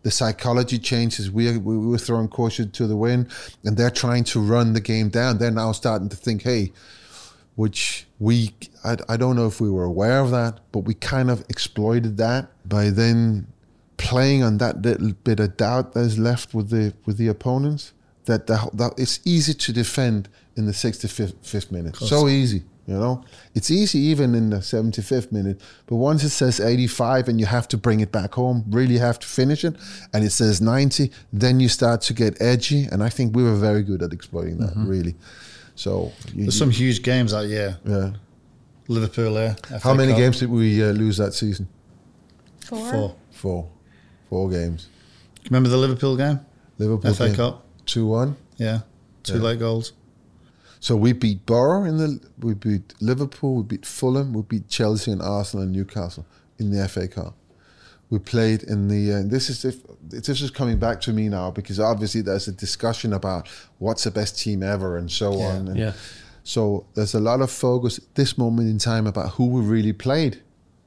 [0.02, 1.30] the psychology changes.
[1.30, 3.28] We, we were throwing caution to the wind,
[3.64, 5.38] and they're trying to run the game down.
[5.38, 6.72] They're now starting to think, hey,
[7.56, 8.54] which we,
[8.84, 12.16] I, I don't know if we were aware of that, but we kind of exploited
[12.18, 13.46] that by then
[13.96, 17.92] playing on that little bit of doubt that is left with the with the opponents.
[18.26, 21.94] That, the, that it's easy to defend in the 65th minute.
[21.96, 22.62] So easy.
[22.86, 23.24] You know,
[23.54, 27.66] it's easy even in the 75th minute, but once it says 85 and you have
[27.68, 29.74] to bring it back home, really have to finish it,
[30.12, 32.84] and it says 90, then you start to get edgy.
[32.84, 34.86] And I think we were very good at exploiting that, mm-hmm.
[34.86, 35.14] really.
[35.76, 37.78] So you, there's some huge games that year.
[37.86, 38.10] Yeah,
[38.86, 39.56] Liverpool there.
[39.82, 40.18] How many Cup.
[40.18, 41.68] games did we uh, lose that season?
[42.66, 42.90] Four.
[42.90, 43.16] Four.
[43.30, 43.70] Four.
[44.28, 44.88] Four games.
[45.46, 46.40] Remember the Liverpool game?
[46.78, 47.36] Liverpool FA game.
[47.36, 47.66] Cup.
[47.86, 48.36] Two one.
[48.56, 48.80] Yeah,
[49.22, 49.40] two yeah.
[49.40, 49.92] late goals.
[50.84, 55.10] So we beat Borough in the, we beat Liverpool, we beat Fulham, we beat Chelsea
[55.10, 56.26] and Arsenal and Newcastle
[56.58, 57.34] in the FA Cup.
[58.10, 59.14] We played in the.
[59.14, 59.78] Uh, this is if
[60.10, 63.48] this is coming back to me now because obviously there's a discussion about
[63.78, 65.46] what's the best team ever and so yeah.
[65.46, 65.68] on.
[65.68, 65.92] And yeah.
[66.42, 69.94] So there's a lot of focus at this moment in time about who we really
[69.94, 70.42] played.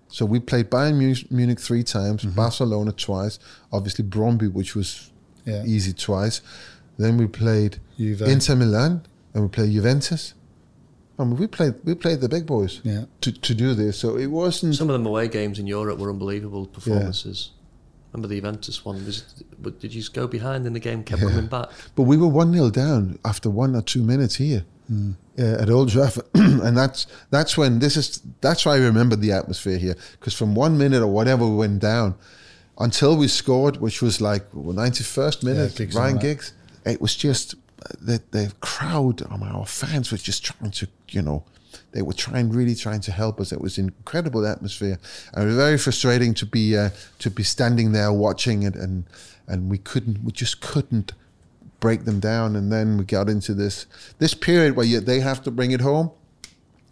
[0.10, 2.36] So we played Bayern Munich three times, mm-hmm.
[2.36, 3.40] Barcelona twice,
[3.74, 5.10] obviously Brøndby, which was
[5.44, 5.64] yeah.
[5.66, 6.42] easy twice.
[7.00, 8.22] Then we played Juve.
[8.22, 9.02] Inter Milan,
[9.38, 10.34] and we played Juventus.
[11.20, 13.06] I mean, we played we played the big boys yeah.
[13.22, 14.00] to, to do this.
[14.00, 14.76] So it wasn't.
[14.76, 17.52] Some of them away games in Europe were unbelievable performances.
[17.52, 18.14] Yeah.
[18.14, 19.06] Remember the Juventus one?
[19.06, 19.44] Was
[19.80, 21.30] did you go behind in the game, kept yeah.
[21.30, 21.70] coming back?
[21.96, 25.16] But we were one 0 down after one or two minutes here mm.
[25.38, 28.22] uh, at Old Trafford, and that's that's when this is.
[28.42, 31.80] That's why I remember the atmosphere here because from one minute or whatever we went
[31.80, 32.16] down
[32.80, 36.54] until we scored, which was like 91st minute, yeah, Ryan Giggs.
[36.86, 37.56] It was just
[38.00, 41.44] the the crowd, our fans were just trying to, you know,
[41.92, 43.52] they were trying, really trying to help us.
[43.52, 45.00] It was an incredible atmosphere,
[45.34, 46.90] and it was very frustrating to be uh,
[47.20, 49.06] to be standing there watching it, and
[49.48, 51.14] and we couldn't, we just couldn't
[51.80, 52.56] break them down.
[52.56, 53.86] And then we got into this
[54.20, 56.12] this period where you, they have to bring it home,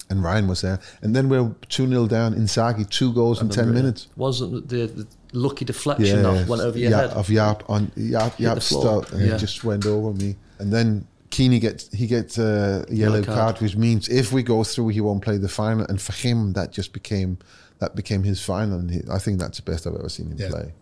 [0.10, 2.34] and Ryan was there, and then we're two 0 down.
[2.34, 4.08] Inzaghi, two goals in ten minutes.
[4.16, 8.38] Wasn't the, the lucky deflection yeah, that went over your head of Jaap on Jaap
[8.38, 9.36] Jaap Stam, and yeah.
[9.36, 13.38] it just went over me and then Keane gets he gets a yellow, card.
[13.38, 13.61] card.
[13.61, 15.86] which means if we go through, he won't play the final.
[15.88, 17.38] And for him, that just became
[17.80, 20.38] that became his final, and he, I think that's the best I've ever seen him
[20.38, 20.49] yeah.
[20.49, 20.73] play.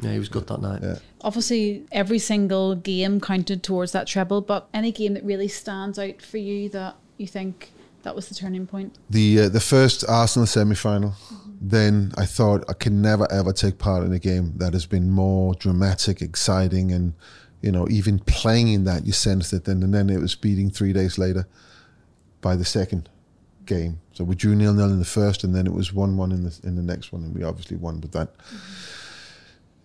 [0.00, 0.82] Yeah, he was good that night.
[0.82, 0.98] Yeah.
[1.22, 6.20] Obviously, every single game counted towards that treble, but any game that really stands out
[6.20, 7.70] for you that you think
[8.02, 8.96] that was the turning point?
[9.10, 11.10] The uh, the first Arsenal semi final.
[11.10, 11.52] Mm-hmm.
[11.60, 15.10] Then I thought I can never ever take part in a game that has been
[15.10, 17.14] more dramatic, exciting, and
[17.66, 19.66] you know, even playing in that, you sensed it.
[19.66, 21.46] And, and then it was beating three days later
[22.40, 23.08] by the second.
[23.66, 23.98] game.
[24.12, 26.44] So we drew nil nil in the first, and then it was one one in
[26.44, 28.28] the in the next one, and we obviously won with that.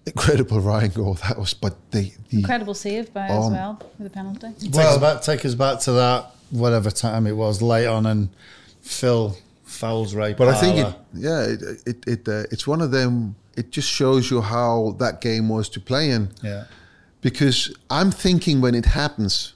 [0.05, 4.07] Incredible Ryan goal that was, but the, the Incredible save by Um, as well with
[4.07, 4.49] the penalty.
[4.59, 8.29] Take, us back, take us back to that, whatever time it was, late on, and
[8.81, 12.91] Phil fouls Ray But I think it, yeah, it it, it uh, it's one of
[12.91, 13.35] them.
[13.57, 16.29] It just shows you how that game was to play in.
[16.43, 16.65] Yeah.
[17.21, 19.53] Because I'm thinking when it happens,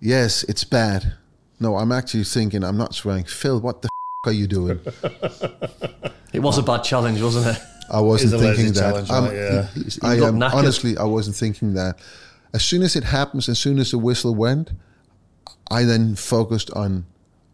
[0.00, 1.14] yes, it's bad.
[1.58, 2.64] No, I'm actually thinking.
[2.64, 3.24] I'm not swearing.
[3.24, 4.80] Phil, what the f- are you doing?
[6.32, 7.60] It was a bad challenge, wasn't it?
[7.90, 9.10] I wasn't It's thinking that.
[9.10, 9.68] I'm- right, yeah.
[10.00, 10.54] I am knackered.
[10.54, 11.98] honestly, I wasn't thinking that.
[12.54, 14.70] As soon as it happens, as soon as the whistle went,
[15.72, 17.04] I then focused on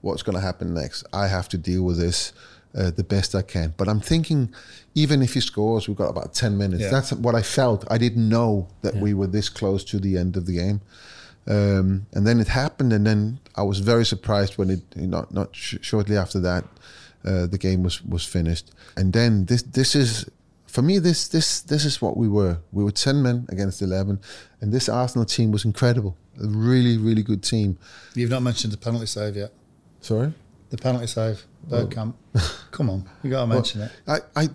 [0.02, 1.04] what's going to happen next.
[1.14, 2.34] I have to deal with this
[2.76, 3.72] uh, the best I can.
[3.78, 4.52] But I'm thinking,
[4.96, 6.82] even if he scores, we've got about ten minutes.
[6.82, 6.90] Yeah.
[6.90, 7.84] That's what I felt.
[7.88, 10.80] I didn't know that we were this close to the end of the game.
[11.46, 15.54] Um, and then it happened, and then I was very surprised when it not not
[15.54, 16.64] sh- shortly after that
[17.24, 18.70] uh, the game was was finished.
[18.96, 20.28] And then this this is
[20.66, 22.58] for me this this this is what we were.
[22.72, 24.18] We were ten men against eleven,
[24.60, 26.16] and this Arsenal team was incredible.
[26.42, 27.78] A really really good team.
[28.14, 29.52] You've not mentioned the penalty save yet.
[30.00, 30.32] Sorry.
[30.70, 32.14] The penalty save, Bergkamp.
[32.72, 33.92] Come on, you got to mention it.
[34.08, 34.48] I, I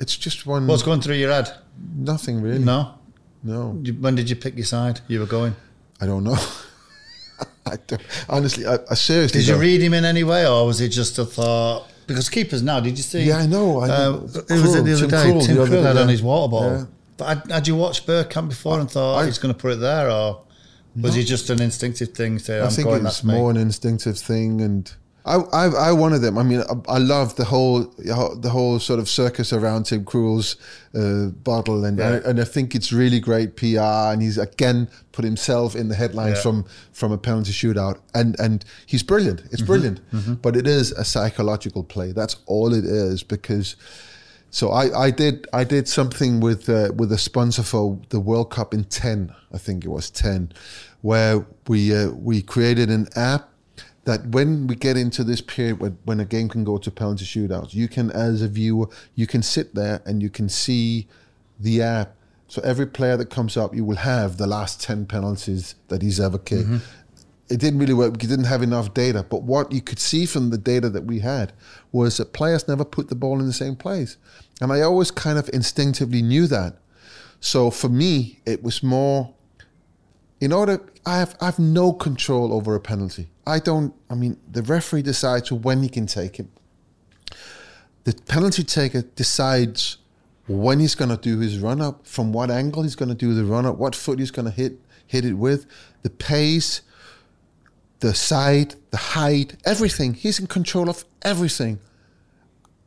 [0.00, 1.52] it's just one What's going through your head?
[1.96, 2.58] nothing really.
[2.58, 2.94] No.
[3.42, 3.70] no.
[4.00, 5.00] When did you pick your side?
[5.08, 5.54] You were going.
[6.00, 6.36] I don't know.
[7.66, 9.60] I don't, honestly, I, I seriously Did you don't.
[9.62, 11.86] read him in any way, or was it just a thought?
[12.06, 13.22] Because keepers now, did you see?
[13.22, 13.80] Yeah, I know.
[13.80, 14.18] I Uh, know.
[14.48, 15.16] who was it the other Tim day?
[15.30, 16.02] Krul Tim the other Krul had day.
[16.02, 16.72] on his water bottle.
[16.78, 16.84] Yeah.
[17.16, 19.80] But had, had you watched Bergkamp before and thought I- he's going to put it
[19.80, 20.42] there, or
[20.96, 22.38] was it just an instinctive thing?
[22.40, 23.00] Say, I I'm think going.
[23.00, 23.60] it That's was more me.
[23.60, 24.92] an instinctive thing, and
[25.24, 26.38] I, I, I wanted them.
[26.38, 30.56] I mean, I, I love the whole, the whole sort of circus around Tim Krul's
[30.94, 33.80] uh, bottle, and I, and I think it's really great PR.
[34.12, 36.42] And he's again put himself in the headlines Yeah.
[36.42, 39.40] from from a penalty shootout, and and he's brilliant.
[39.42, 39.52] Mm-hmm.
[39.54, 40.00] It's brilliant,
[40.42, 42.12] but it is a psychological play.
[42.12, 43.76] That's all it is because.
[44.52, 48.50] So I, I did I did something with uh, with a sponsor for the World
[48.50, 50.50] Cup in ten I think it was ten,
[51.02, 53.49] where we uh, we created an app
[54.04, 57.24] that when we get into this period when, when a game can go to penalty
[57.24, 61.06] shootouts, you can as a viewer you can sit there and you can see
[61.58, 62.14] the app.
[62.48, 66.18] So every player that comes up, you will have the last ten penalties that he's
[66.18, 66.76] ever kicked mm-hmm.
[67.48, 69.24] it didn't really work you didn't have enough data.
[69.28, 71.52] But what you could see from the data that we had
[71.92, 74.16] was that players never put the ball in the same place.
[74.60, 76.76] And I always kind of instinctively knew that.
[77.40, 79.34] So for me, it was more
[80.40, 83.28] in order I have I have no control over a penalty.
[83.50, 86.46] I don't I mean the referee decides when he can take it.
[88.04, 89.98] The penalty taker decides
[90.46, 93.34] when he's going to do his run up, from what angle he's going to do
[93.34, 95.66] the run up, what foot he's going to hit hit it with,
[96.02, 96.82] the pace,
[97.98, 100.14] the side, the height, everything.
[100.14, 101.78] He's in control of everything.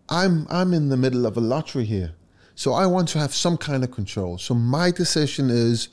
[0.09, 2.13] I'm I'm in the middle of a lottery here.
[2.55, 4.37] So I want to have some kind of control.
[4.37, 5.89] So my decision is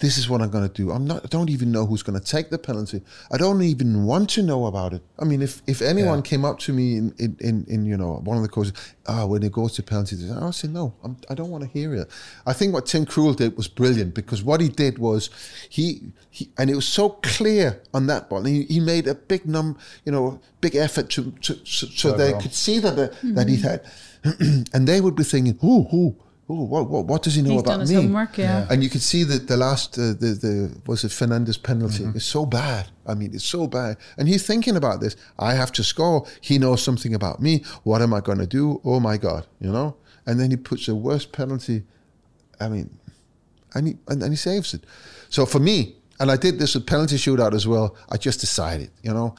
[0.00, 0.90] this is what I'm going to do.
[0.90, 3.00] I'm not I don't even know who's going to take the penalty.
[3.32, 5.02] I don't even want to know about it.
[5.20, 6.22] I mean if if anyone Yeah.
[6.30, 8.72] came up to me in in, in, in you know one of the coaches
[9.06, 11.70] ah when it goes to penalties I would say no I'm, I don't want to
[11.70, 12.08] hear it.
[12.44, 15.30] I think what Tim Krul did was brilliant because what he did was
[15.70, 18.42] he, he and it was so clear on that ball.
[18.44, 22.32] He, he made a big num you know big effort to, to, so, so they
[22.32, 22.42] wrong.
[22.42, 23.80] could see that the, that he had
[24.74, 26.16] and they would be thinking who who
[26.46, 28.66] who what, what what does he know He's about done his me homework, yeah.
[28.70, 32.16] and you could see that the last uh, the the was it Fernandez penalty Mm-hmm.
[32.18, 32.88] is so bad.
[33.06, 33.96] I mean, it's so bad.
[34.18, 35.16] And he's thinking about this.
[35.38, 36.26] I have to score.
[36.40, 37.64] He knows something about me.
[37.82, 38.80] What am I going to do?
[38.84, 39.96] Oh my god, you know.
[40.26, 41.84] And then he puts the worst penalty.
[42.60, 42.90] I mean,
[43.74, 44.84] and he and, and he saves it.
[45.30, 47.96] So for me, and I did this with penalty shootout as well.
[48.10, 49.34] I just decided, you know,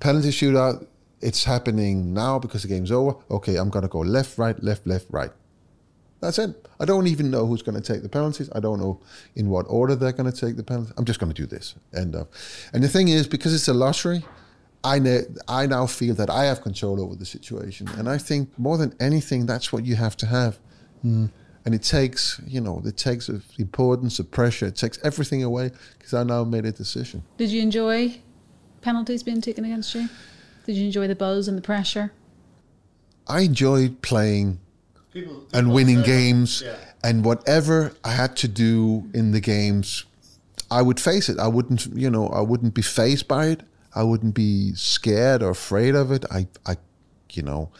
[0.00, 0.86] penalty shootout.
[1.20, 3.14] It's happening now because the game's over.
[3.30, 5.30] Okay, I'm going to go left, right, left, left, right.
[6.22, 6.68] That's it.
[6.78, 8.48] I don't even know who's going to take the penalties.
[8.54, 9.00] I don't know
[9.34, 10.94] in what order they're going to take the penalties.
[10.96, 11.74] I'm just going to do this.
[11.92, 12.28] End of.
[12.72, 14.24] And the thing is, because it's a lottery,
[14.84, 18.56] I ne- I now feel that I have control over the situation, and I think
[18.56, 20.60] more than anything, that's what you have to have.
[21.02, 21.26] Hmm.
[21.64, 25.72] And it takes, you know, it takes the importance, the pressure, it takes everything away
[25.98, 27.24] because I now made a decision.
[27.36, 28.20] Did you enjoy
[28.80, 30.08] penalties being taken against you?
[30.66, 32.12] Did you enjoy the buzz and the pressure?
[33.28, 34.58] I enjoyed playing
[35.52, 36.62] and winning games
[37.04, 40.04] and whatever I had to do in the games,
[40.70, 41.38] I would face it.
[41.38, 43.62] I wouldn't, you know, I wouldn't be faced by it.
[43.94, 46.24] I wouldn't be scared or afraid of it.
[46.30, 46.76] I, I,
[47.32, 47.70] you know,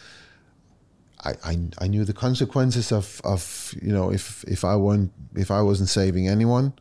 [1.24, 5.50] I, I, I knew the consequences of, of, you know, if, if I weren't, if
[5.50, 6.74] I wasn't saving anyone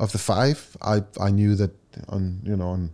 [0.00, 1.70] of the five, I, I knew that
[2.08, 2.90] on, you know, on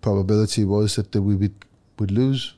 [0.00, 1.54] probability was that we would
[1.98, 2.54] we'd lose.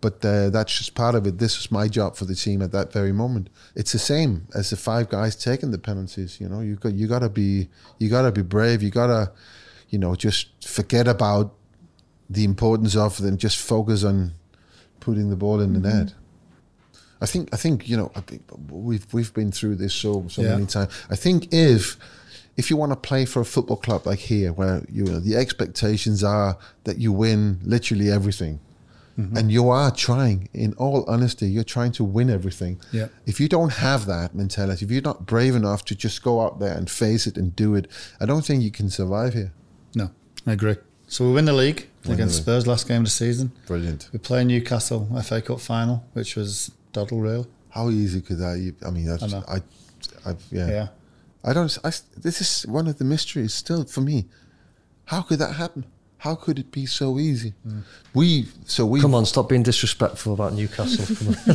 [0.00, 1.38] But uh, that's just part of it.
[1.38, 3.50] This is my job for the team at that very moment.
[3.74, 6.40] It's the same as the five guys taking the penalties.
[6.40, 7.68] You know, you got you gotta be
[7.98, 8.80] you gotta be brave.
[8.82, 9.32] You gotta,
[9.88, 11.52] you know, just forget about
[12.30, 13.36] the importance of them.
[13.36, 14.34] just focus on
[15.00, 16.14] putting the ball in the net.
[17.20, 20.42] I think I think you know I think we've we've been through this so so
[20.42, 20.50] Yeah.
[20.54, 20.92] many times.
[21.10, 21.96] I think if
[22.56, 25.34] if you want to play for a football club like here, where you know the
[25.36, 28.60] expectations are that you win literally everything,
[29.18, 29.36] Mm-hmm.
[29.36, 32.80] and you are trying, in all honesty, you're trying to win everything.
[32.92, 33.08] Yeah.
[33.26, 36.60] If you don't have that mentality, if you're not brave enough to just go out
[36.60, 37.88] there and face it and do it,
[38.20, 39.52] I don't think you can survive here.
[39.96, 40.10] No,
[40.46, 40.76] I agree.
[41.08, 42.42] So we win the league Win the against league.
[42.42, 43.50] Spurs last game of the season.
[43.66, 44.08] Brilliant.
[44.12, 47.48] We play Newcastle FA Cup final, which was doddle real.
[47.70, 48.74] How easy could that?
[48.86, 49.44] I mean, that's, I know.
[49.48, 49.56] I,
[50.30, 50.68] I, yeah.
[50.68, 50.88] Yeah.
[51.44, 51.76] I don't.
[51.82, 54.26] I, this is one of the mysteries still for me.
[55.06, 55.86] How could that happen?
[56.18, 57.54] How could it be so easy?
[57.66, 57.82] Mm.
[58.12, 59.00] We so we.
[59.00, 61.06] Come on, stop being disrespectful about Newcastle.
[61.16, 61.36] Come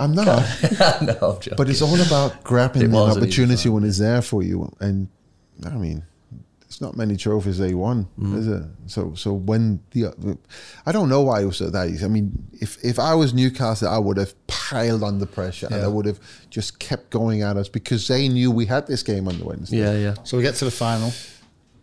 [0.00, 0.26] I'm not.
[1.02, 1.54] no, I'm joking.
[1.56, 4.42] but it's all about grabbing It an was an easy opportunity when it's there for
[4.42, 4.72] you.
[4.80, 5.08] And
[5.66, 6.02] I mean,
[6.62, 8.38] it's not many trophies they won, Mm.
[8.38, 8.62] is it?
[8.86, 10.38] So so when the,
[10.86, 12.04] I don't know why it was so that easy.
[12.04, 15.82] I mean, if if I was Newcastle, I would have piled on the pressure and
[15.84, 16.18] I would have
[16.48, 19.78] just kept going at us because they knew we had this game on the Wednesday.
[19.78, 20.14] yeah, yeah.
[20.24, 21.12] So we get to the final.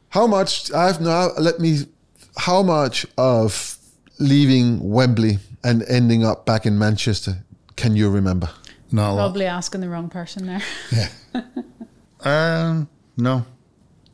[0.09, 1.79] How much I've now let me
[2.38, 3.77] how much of
[4.19, 7.43] leaving Wembley and ending up back in Manchester
[7.75, 8.49] can you remember?
[8.91, 9.17] Not a lot.
[9.17, 10.61] Probably asking the wrong person there.
[10.91, 11.41] Yeah.
[12.21, 13.45] um, no.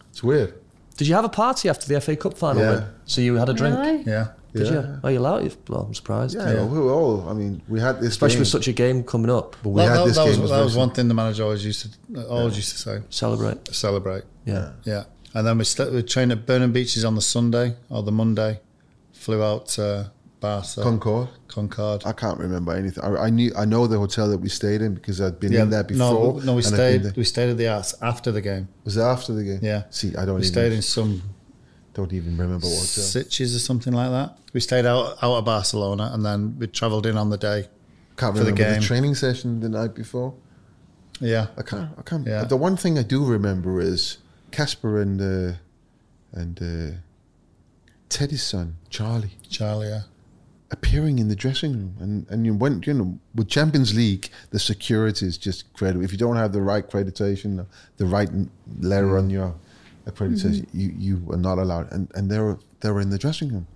[0.09, 0.53] It's weird.
[0.97, 2.71] Did you have a party after the FA Cup final Yeah.
[2.75, 2.83] win?
[3.05, 3.77] So you had a drink?
[3.77, 4.03] Really?
[4.03, 4.27] Yeah.
[4.53, 4.73] Did Yeah.
[4.73, 4.99] you?
[5.03, 5.57] Oh, you allowed it?
[5.67, 6.35] Well, I'm surprised.
[6.35, 9.03] Yeah, we were all I mean, we had this Especially game, with such a game
[9.03, 9.55] coming up.
[9.63, 11.13] but we That- had that, this that was, game as that was one thing the
[11.15, 13.01] manager always used to always used to say.
[13.09, 13.73] Celebrate.
[13.73, 14.23] Celebrate.
[14.45, 14.69] Yeah.
[14.83, 15.03] Yeah.
[15.33, 18.59] And then we, st- we trained at Burnham Beeches on the Sunday or the Monday.
[19.13, 20.81] Flew out to Barca.
[20.81, 21.29] Concorde.
[21.47, 22.03] Concorde.
[22.05, 23.03] I can't remember anything.
[23.03, 25.63] I, I knew I know the hotel that we stayed in because I'd been yeah,
[25.63, 26.33] in there before.
[26.33, 27.17] No, no, we and I'd been stayed.
[27.17, 28.67] We stayed at the Arts after the game.
[28.83, 29.59] Was it after the game?
[29.61, 29.83] Yeah.
[29.89, 31.21] See, I don't We even stayed in some
[31.93, 33.03] don't even remember what hotel.
[33.03, 34.37] Sitges or something like that.
[34.51, 37.67] We stayed out out of Barcelona and then we travelled in on the day.
[38.17, 40.33] Can't for the remember the, training session the night before.
[41.19, 41.47] Yeah.
[41.57, 41.89] I can't.
[41.97, 42.27] I can't.
[42.27, 42.43] Yeah.
[42.43, 44.17] The one thing I do remember is
[44.57, 45.53] Kasper and uh,
[46.41, 46.95] and uh,
[48.09, 49.87] Teddy's son Charlie Charlie.
[49.89, 50.01] Yeah.
[50.71, 52.87] appearing in the dressing room, and and you went.
[52.87, 56.03] You know, with Champions League, the security is just incredible.
[56.05, 57.65] If you don't have the right accreditation,
[57.97, 58.29] the right
[58.79, 59.19] letter Mm.
[59.19, 59.49] on your
[60.09, 61.91] accreditation, you you are not allowed.
[61.91, 63.67] And and they were they were in the dressing room.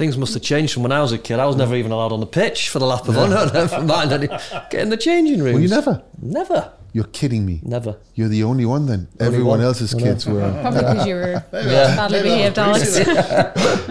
[0.00, 1.38] Things must have changed from when I was a kid.
[1.40, 3.50] I was never even allowed on the pitch for the lap of honour.
[3.54, 4.12] Never mind.
[4.18, 4.28] any-
[4.70, 5.54] Get in the changing room.
[5.54, 6.02] Were you never?
[6.22, 6.72] Never.
[6.92, 7.60] You're kidding me.
[7.62, 7.96] Never.
[8.14, 9.08] You're the only one then.
[9.20, 9.60] Only Everyone one.
[9.60, 10.04] else's I know.
[10.04, 10.42] kids were.
[10.42, 11.96] Uh, Probably because you were Yeah.
[11.96, 12.98] badly behaved, Alex.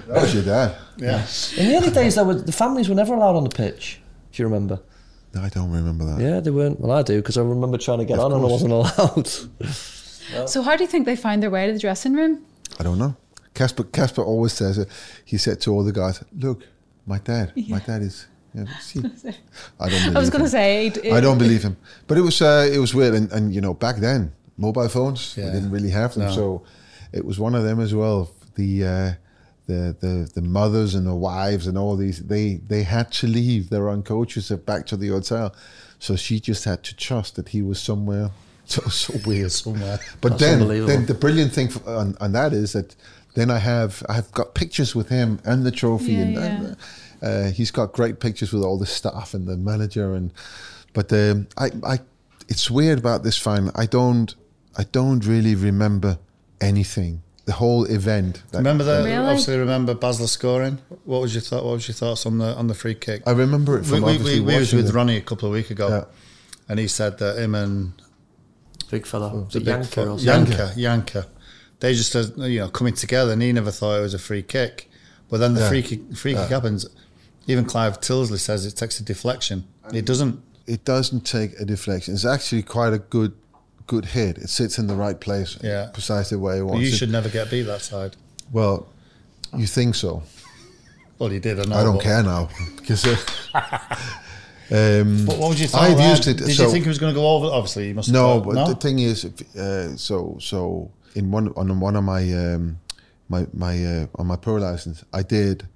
[0.07, 0.75] That was your dad.
[0.97, 1.25] Yeah.
[1.57, 3.99] In the early days, there were, the families were never allowed on the pitch.
[4.31, 4.79] Do you remember?
[5.33, 6.19] No, I don't remember that.
[6.21, 6.79] Yeah, they weren't.
[6.79, 9.27] Well, I do because I remember trying to get Of on and I wasn't allowed.
[10.49, 12.43] so, how do you think they found their way to the dressing room?
[12.79, 13.15] I don't know.
[13.53, 14.87] Kasper Kasper always says it.
[15.25, 16.63] He said to all the guys, "Look,
[17.05, 17.53] my dad.
[17.67, 18.27] My dad is."
[18.57, 18.99] Yeah, see,
[19.79, 19.99] I don't.
[20.01, 21.77] Believe I was going to say, it- I don't believe him.
[22.07, 25.35] But it was uh, it was weird, and, and you know back then mobile phones
[25.37, 26.31] we didn't really have them, No.
[26.31, 26.63] so
[27.13, 28.31] it was one of them as well.
[28.55, 29.11] The uh,
[29.67, 33.69] the the the mothers and the wives and all these they they had to leave
[33.69, 35.53] their own coaches back to the hotel,
[35.99, 38.31] so she just had to trust that he was somewhere.
[38.69, 39.97] So so weird Somewhere.
[40.19, 42.97] But That's then, then the brilliant thing f on, on that is that
[43.33, 46.73] then I have I've got pictures with him and the trophy, Yeah, and yeah.
[47.21, 50.31] Uh, he's got great pictures with all the staff and the manager, and
[50.93, 51.99] but um, I I
[52.47, 53.71] it's weird about this final.
[53.75, 54.33] I don't
[54.77, 56.17] I don't really remember
[56.61, 57.21] anything.
[57.45, 58.43] The whole event.
[58.51, 59.05] that- Remember that?
[59.05, 59.15] Really?
[59.15, 60.79] Obviously, remember Basler scoring.
[61.05, 61.63] What was your thought?
[61.63, 63.23] What was your thoughts on the on the free kick?
[63.25, 64.93] I remember it we, from we, obviously we, we was with it.
[64.93, 66.03] Ronnie a couple of weeks ago, Yeah.
[66.67, 67.93] and he said that him and
[68.91, 69.33] Big fella.
[69.33, 70.17] Was the it big Jancker fo- or?
[70.17, 71.25] Jancker, Jancker,
[71.79, 74.43] they just uh, you know coming together, and he never thought it was a free
[74.43, 74.89] kick.
[75.29, 75.69] But then the Yeah.
[75.69, 76.85] free kick, free kick happens.
[77.47, 79.65] Even Clive Tyldesley says it takes a deflection.
[79.93, 80.41] It doesn't.
[80.65, 82.13] It doesn't take a deflection.
[82.13, 83.33] It's actually quite a good
[83.87, 84.37] good hit.
[84.37, 85.57] It sits in the right place.
[85.63, 85.89] Yeah.
[85.93, 86.97] Precisely where it But wants you it.
[86.97, 88.17] should never get beat that side.
[88.51, 88.89] Well,
[89.55, 90.23] you think so.
[91.17, 91.59] Well, you did.
[91.59, 93.05] I, know, I don't care now because.
[93.05, 93.15] Uh,
[94.71, 95.83] um, But what would you think?
[95.83, 96.37] I've used it.
[96.37, 97.47] Did so, you think it was going to go over?
[97.47, 98.11] Obviously, you must.
[98.11, 98.67] No, but no?
[98.67, 99.25] the thing is,
[99.55, 102.79] uh, so so in one on one of my um,
[103.29, 105.67] my my uh, on my pro license, I did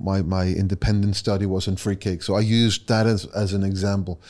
[0.00, 3.62] my my independent study was on free kick, so I used that as as an
[3.64, 4.20] example.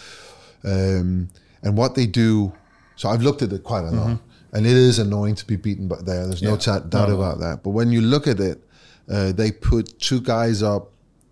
[0.64, 1.28] Um,
[1.62, 2.52] and what they do,
[2.96, 4.18] so I've looked at it quite a lot,
[4.52, 6.70] and it is annoying to be beaten, but there, there's no Mm-hmm.
[6.70, 6.78] Yeah.
[6.80, 7.20] ta- doubt No, no.
[7.22, 7.62] about that.
[7.62, 8.62] But when you look at it,
[9.10, 10.90] uh, they put two guys up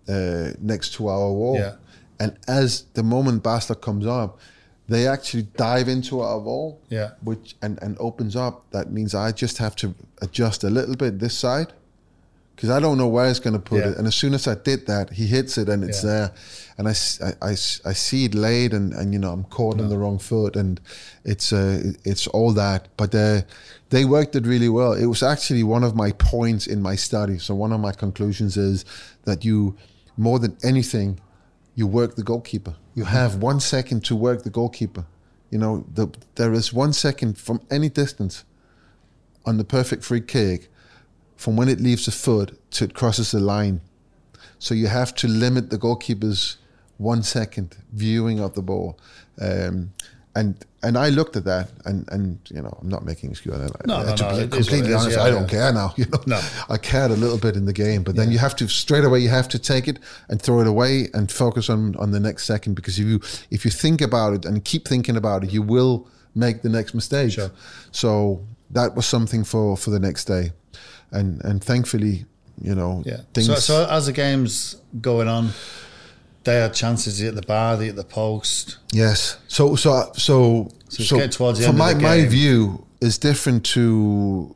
[0.09, 1.75] uh, next to our wall, Yeah.
[2.19, 4.39] and as the moment Basler comes up,
[4.89, 7.11] they actually dive into our wall, Yeah.
[7.23, 8.69] which and and opens up.
[8.71, 11.71] That means I just have to adjust a little bit this side
[12.61, 13.89] because I don't know where he's going to put Yeah.
[13.89, 13.97] it.
[13.97, 16.09] And as soon as I did that, he hits it and it's Yeah.
[16.11, 16.31] there.
[16.77, 16.93] And I
[17.41, 17.51] I
[17.89, 20.79] I see it laid and, and you know I'm caught on the wrong foot and
[21.25, 22.87] it's uh, it's all that.
[22.97, 23.41] But uh,
[23.89, 24.93] they worked it really well.
[24.93, 27.39] It was actually one of my points in my study.
[27.39, 28.85] So one of my conclusions is
[29.23, 29.75] that you
[30.15, 31.19] more than anything
[31.73, 32.75] you work the goalkeeper.
[32.93, 35.05] You have one second to work the goalkeeper.
[35.49, 38.43] You know, the, there is one second from any distance
[39.45, 40.69] on the perfect free kick
[41.41, 43.81] from when it leaves the foot to it crosses the line.
[44.59, 46.57] So you have to limit the goalkeeper's
[46.99, 48.99] one second viewing of the ball.
[49.41, 49.91] Um,
[50.35, 53.71] and and I looked at that, and, and you know I'm not making excuses.
[53.85, 55.59] No, no, to no, be completely is, honest, yeah, I don't yeah.
[55.59, 55.93] care now.
[55.97, 56.41] You know, No.
[56.69, 59.19] I cared a little bit in the game, but then you have to straight away
[59.19, 59.97] you have to take it
[60.29, 63.19] and throw it away and focus on on the next second because if you
[63.49, 66.93] if you think about it and keep thinking about it, you will make the next
[66.93, 67.31] mistake.
[67.31, 67.51] Sure.
[67.91, 70.51] So that was something for for the next day,
[71.11, 72.25] and and thankfully,
[72.61, 73.21] you know, Yeah.
[73.33, 73.47] things.
[73.47, 75.49] So, so as the game's going on,
[76.43, 78.77] they had chances they at the bar, they at the post.
[78.91, 79.37] Yes.
[79.47, 82.85] So so uh, so So it's getting towards the from end of my my view
[82.99, 84.55] is different to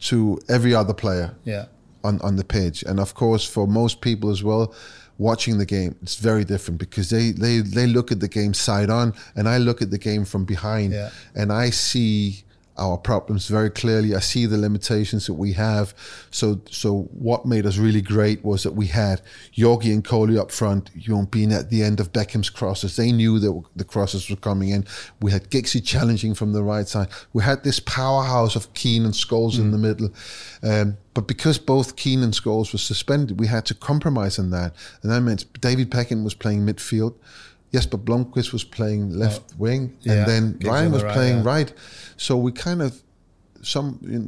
[0.00, 1.66] to every other player Yeah.
[2.04, 4.72] on on the pitch, and of course for most people as well.
[5.18, 8.88] Watching the game, it's very different because they, they, they look at the game side
[8.88, 11.10] on, and I look at the game from behind, Yeah.
[11.34, 12.42] and I see
[12.78, 14.14] our problems very clearly.
[14.14, 15.94] I see the limitations that we have.
[16.30, 19.20] So so what made us really great was that we had
[19.54, 22.96] Yorkie and Coley up front, you know, being at the end of Beckham's crosses.
[22.96, 24.86] They knew that the crosses were coming in.
[25.20, 27.08] We had Giggsy challenging from the right side.
[27.32, 30.10] We had this powerhouse of Keane and Scholes in the middle.
[30.62, 34.74] Um, but because both Keane and Scholes were suspended, we had to compromise on that.
[35.02, 37.14] And that meant David Beckham was playing midfield.
[37.72, 41.44] Jesper Blomqvist was playing left wing, yeah, and then Ryan was right, playing yeah.
[41.44, 41.72] right.
[42.26, 42.92] So we kind of
[43.62, 44.18] some you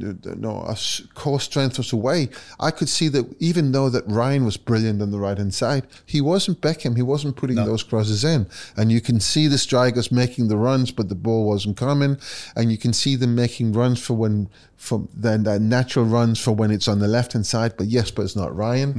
[0.45, 0.75] know our
[1.15, 2.29] core strength was away.
[2.59, 5.83] I could see that even though that Ryan was brilliant on the right hand side,
[6.05, 6.95] he wasn't Beckham.
[6.95, 7.65] He wasn't putting No.
[7.65, 8.45] those crosses in,
[8.77, 12.17] and you can see the strikers making the runs, but the ball wasn't coming,
[12.55, 16.51] and you can see them making runs for when from then uh, natural runs for
[16.51, 17.73] when it's on the left hand side.
[17.77, 18.91] But yes, but it's not Ryan.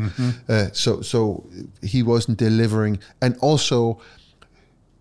[0.49, 1.45] Uh, so so
[1.83, 4.01] he wasn't delivering, and also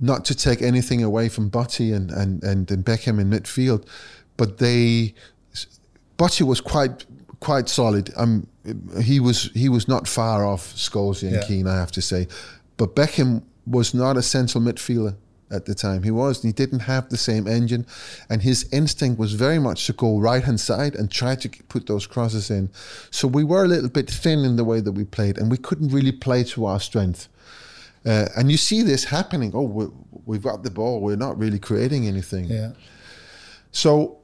[0.04, 3.88] not to take anything away from Butty and, and, and, and Beckham in midfield,
[4.36, 5.14] but they
[6.18, 7.06] Butty was quite
[7.40, 8.12] quite solid.
[8.18, 8.48] Um,
[9.02, 11.44] he was he was not far off Scholes and Yeah.
[11.48, 12.28] Keane, I have to say,
[12.78, 15.16] but Beckham was not a central midfielder
[15.50, 16.04] at the time.
[16.04, 16.42] He was.
[16.42, 17.86] He didn't have the same engine,
[18.30, 21.86] and his instinct was very much to go right hand side and try to put
[21.88, 22.70] those crosses in.
[23.12, 25.58] So we were a little bit thin in the way that we played, and we
[25.58, 27.30] couldn't really play to our strength.
[28.06, 29.52] Uh, and you see this happening.
[29.54, 29.88] Oh, we
[30.26, 31.02] we've got the ball.
[31.02, 32.46] We're not really creating anything.
[32.46, 32.72] Yeah.
[33.72, 34.20] So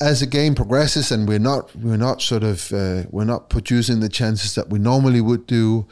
[0.00, 4.00] as the game progresses and we're not we're not sort of uh, we're not producing
[4.00, 5.86] the chances that we normally would do,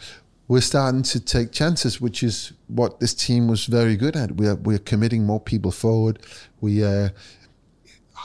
[0.49, 4.33] we're starting to take chances, which is what this team was very good at.
[4.33, 6.21] We're we're committing more people forward.
[6.61, 7.11] We uh,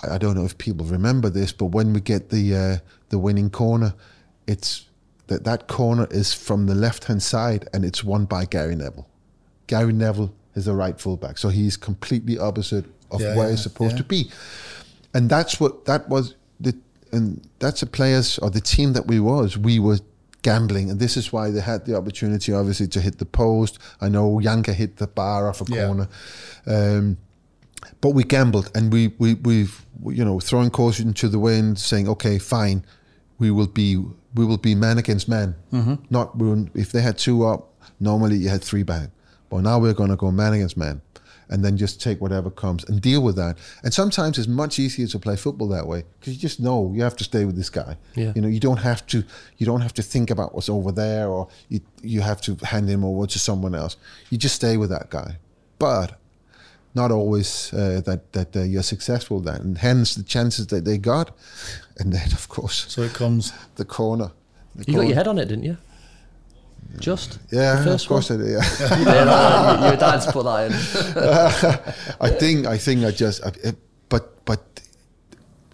[0.03, 2.77] I I don't know if people remember this, but when we get the uh,
[3.09, 3.93] the winning corner,
[4.47, 4.86] it's
[5.27, 9.07] that that corner is from the left hand side and it's won by Gary Neville.
[9.67, 13.63] Gary Neville is a right fullback, so he's completely opposite of Yeah, where yeah, he's
[13.63, 13.97] supposed yeah.
[13.97, 14.31] to be,
[15.13, 16.75] and that's what that was the
[17.11, 19.57] and that's the players or the team that we was.
[19.57, 19.99] We were
[20.41, 23.79] gambling, and this is why they had the opportunity, obviously, to hit the post.
[24.01, 26.07] I know Jancker hit the bar off a corner.
[26.65, 27.17] Um,
[28.01, 32.07] but we gambled and we we we've you know throwing caution to the wind, saying
[32.09, 32.83] okay, fine,
[33.39, 33.97] we will be
[34.35, 35.55] we will be man against man.
[35.71, 35.95] Mm-hmm.
[36.09, 39.09] Not will- if they had two up, normally you had three back,
[39.49, 41.01] but now we're going to go man against man,
[41.49, 43.57] and then just take whatever comes and deal with that.
[43.83, 47.01] And sometimes it's much easier to play football that way because you just know you
[47.03, 47.97] have to stay with this guy.
[48.15, 48.33] Yeah.
[48.35, 49.23] You know you don't have to
[49.57, 52.89] you don't have to think about what's over there or you you have to hand
[52.89, 53.95] him over to someone else.
[54.29, 55.37] You just stay with that guy,
[55.79, 56.19] but
[57.01, 60.97] not always uh, that that uh, you're successful then, and hence the chances that they
[60.97, 61.27] got,
[61.99, 63.51] and then of course So it comes.
[63.75, 64.29] the corner.
[64.75, 65.77] The You got your head on it, didn't you?
[66.99, 68.41] Just Yeah, the first of course one.
[68.41, 68.51] I did.
[68.53, 68.87] Yeah.
[69.13, 70.73] Yeah, no, no, your dad's put that in.
[72.27, 73.51] I think I think I just, I,
[74.09, 74.59] but but.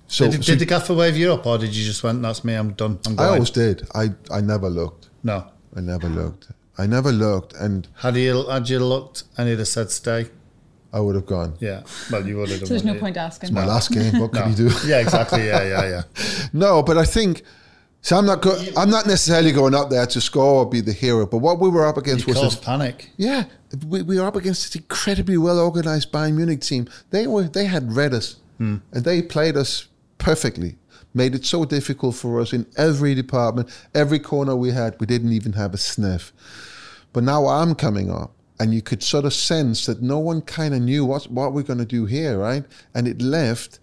[0.07, 2.21] So, did, so the gaffer wave you up, or did you just went?
[2.21, 2.53] That's me.
[2.53, 2.99] I'm done.
[3.07, 3.87] I'm I always did.
[3.95, 4.03] I
[4.37, 5.09] I never looked.
[5.23, 5.37] no.
[5.75, 6.47] I never looked.
[6.77, 10.21] I never looked, and Had you had you looked and he'd have said stay?
[10.93, 11.55] I would have gone.
[11.59, 11.81] Yeah.
[12.11, 12.59] Well, you would have.
[12.59, 13.47] done, So there's no wouldn't point asking.
[13.47, 14.19] It's My last game.
[14.21, 14.47] What could No.
[14.47, 14.69] you do?
[14.85, 15.45] Yeah, exactly.
[15.47, 16.03] Yeah, yeah, yeah.
[16.53, 17.41] No, but I think
[18.01, 20.91] So I'm not go- I'm not necessarily going up there to score or be the
[20.93, 23.09] hero, but what we were up against You was caused this, panic.
[23.17, 23.45] yeah,
[23.87, 26.87] we, we were up against this incredibly well organized Bayern Munich team.
[27.11, 28.77] They were they had read us hmm.
[28.91, 29.87] and they played us
[30.17, 30.75] perfectly.
[31.15, 34.95] Made it so difficult for us in every department, every corner we had.
[34.99, 36.33] We didn't even have a sniff.
[37.13, 40.73] But now I'm coming up, and you could sort of sense that no one kind
[40.73, 42.63] of knew what what we're going to do here, right?
[42.93, 43.79] And it left,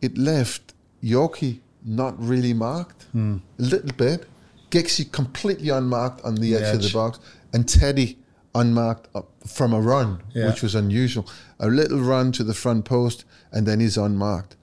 [0.00, 4.26] it left Yorkie not really marked, a little bit.
[4.70, 7.18] Giggsy completely unmarked on the, The edge, of the box,
[7.54, 8.18] and Teddy
[8.54, 10.48] unmarked up from a run, Yeah.
[10.48, 11.26] which was unusual.
[11.58, 14.56] A little run to the front post, and then he's unmarked.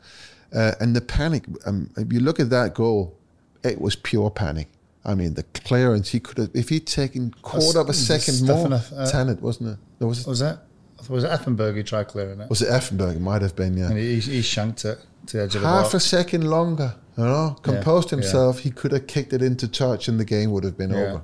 [0.53, 3.17] Uh, and the panic, um, if you look at that goal,
[3.63, 4.67] it was pure panic.
[5.05, 8.57] I mean, the clearance he could have, if he'd taken quarter of a second more,
[8.57, 9.77] Stefano, uh, Tennant, wasn't it?
[9.99, 10.63] There was, Was that?
[11.07, 12.49] Was it Effenberg who tried clearing it?
[12.49, 13.15] was it Effenberg?
[13.17, 13.89] It might have been, yeah.
[13.89, 17.23] And he, he shanked it to the edge of the Half a second longer, you
[17.23, 18.17] know, composed yeah.
[18.17, 20.97] himself, he could have kicked it into touch and the game would have been Yeah.
[20.97, 21.21] over.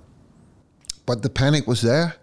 [1.08, 2.16] But the panic was there.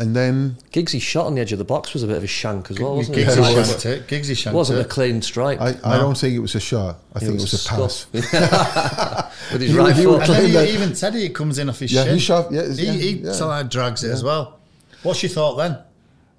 [0.00, 2.26] And then Giggsy's shot on the edge of the box was a bit of a
[2.28, 3.38] shank as well, wasn't Giggsy it?
[3.56, 4.06] Yeah, shanked it.
[4.06, 5.60] Giggsy It shanked wasn't a clean strike.
[5.60, 6.98] I, I don't think it was a shot.
[7.16, 8.04] I think it was, a pass.
[8.04, 9.32] pass.
[9.52, 10.20] With his He- right he foot.
[10.20, 12.14] was- And then That- he, even Teddy it comes in off his Yeah, shin.
[12.14, 13.32] he shot- yeah, he, yeah, he yeah.
[13.32, 14.14] sort of drags it Yeah.
[14.14, 14.60] as well.
[15.02, 15.78] What's your thought then?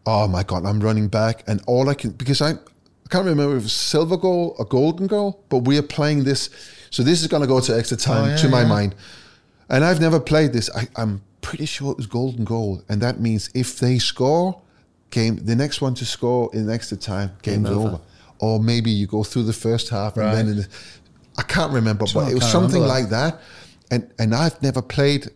[0.05, 2.55] oh my god, I'm running back, and all I can because I, I
[3.09, 6.49] can't remember if it was silver goal or golden goal, but we are playing this,
[6.89, 8.67] so this is going to go to extra time Oh, yeah, to my yeah.
[8.67, 8.95] mind,
[9.69, 10.67] and I've never played this.
[10.75, 14.61] I, I'm pretty sure it was golden goal, and that means if they score,
[15.11, 17.87] game the next one to score in extra time, game's Game over.
[17.87, 18.01] over.
[18.39, 20.67] Or maybe you go through the first half and then in the,
[21.37, 23.41] I can't remember, Sure, but it was something remember like that,
[23.91, 25.29] and and I've never played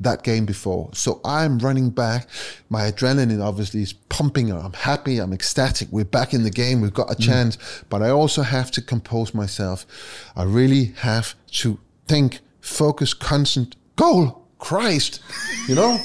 [0.00, 0.90] that game before.
[0.92, 2.28] So I'm running back.
[2.68, 4.50] My adrenaline obviously is pumping.
[4.52, 5.18] I'm happy.
[5.18, 5.88] I'm ecstatic.
[5.90, 6.80] We're back in the game.
[6.80, 7.24] We've got a mm.
[7.24, 7.58] chance.
[7.88, 9.86] But I also have to compose myself.
[10.36, 13.76] I really have to think, focus, constant.
[13.96, 14.47] Goal!
[14.58, 15.20] Christ!
[15.68, 15.98] You know?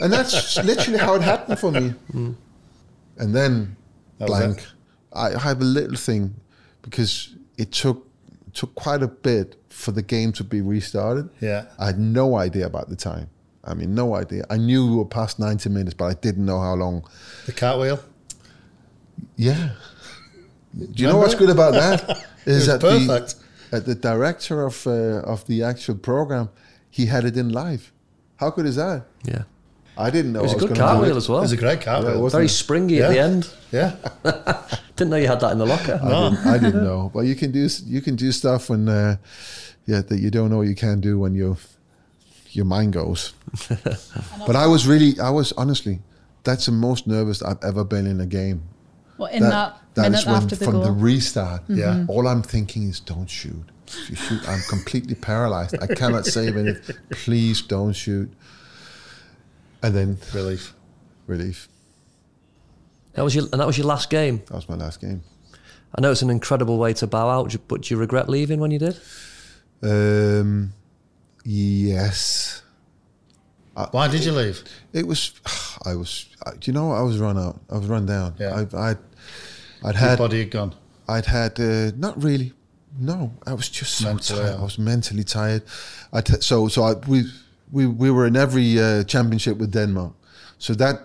[0.00, 1.94] And that's literally how it happened for me.
[2.12, 3.76] And then
[4.18, 4.64] blank.
[5.12, 6.34] I have a little thing
[6.82, 8.06] because it took
[8.52, 11.28] took quite a bit for the game to be restarted.
[11.40, 11.66] Yeah.
[11.78, 13.28] I had no idea about the time.
[13.64, 14.44] I mean, no idea.
[14.50, 17.06] I knew we were past 90 minutes, but I didn't know how long.
[17.46, 18.00] The cartwheel.
[19.36, 19.70] Yeah.
[20.76, 22.24] Do you know what's good about that?
[22.46, 23.34] Is that perfect.
[23.70, 26.48] the, uh, the director of uh, of the actual program,
[26.90, 27.92] he had it in live.
[28.36, 29.04] How good is that?
[29.24, 29.42] Yeah.
[29.96, 30.40] I didn't know.
[30.40, 31.16] It was I a good gonna cartwheel it.
[31.16, 31.38] as well.
[31.38, 32.18] It was a great Yeah, cartwheel.
[32.18, 32.32] it was.
[32.32, 32.50] Very it?
[32.50, 33.50] springy at the end.
[33.72, 33.96] yeah.
[34.96, 35.98] Didn't know you had that in the locker.
[36.02, 37.10] I, didn't, I didn't know.
[37.12, 39.16] But you can do you can do stuff when uh,
[39.86, 41.56] yeah that you don't know you can do when you
[42.50, 43.32] your mind goes.
[44.46, 46.00] but I was really I was honestly
[46.44, 48.62] that's the most nervous I've ever been in a game.
[49.18, 50.84] Well, in that, that minute is when after the from goal.
[50.84, 51.62] the restart.
[51.68, 52.04] Yeah.
[52.08, 53.64] All I'm thinking is don't shoot.
[53.88, 55.76] If you shoot, I'm completely paralyzed.
[55.80, 56.96] I cannot save anything.
[57.10, 58.30] Please don't shoot.
[59.82, 60.74] And then Relief.
[61.26, 61.68] relief.
[63.14, 64.38] That was your, and that was your last game.
[64.46, 65.22] That was my last game.
[65.94, 68.70] I know it's an incredible way to bow out, but do you regret leaving when
[68.70, 69.00] you did?
[69.82, 70.72] Um,
[71.44, 72.62] yes.
[73.92, 74.62] Why did you leave?
[74.92, 75.32] It was.
[75.86, 76.26] I was.
[76.44, 76.90] I- Do you know?
[76.92, 77.60] I was run out.
[77.70, 78.34] I was run down.
[78.38, 78.64] Yeah.
[78.74, 78.98] I, I'd.
[79.84, 80.18] I'd Your had.
[80.18, 80.74] body had gone.
[81.08, 81.58] I'd had.
[81.60, 82.52] Uh, not really.
[83.00, 84.52] No, I was just so Mentally, tired.
[84.54, 84.60] yeah.
[84.60, 85.62] I was mentally tired.
[86.12, 87.24] I t- so so I, we
[87.72, 90.12] we we were in every uh, championship with Denmark.
[90.58, 90.96] So that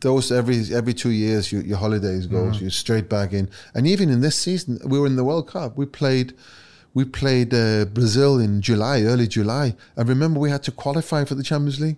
[0.00, 2.64] those every every two years your, your holidays goes Mm-hmm.
[2.64, 3.48] you're straight back in.
[3.74, 5.76] And even in this season, we were in the World Cup.
[5.76, 6.34] We played.
[6.94, 9.74] We played uh, Brazil in July, early July.
[9.96, 11.96] I remember we had to qualify for the Champions League.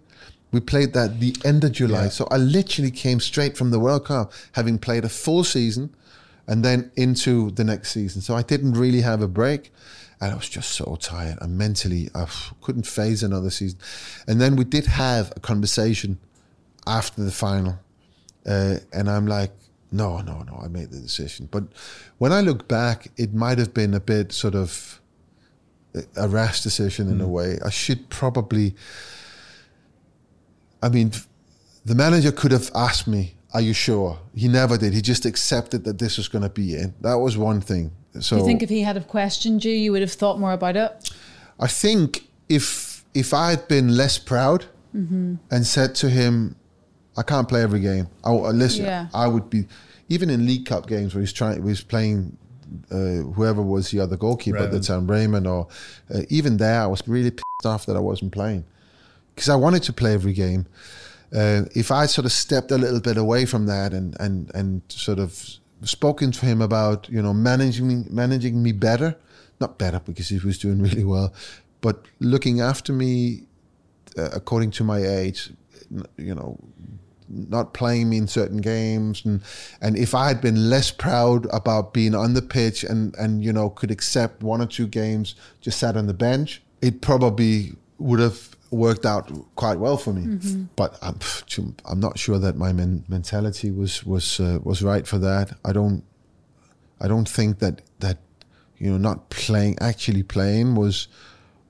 [0.52, 2.02] We played that the end of July.
[2.04, 2.10] Yeah.
[2.10, 5.90] So I literally came straight from the World Cup, having played a full season,
[6.46, 8.22] and then into the next season.
[8.22, 9.72] So I didn't really have a break,
[10.20, 11.38] and I was just so tired.
[11.40, 12.26] And mentally, I
[12.60, 13.78] couldn't phase another season.
[14.26, 16.18] And then we did have a conversation
[16.86, 17.78] after the final,
[18.46, 19.52] uh, and I'm like,
[19.90, 21.48] no, no, no, I made the decision.
[21.50, 21.64] But
[22.18, 25.00] when I look back, it might have been a bit sort of
[26.16, 27.58] a rash decision in a way.
[27.64, 28.74] I should probably.
[30.82, 31.12] I mean,
[31.84, 34.92] the manager could have asked me, "Are you sure?" He never did.
[34.92, 36.90] He just accepted that this was going to be it.
[37.02, 37.92] That was one thing.
[38.20, 40.52] So Do you think if he had have questioned you, you would have thought more
[40.52, 41.10] about it?
[41.58, 46.54] I think if if I had been less proud and said to him,
[47.16, 48.84] "I can't play every game," I, I listen.
[48.84, 49.08] Yeah.
[49.12, 49.66] I would be
[50.08, 52.36] even in League Cup games where he's trying, he was playing.
[52.90, 54.84] Uh, whoever was the other goalkeeper at the Raimond.
[54.84, 55.68] time, Raimond, or
[56.12, 58.64] uh, even there, I was really pissed off that I wasn't playing
[59.34, 60.66] because I wanted to play every game.
[61.34, 64.82] Uh, if I sort of stepped a little bit away from that and and and
[64.88, 69.16] sort of spoken to him about you know managing managing me better,
[69.60, 71.34] not better because he was doing really well,
[71.80, 73.42] but looking after me
[74.16, 75.50] uh, according to my age,
[76.16, 76.58] you know,
[77.28, 79.42] not playing me in certain games and
[79.80, 83.52] and if I had been less proud about being on the pitch and and you
[83.52, 88.20] know could accept one or two games just sat on the bench it probably would
[88.20, 90.64] have worked out quite well for me mm-hmm.
[90.76, 91.18] but I'm
[91.84, 95.72] I'm not sure that my men- mentality was was uh, was right for that I
[95.72, 96.04] don't
[97.00, 98.18] I don't think that that
[98.78, 101.08] you know not playing actually playing was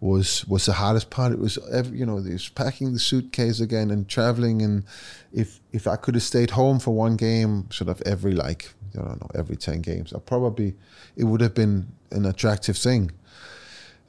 [0.05, 1.32] was was the hardest part.
[1.32, 4.60] It was every, you know, was packing the suitcase again and traveling.
[4.60, 4.85] And
[5.32, 8.98] if if I could have stayed home for one game, sort of every like I
[8.98, 10.74] don't know every ten games, I probably
[11.16, 13.12] it would have been an attractive thing.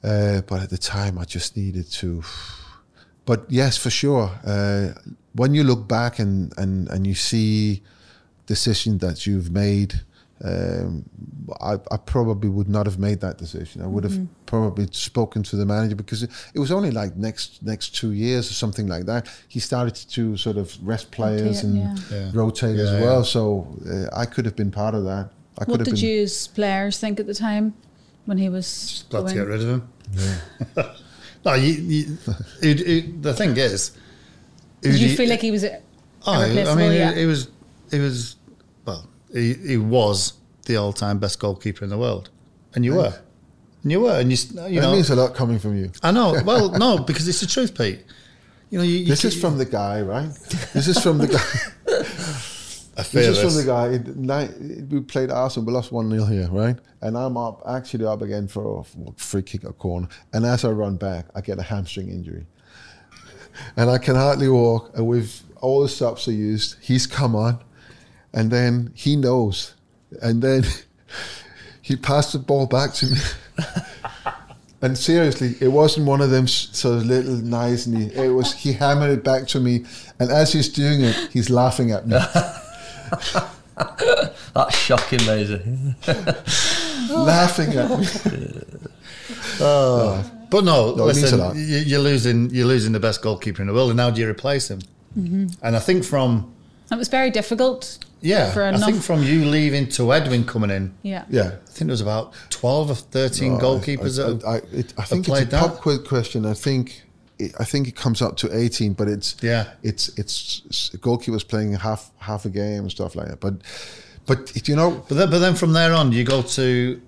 [0.04, 2.24] Uh, but at the time, I just needed to.
[3.26, 4.32] But yes, for sure.
[4.46, 4.94] Uh,
[5.34, 7.82] when you look back and and and you see
[8.46, 10.02] decisions that you've made
[10.44, 11.06] um,
[11.62, 13.82] I, I, probably would not have made that decision.
[13.82, 14.26] I would have mm-hmm.
[14.46, 18.52] probably spoken to the manager because it, it, was only like next next two years
[18.52, 19.30] or something like that.
[19.48, 21.96] He started to sort of rest players rotate, and yeah.
[22.12, 22.32] Yeah.
[22.34, 23.24] rotate yeah, as well.
[23.24, 25.30] So uh, I could have been part of that.
[25.58, 27.74] I what did you as players think at the time
[28.26, 29.36] when he was Just glad going?
[29.36, 29.90] to get rid of him?
[31.46, 31.52] Yeah.
[31.52, 32.18] no, you, you,
[32.62, 33.92] it, it, the thing is,
[34.82, 35.64] did you feel like he was?
[36.28, 37.50] Oh, I mean, it was.
[37.92, 38.36] It was
[39.36, 40.34] he, he was
[40.66, 42.30] the all-time best goalkeeper in the world,
[42.74, 43.14] and you were,
[43.84, 45.92] and you were, and you, you know, means a lot coming from you.
[46.02, 46.42] I know.
[46.44, 48.04] Well, no, because it's the truth, Pete.
[48.70, 50.30] You know, you, you this is from the guy, right?
[50.74, 52.42] This is from the guy.
[52.96, 54.86] this is from the guy.
[54.90, 56.78] We played Arsenal, we lost 1 0 here, right?
[57.02, 60.08] And I'm up, actually up again for a free kick or corner.
[60.34, 62.46] And as I run back, I get a hamstring injury.
[63.78, 64.92] And I can hardly walk.
[64.96, 67.64] And with all the stops are used, he's come on
[68.36, 69.74] and then he knows,
[70.22, 70.64] and then
[71.82, 73.18] he passed the ball back to me.
[74.82, 78.74] and seriously, it wasn't one of them sort of little nice, he, it was he
[78.74, 79.86] hammered it back to me,
[80.20, 82.18] and as he's doing it, he's laughing at me.
[84.54, 85.62] That's shocking, Maysie.
[87.10, 88.06] laughing at me.
[89.60, 90.32] oh.
[90.50, 93.98] But no, no listen, you're losing you're losing the best goalkeeper in the world, and
[93.98, 94.80] now do you replace him?
[95.18, 95.48] Mm-hmm.
[95.64, 96.54] And I think from
[96.92, 98.00] it was very difficult.
[98.22, 100.94] Yeah, I think from you leaving to Edwin coming in.
[101.04, 101.44] Yeah, yeah.
[101.44, 104.20] I think there was about twelve or thirteen no, goalkeepers.
[104.20, 106.46] I, I, I, it, I think it's a pop quiz question.
[106.46, 107.04] I think it,
[107.60, 111.74] I think it comes up to eighteen, but it's yeah, it's it's, it's goalkeepers playing
[111.74, 113.40] half half a game and stuff like that.
[113.40, 113.56] But
[114.26, 117.02] but you know, but then, but then from there on, you go to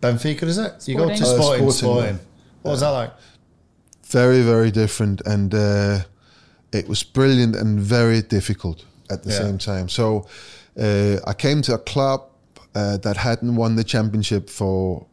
[0.00, 0.82] Benfica, is it?
[0.82, 0.88] Sporting.
[0.88, 1.28] You go to Sporting.
[1.28, 2.18] Uh, Sporting, Sporting.
[2.62, 3.12] What was that like?
[4.06, 5.54] Very very different and.
[5.54, 6.00] Uh,
[6.72, 9.38] it was brilliant and very difficult at the yeah.
[9.38, 9.88] same time.
[9.88, 10.26] So
[10.78, 12.28] uh, I came to a club
[12.74, 15.06] uh, that hadn't won the championship for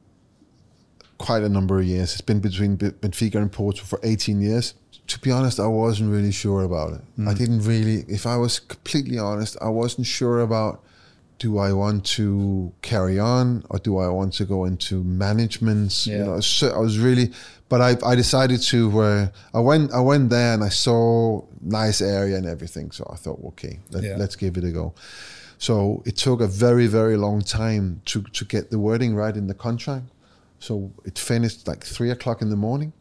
[1.24, 2.12] quite a number of years.
[2.12, 4.74] It's been between Benfica and Porto for 18 years.
[5.08, 7.02] To be honest, I wasn't really sure about it.
[7.18, 7.30] Mm.
[7.30, 10.84] I didn't really, if I was completely honest, I wasn't sure about
[11.40, 16.06] do I want to carry on or do I want to go into management?
[16.06, 16.18] Yeah.
[16.18, 17.32] You know, so I was really,
[17.70, 18.80] but I, I decided to.
[19.00, 22.92] Uh, I went I went there and I saw nice area and everything.
[22.92, 24.18] So I thought, okay, let, yeah.
[24.18, 24.94] let's give it a go.
[25.58, 29.48] So it took a very very long time to to get the wording right in
[29.48, 30.06] the contract.
[30.64, 32.94] So it finished like three o'clock in the morning,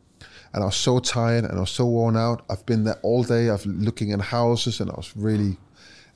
[0.52, 2.44] and I was so tired and I was so worn out.
[2.50, 3.50] I've been there all day.
[3.50, 5.56] I've looking at houses and I was really,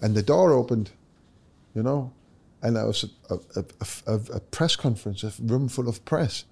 [0.02, 0.90] and the door opened,
[1.74, 2.12] you know,
[2.62, 3.64] and I was a, a,
[4.06, 6.44] a, a press conference, a room full of press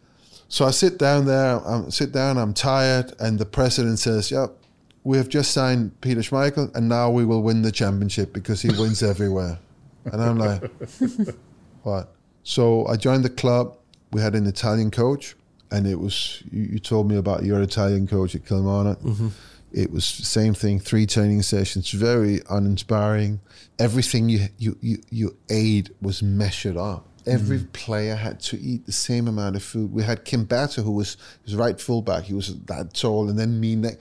[0.48, 4.52] so I sit down there, I sit down, I'm tired, and the president says, Yep,
[5.02, 8.68] we have just signed Peter Schmeichel, and now we will win the championship because he
[8.68, 9.58] wins everywhere.
[10.04, 10.62] And I'm like,
[11.82, 12.14] What?
[12.42, 13.76] So I joined the club.
[14.14, 15.36] We had an Italian coach,
[15.70, 19.00] and it was, you, you told me about your Italian coach at Kilmarnock.
[19.00, 19.28] Mm-hmm.
[19.72, 23.40] It was the same thing, three training sessions, very uninspiring.
[23.78, 27.72] Everything you, you, you, you ate was measured up Every mm.
[27.72, 29.92] player had to eat the same amount of food.
[29.92, 32.24] We had Kim Berter, who was his right fullback.
[32.24, 33.76] He was that tall, and then me.
[33.76, 33.96] Ne-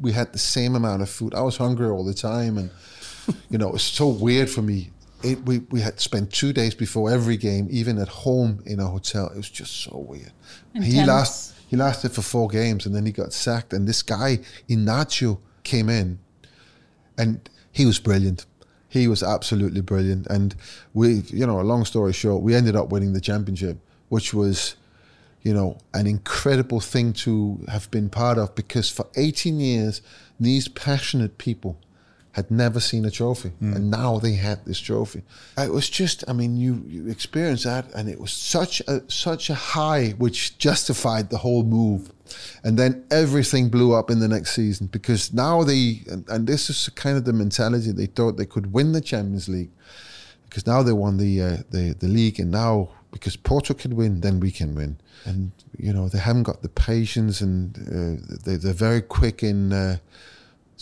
[0.00, 1.34] we had the same amount of food.
[1.34, 2.70] I was hungry all the time, and
[3.50, 4.90] you know, it was so weird for me.
[5.22, 8.86] It, we we had spent two days before every game, even at home in a
[8.86, 9.28] hotel.
[9.28, 10.32] It was just so weird.
[10.74, 10.92] Intense.
[10.92, 13.72] He last he lasted for four games, and then he got sacked.
[13.72, 16.18] And this guy Inácio came in,
[17.18, 18.46] and he was brilliant
[18.90, 20.26] he was absolutely brilliant.
[20.26, 20.54] And
[20.92, 23.78] we, you know, a long story short, we ended up winning the championship,
[24.08, 24.74] which was,
[25.42, 30.02] you know, an incredible thing to have been part of because for 18 years,
[30.40, 31.78] these passionate people
[32.32, 33.74] had never seen a trophy mm.
[33.74, 35.22] and now they had this trophy
[35.58, 39.50] it was just i mean you you experienced that and it was such a such
[39.50, 42.12] a high which justified the whole move
[42.62, 46.70] And then everything blew up in the next season because now they, and, and this
[46.70, 49.70] is kind of the mentality, they thought they could win the Champions League
[50.48, 54.20] because now they won the, uh, the, the league and now because Porto can win,
[54.20, 54.98] then we can win.
[55.24, 59.72] And, you know, they haven't got the patience and uh, they, they're very quick in.
[59.72, 59.98] Uh,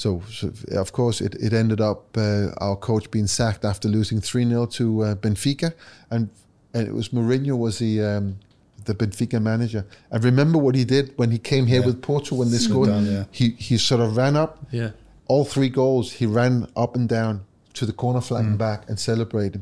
[0.03, 0.53] so, so,
[0.85, 4.67] of course, it, it ended up uh, our coach being sacked after losing 3 0
[4.67, 5.73] to uh, Benfica.
[6.11, 6.29] And,
[6.75, 8.03] and it was Mourinho was the.
[8.03, 8.37] Um,
[8.85, 9.85] the Benfica manager.
[10.11, 11.87] I remember what he did when he came here Yeah.
[11.89, 12.89] with Porto when they scored.
[12.89, 13.25] done, yeah.
[13.31, 14.91] He he sort of ran up Yeah.
[15.27, 16.13] all three goals.
[16.13, 17.41] He ran up and down
[17.75, 18.49] to the corner flag Mm.
[18.49, 19.61] and back and celebrated.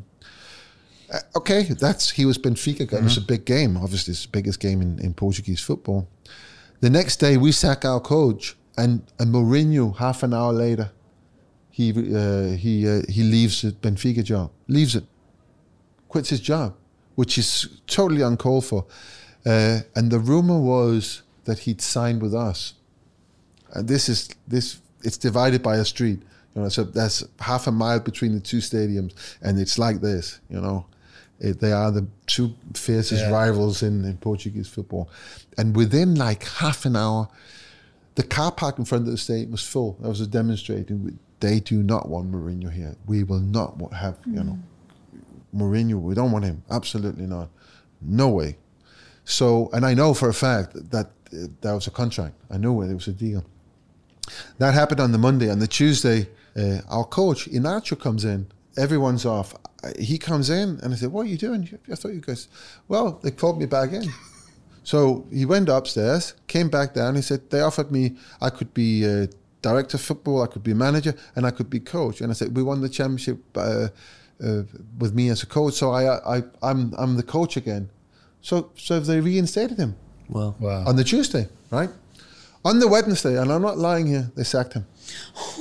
[1.13, 2.99] Uh, okay, that's he was Benfica guy.
[2.99, 3.27] It was a Mm-hmm.
[3.35, 3.77] big game.
[3.77, 6.07] Obviously, it's the biggest game in, in Portuguese football.
[6.81, 10.91] The next day, we sack our coach, and, and Mourinho half an hour later,
[11.71, 15.05] he uh, he uh, he leaves the Benfica job, leaves it,
[16.09, 16.75] quits his job,
[17.15, 18.87] which is totally uncalled for.
[19.45, 22.75] Uh, and the rumor was that he'd signed with us.
[23.73, 26.23] And this is this it's divided by a street.
[26.55, 29.13] You know, so that's half a mile between the two stadiums,
[29.43, 30.41] and it's like this.
[30.49, 30.87] You know,
[31.39, 33.31] it, they are the two fiercest Yeah.
[33.31, 35.11] rivals in, in Portuguese football.
[35.59, 37.29] And within like half an hour,
[38.17, 39.99] the car park in front of the stadium was full.
[40.03, 41.19] I was demonstrating.
[41.41, 42.97] They do not want Mourinho here.
[43.07, 44.59] We will not have you know
[45.55, 46.01] Mourinho.
[46.01, 46.63] We don't want him.
[46.71, 47.49] Absolutely not.
[48.01, 48.57] No way.
[49.25, 52.35] So, and I know for a fact that uh, that was a contract.
[52.51, 52.91] I knew it.
[52.91, 53.45] It was a deal.
[54.59, 55.51] That happened on the Monday.
[55.51, 58.47] On the Tuesday, uh, our coach Inácio comes in.
[58.79, 59.55] Everyone's off.
[59.99, 62.49] He comes in, and I said, "What are you doing?" I thought you guys.
[62.89, 64.09] Well, they called me back in.
[64.87, 67.17] So he went upstairs, came back down.
[67.17, 68.05] He said they offered me
[68.41, 69.27] I could be uh,
[69.61, 72.21] director of football, I could be manager, and I could be coach.
[72.21, 73.89] And I said we won the championship uh,
[74.47, 74.63] uh,
[75.01, 77.91] with me as a coach, so I, I I'm I'm the coach again.
[78.43, 79.97] So so they reinstated him
[80.29, 80.85] Well, Wow.
[80.87, 81.91] on the Tuesday, right?
[82.65, 84.87] On the Wednesday, and I'm not lying here, they sacked him.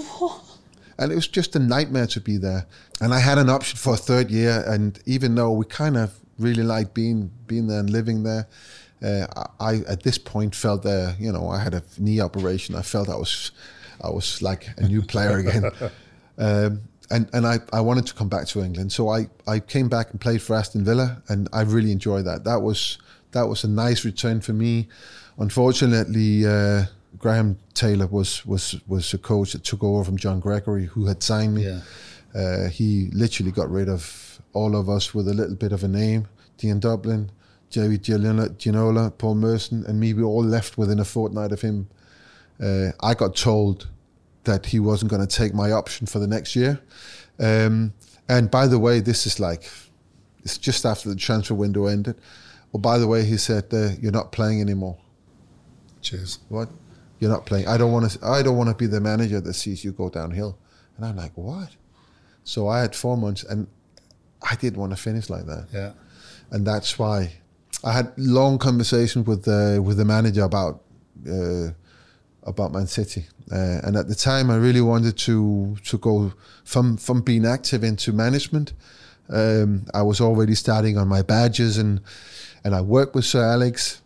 [1.00, 2.66] and it was just a nightmare to be there.
[3.02, 6.10] And I had an option for a third year, and even though we kind of
[6.38, 8.46] really liked being being there and living there,
[9.04, 9.28] uh,
[9.60, 12.76] I, at this point felt that you know I had a knee operation.
[12.76, 13.52] I felt I was
[14.04, 15.72] I was like a new player again.
[16.38, 16.82] Um,
[17.12, 20.12] and and I, I wanted to come back to England, so I, I came back
[20.12, 22.44] and played for Aston Villa, and I really enjoyed that.
[22.44, 22.98] That was
[23.32, 24.88] that was a nice return for me.
[25.38, 26.86] Unfortunately, uh,
[27.18, 31.22] Graham Taylor was was was a coach that took over from John Gregory, who had
[31.22, 31.66] signed me.
[31.66, 31.82] Yeah.
[32.34, 35.88] Uh, he literally got rid of all of us with a little bit of a
[35.88, 36.28] name.
[36.58, 37.30] Dion Dublin,
[37.76, 40.14] Jerry Ginola, Paul Merson, and me.
[40.14, 41.90] We all left within a fortnight of him.
[42.58, 43.90] Uh, I got told
[44.46, 46.80] that he wasn't going to take my option for the next year.
[47.38, 47.94] Um,
[48.30, 49.70] and by the way, this is like,
[50.44, 52.16] it's just after the transfer window ended.
[52.72, 54.98] Well, by the way, he said, uh, "You're not playing anymore."
[56.02, 56.40] Cheers.
[56.48, 56.70] What?
[57.20, 57.68] You're not playing.
[57.68, 58.26] I don't want to.
[58.26, 60.58] I don't want to be the manager that sees you go downhill.
[60.96, 61.76] And I'm like, what?
[62.46, 63.68] So I had four months, and
[64.42, 65.92] I didn't want to finish like that Yeah.
[66.52, 67.34] and that's why
[67.86, 70.82] I had long conversations with the with the manager about
[71.30, 71.68] uh,
[72.42, 76.34] about Man City, uh, and at the time I really wanted to to go
[76.64, 78.74] from from being active into management.
[79.30, 82.02] Um, I was already starting on my badges, and
[82.64, 84.02] and I worked with Sir Alex.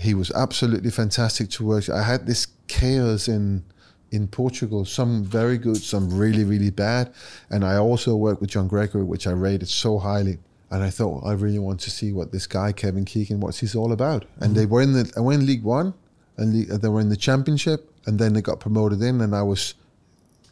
[0.00, 1.88] He was absolutely fantastic to work.
[1.88, 3.62] I had this chaos in
[4.10, 7.14] in Portugal, some very good, some really really bad,
[7.50, 10.38] and I also worked with John Gregory, which I rated so highly.
[10.72, 13.74] And I thought I really want to see what this guy Kevin Keegan, what's he's
[13.74, 14.24] all about.
[14.40, 15.92] And they were in the I went in League One,
[16.38, 19.42] and le- they were in the Championship, and then they got promoted in, and I
[19.42, 19.74] was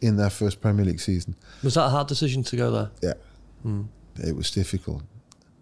[0.02, 1.34] in their first Premier League season.
[1.62, 2.90] was that a hard decision to go there?
[3.02, 3.14] Yeah,
[3.62, 3.82] hmm.
[4.22, 5.02] it was difficult.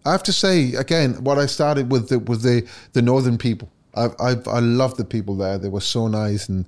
[0.05, 3.71] I have to say again, what I started with the with the the northern people.
[3.95, 5.57] I I I loved the people there.
[5.57, 6.65] They were so nice, and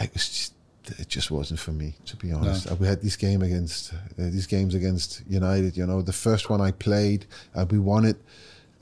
[0.00, 0.54] it was just,
[0.98, 2.70] it just wasn't for me to be honest.
[2.78, 5.76] We had this game against uh, these games against United.
[5.76, 8.16] You know, the first one I played, uh, we won it,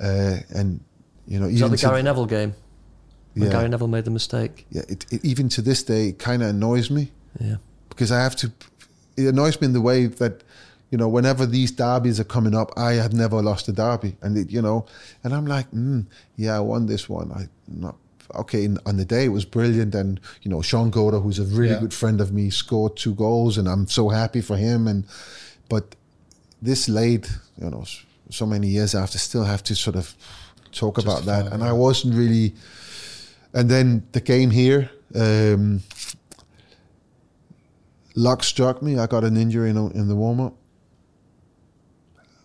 [0.01, 0.81] uh, and
[1.27, 2.55] you know, Was that even the to- Gary Neville game?
[3.35, 3.53] When Yeah.
[3.53, 4.67] Gary Neville made the mistake?
[4.71, 7.13] yeah, it, it, even to this day, it kind of annoys me.
[7.41, 7.57] Yeah.
[7.89, 8.51] because I have to.
[9.17, 10.43] It annoys me in the way that,
[10.91, 14.37] you know, whenever these derbies are coming up, I have never lost a derby, and
[14.39, 14.87] it, you know,
[15.23, 16.07] and I'm like, mm,
[16.37, 17.31] yeah, I won this one.
[17.31, 17.97] I not
[18.35, 18.65] okay.
[18.65, 21.73] in- On the day, it was brilliant, and you know, Shaun Goater, who's a really
[21.75, 21.81] Yeah.
[21.81, 24.87] good friend of me, scored two goals, and I'm so happy for him.
[24.89, 25.05] And
[25.69, 25.97] but
[26.63, 27.31] this late,
[27.61, 27.85] you know,
[28.31, 30.15] so many years after, still have to sort of
[30.73, 31.69] talk about that, and yeah.
[31.71, 32.55] I wasn't really.
[33.53, 34.91] And then the game here.
[35.15, 35.83] Um,
[38.15, 38.99] luck struck me.
[38.99, 40.55] I got an injury in, in the warm up.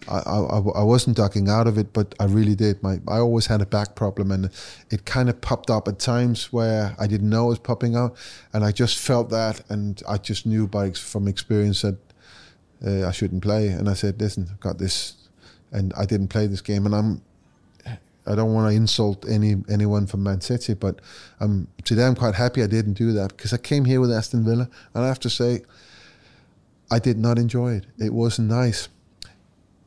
[0.08, 2.82] I, I, I wasn't ducking out of it, but I really did.
[2.84, 4.50] My I always had a back problem, and
[4.92, 8.16] it kind of popped up at times where I didn't know it was popping out,
[8.54, 11.98] and I just felt that, and I just knew by from experience that
[12.86, 13.70] uh, I shouldn't play.
[13.70, 15.16] And I said, "Listen, I've got this,"
[15.72, 17.22] and I didn't play this game, and I'm.
[18.28, 21.00] I don't want to insult any anyone from Man City, but
[21.40, 24.44] um, today I'm quite happy I didn't do that because I came here with Aston
[24.44, 25.62] Villa, and I have to say,
[26.90, 27.86] I did not enjoy it.
[28.00, 28.90] It wasn't nice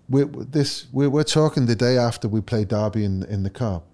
[0.08, 3.86] we're, this we're, we're talking the day after we played Derby in in the cup,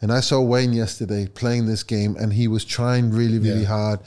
[0.00, 3.68] and I saw Wayne yesterday playing this game, and he was trying really really yeah.
[3.68, 4.00] hard,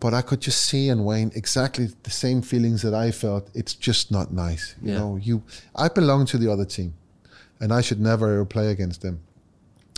[0.00, 3.50] but I could just see in Wayne exactly the same feelings that I felt.
[3.54, 4.98] It's just not nice, you yeah.
[4.98, 5.16] know.
[5.16, 5.42] You,
[5.74, 6.94] I belong to the other team,
[7.60, 9.20] and I should never ever play against them.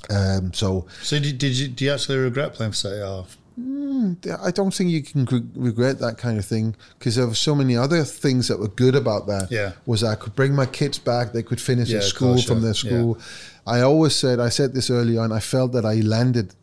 [0.08, 3.02] Um, so, so did, did you do you actually regret playing for City?
[3.02, 3.26] Or?
[3.58, 5.24] Mm, I don't think you can
[5.54, 8.94] regret that kind of thing because there were so many other things that were good
[8.94, 9.50] about that.
[9.50, 12.58] Yeah, was I could bring my kids back; they could finish yeah, school course, from
[12.58, 12.64] yeah.
[12.64, 13.16] their school.
[13.18, 13.24] Yeah.
[13.66, 15.32] I always said, I said this early on.
[15.32, 16.54] I felt that I landed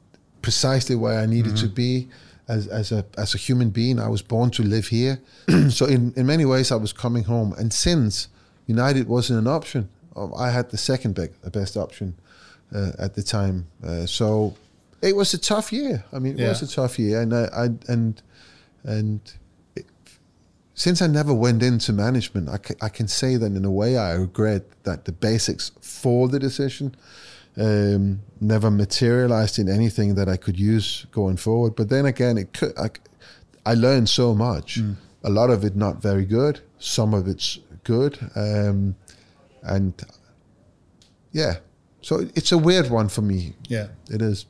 [0.42, 1.68] precisely where I needed mm-hmm.
[1.68, 2.10] to be
[2.48, 4.00] as as a as a human being.
[4.00, 5.20] I was born to live here,
[5.70, 7.54] so in in many ways I was coming home.
[7.58, 8.28] And since
[8.68, 12.16] United wasn't an option, um, I had the second big, best option
[12.74, 13.68] uh, at the time.
[13.84, 14.56] Uh, so
[15.04, 16.04] it was a tough year.
[16.14, 16.50] I mean, it yeah.
[16.50, 18.22] was a tough year, and I, I and
[18.84, 19.20] and
[19.76, 19.86] it,
[20.74, 24.14] since I never went into management, I, I can say that in a way I
[24.14, 26.96] regret that the basics for the decision
[27.58, 31.76] um, never materialized in anything that I could use going forward.
[31.76, 32.74] But then again, it could.
[32.78, 32.90] I,
[33.66, 34.80] I learned so much.
[34.80, 34.96] Mm.
[35.26, 36.62] A lot of it not very good.
[36.80, 38.96] Some of it's good, um,
[39.62, 39.94] and
[41.34, 41.56] yeah.
[42.02, 43.54] So it's a weird one for me.
[43.68, 44.46] Yeah, it is.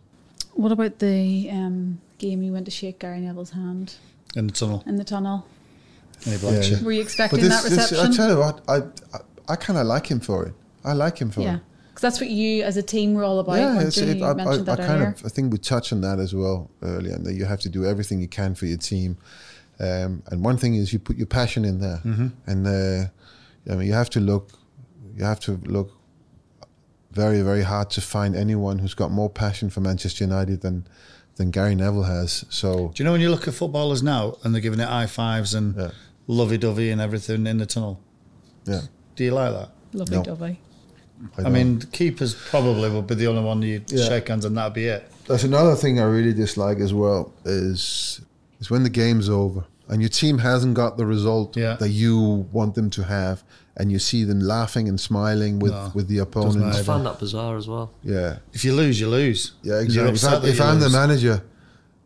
[0.53, 3.95] What about the um, game you went to shake Gary Neville's hand
[4.35, 4.83] in the tunnel?
[4.85, 5.45] In the tunnel.
[6.25, 6.37] Yeah.
[6.83, 7.97] Were you expecting this, that reception?
[7.97, 8.77] This, I tell you what, I
[9.15, 10.53] I, I kind of like him for it.
[10.83, 11.55] I like him for yeah.
[11.55, 11.61] it.
[11.89, 13.57] Because that's what you, as a team, were all about.
[13.57, 15.25] Yeah, it's, it, I, I, I kind of.
[15.25, 17.85] I think we touched on that as well earlier, and that you have to do
[17.85, 19.17] everything you can for your team.
[19.79, 22.27] Um, and one thing is you put your passion in there, mm-hmm.
[22.47, 24.51] and uh, I mean you have to look,
[25.15, 25.91] you have to look
[27.13, 30.87] very, very hard to find anyone who's got more passion for Manchester United than
[31.35, 32.45] than Gary Neville has.
[32.49, 35.07] So, do you know when you look at footballers now and they're giving it high
[35.07, 35.91] fives and yeah.
[36.27, 37.99] lovey dovey and everything in the tunnel?
[38.65, 38.81] Yeah.
[39.15, 39.69] Do you like that?
[39.93, 40.23] Lovey no.
[40.23, 40.59] dovey.
[41.37, 44.07] I, I mean, keepers probably would be the only one you yeah.
[44.07, 45.09] shake hands and that'd be it.
[45.27, 48.21] That's another thing I really dislike as well is
[48.59, 51.75] is when the game's over and your team hasn't got the result yeah.
[51.75, 53.43] that you want them to have
[53.75, 56.77] and you see them laughing and smiling with, no, with the opponents.
[56.77, 57.91] I find that bizarre as well.
[58.03, 58.37] Yeah.
[58.53, 59.53] If you lose, you lose.
[59.63, 60.13] Yeah, exactly.
[60.13, 60.91] If, I, if I'm lose.
[60.91, 61.43] the manager,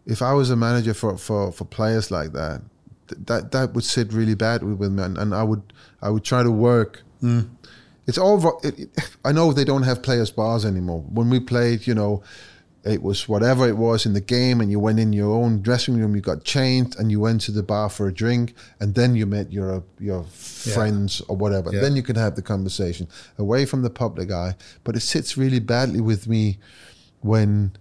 [0.05, 2.61] if I was a manager for, for, for players like that,
[3.09, 6.09] th- that that would sit really bad with, with me, and, and I would I
[6.09, 7.03] would try to work.
[7.21, 7.49] Mm.
[8.05, 8.59] It's all.
[8.63, 11.01] It, it, I know they don't have players bars anymore.
[11.09, 12.23] When we played, you know,
[12.83, 15.99] it was whatever it was in the game and you went in your own dressing
[15.99, 19.15] room you got changed and you went to the bar for a drink and then
[19.15, 20.25] you met your your
[20.63, 20.73] yeah.
[20.73, 21.81] friends or whatever yeah.
[21.81, 25.59] then you could have the conversation away from the public eye but it sits really
[25.59, 26.57] badly with me
[27.21, 27.71] when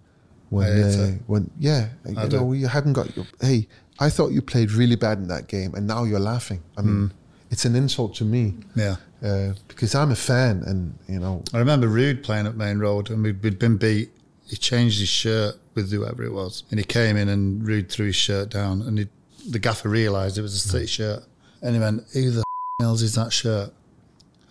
[0.50, 2.36] when uh, when yeah I you do.
[2.38, 3.68] know you haven't got your hey
[3.98, 7.08] I thought you played really bad in that game and now you're laughing I mean
[7.08, 7.12] mm.
[7.50, 11.58] it's an insult to me yeah uh, because I'm a fan and you know I
[11.58, 14.10] remember Ruud playing at Maine Road and we'd, we'd been beat
[14.48, 18.06] he changed his shirt with whoever it was, and he came in and Ruud threw
[18.06, 19.08] his shirt down, and he,
[19.48, 20.72] the gaffer realised it was a hmm.
[20.72, 21.24] City shirt,
[21.62, 22.44] and he went, "Who the
[22.80, 23.72] hell's is that shirt?"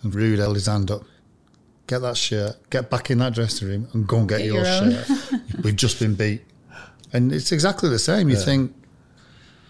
[0.02, 1.02] And Ruud held his hand up.
[1.86, 2.56] Get that shirt.
[2.70, 5.40] Get back in that dressing room and go and get, get your, your shirt.
[5.62, 6.42] We've just been beat,
[7.12, 8.28] and it's exactly the same.
[8.28, 8.44] You yeah.
[8.44, 8.74] think,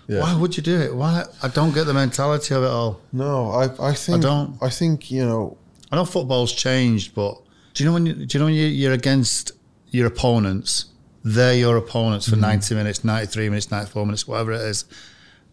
[0.09, 0.20] yeah.
[0.20, 0.94] Why would you do it?
[0.94, 1.24] Why?
[1.43, 3.01] I don't get the mentality of it all.
[3.12, 4.59] No, I, I think I don't.
[4.62, 5.59] I think you know.
[5.90, 7.40] I know football's changed, but
[7.74, 9.53] do you know when you, do you know when you, are against
[9.97, 10.86] your opponents,
[11.24, 12.40] they're your opponents for mm.
[12.40, 14.85] 90 minutes, 93 minutes, 94 minutes, whatever it is.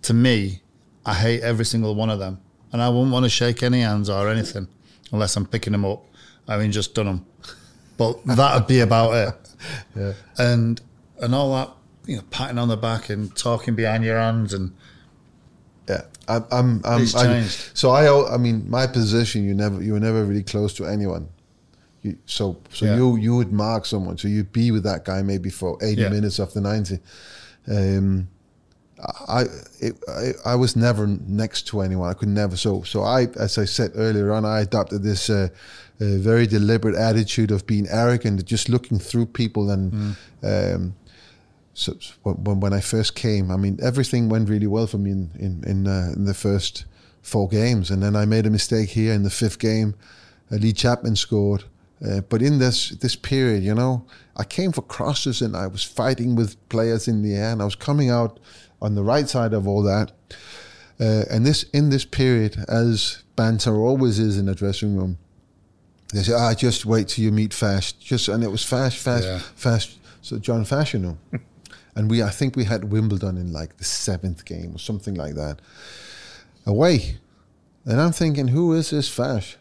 [0.03, 0.61] To me,
[1.05, 2.39] I hate every single one of them.
[2.71, 4.67] And I wouldn't want to shake any hands or anything
[5.11, 6.03] unless I'm picking them up.
[6.47, 7.25] I mean, just done them.
[7.97, 9.35] But that'd be about it.
[9.95, 10.11] Yeah.
[10.37, 10.81] And
[11.21, 11.69] and all that,
[12.05, 14.73] you know, patting on the back and talking behind your hands and
[15.87, 16.45] yeah, I'm.
[16.51, 18.33] I'm, I'm I, so I.
[18.33, 19.45] I mean, my position.
[19.45, 19.81] You never.
[19.81, 21.29] You were never really close to anyone.
[22.03, 22.95] You, so so yeah.
[22.97, 24.17] you you would mark someone.
[24.17, 26.09] So you'd be with that guy maybe for eighty yeah.
[26.09, 26.99] minutes of the ninety.
[27.67, 28.27] Um,
[29.27, 29.45] I,
[29.79, 32.09] it, I I was never next to anyone.
[32.09, 32.55] I could never.
[32.57, 35.49] So so I, as I said earlier on, I adopted this uh,
[35.99, 39.71] uh, very deliberate attitude of being arrogant, just looking through people.
[39.71, 40.75] And mm.
[40.75, 40.95] um,
[41.73, 45.31] so when when I first came, I mean everything went really well for me in
[45.39, 46.85] in in, uh, in the first
[47.21, 49.95] four games, and then I made a mistake here in the fifth game.
[50.51, 51.63] Uh, Lee Chapman scored,
[52.07, 54.05] uh, but in this this period, you know,
[54.35, 57.65] I came for crosses and I was fighting with players in the air, and I
[57.65, 58.39] was coming out
[58.81, 60.11] on the right side of all that.
[60.99, 65.17] Uh, and this in this period, as banter always is in a dressing room,
[66.13, 69.23] they say, "Ah, just wait till you meet Fash." Just and it was Fash, Fash,
[69.23, 69.39] Yeah.
[69.55, 69.97] Fash.
[70.21, 71.17] So John Fashanu,
[71.95, 75.35] and we I think we had Wimbledon in like the seventh game or something like
[75.35, 75.59] that,
[76.65, 77.17] away,
[77.85, 79.57] and I'm thinking, who is this Fash?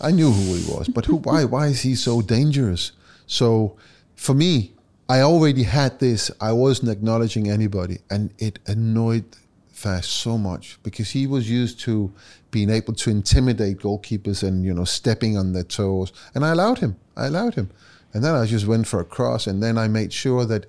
[0.00, 1.16] I knew who he was, but who?
[1.16, 1.44] Why?
[1.44, 2.92] Why is he so dangerous?
[3.26, 3.76] So,
[4.16, 4.72] for me,
[5.08, 6.30] I already had this.
[6.40, 9.24] I wasn't acknowledging anybody, and it annoyed
[9.70, 12.12] Fash so much because he was used to
[12.50, 16.78] being able to intimidate goalkeepers and you know stepping on their toes, and I allowed
[16.78, 16.96] him.
[17.16, 17.70] I allowed him,
[18.12, 20.66] and then I just went for a cross, and then I made sure that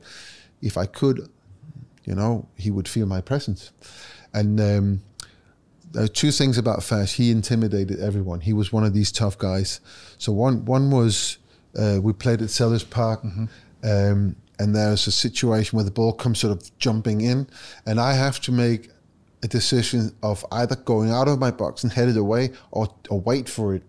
[0.61, 1.29] if I could,
[2.05, 3.71] you know, he would feel my presence,
[4.33, 4.59] and.
[4.59, 5.01] Um,
[5.93, 7.13] there are two things about Fash.
[7.13, 8.41] He intimidated everyone.
[8.41, 9.79] He was one of these tough guys.
[10.17, 11.37] So one one was
[11.77, 16.39] uh, we played at Selhurst Park, um, and there's a situation where the ball comes
[16.39, 17.47] sort of jumping in,
[17.85, 18.89] and I have to make
[19.43, 23.19] a decision of either going out of my box and head it away or, or
[23.19, 23.83] wait for it.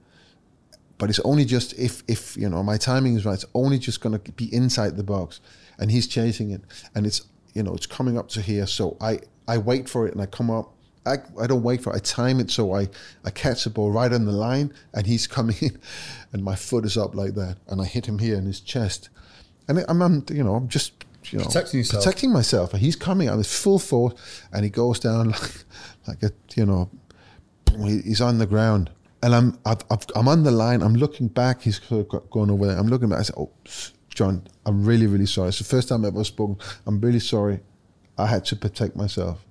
[0.98, 3.34] But it's only just if if you know my timing is right.
[3.34, 5.40] It's only just going to be inside the box,
[5.78, 6.62] and he's chasing it,
[6.94, 7.22] and it's
[7.54, 8.66] you know it's coming up to here.
[8.66, 10.73] So I I wait for it and I come up.
[11.06, 11.96] I, I don't wait for it.
[11.96, 12.88] I time it so I,
[13.24, 15.78] I catch the ball right on the line and he's coming in
[16.32, 19.10] and my foot is up like that and I hit him here in his chest.
[19.68, 20.92] And I'm, I'm you know, I'm just
[21.30, 22.04] you know, Protecting yourself.
[22.04, 22.72] protecting myself.
[22.74, 24.14] And he's coming out with full force
[24.52, 25.64] and he goes down like,
[26.06, 26.90] like a, you know,
[27.84, 28.90] he- he's on the ground.
[29.22, 30.82] And I'm I've, I've, I'm on the line.
[30.82, 31.62] I'm looking back.
[31.62, 32.76] He's sort of got- going over there.
[32.78, 33.20] I'm looking back.
[33.20, 33.50] I said, "Oh,
[34.10, 35.48] John, I'm really, really sorry.
[35.48, 36.58] It's the first time I've ever spoken.
[36.86, 37.60] I'm really sorry.
[38.18, 39.43] I had to protect myself."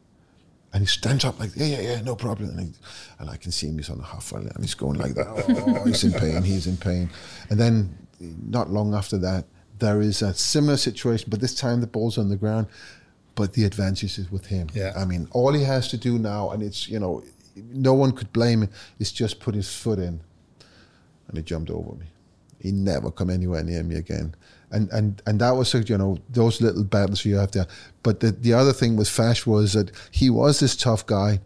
[0.74, 2.74] And he stands up like, "Yeah, yeah, yeah, no problem." And, he,
[3.20, 3.78] and I can see him.
[3.78, 5.28] He's on the half volley, and he's going like that.
[5.28, 6.42] Oh, he's in pain.
[6.42, 7.10] He's in pain.
[7.50, 9.46] And then, not long after that,
[9.78, 12.68] there is a similar situation, but this time the ball's on the ground.
[13.36, 14.68] But the advantage is with him.
[14.74, 14.94] Yeah.
[14.96, 17.24] I mean, all he has to do now, and it's you know,
[17.56, 18.70] no one could blame him.
[18.98, 20.22] Is just put his foot in,
[21.28, 22.08] and he jumped over me.
[22.60, 24.34] He never come anywhere near me again.
[24.74, 27.68] And and and that was you know those little battles you have there.
[28.02, 31.40] But the the other thing with Fash was that he was this tough guy.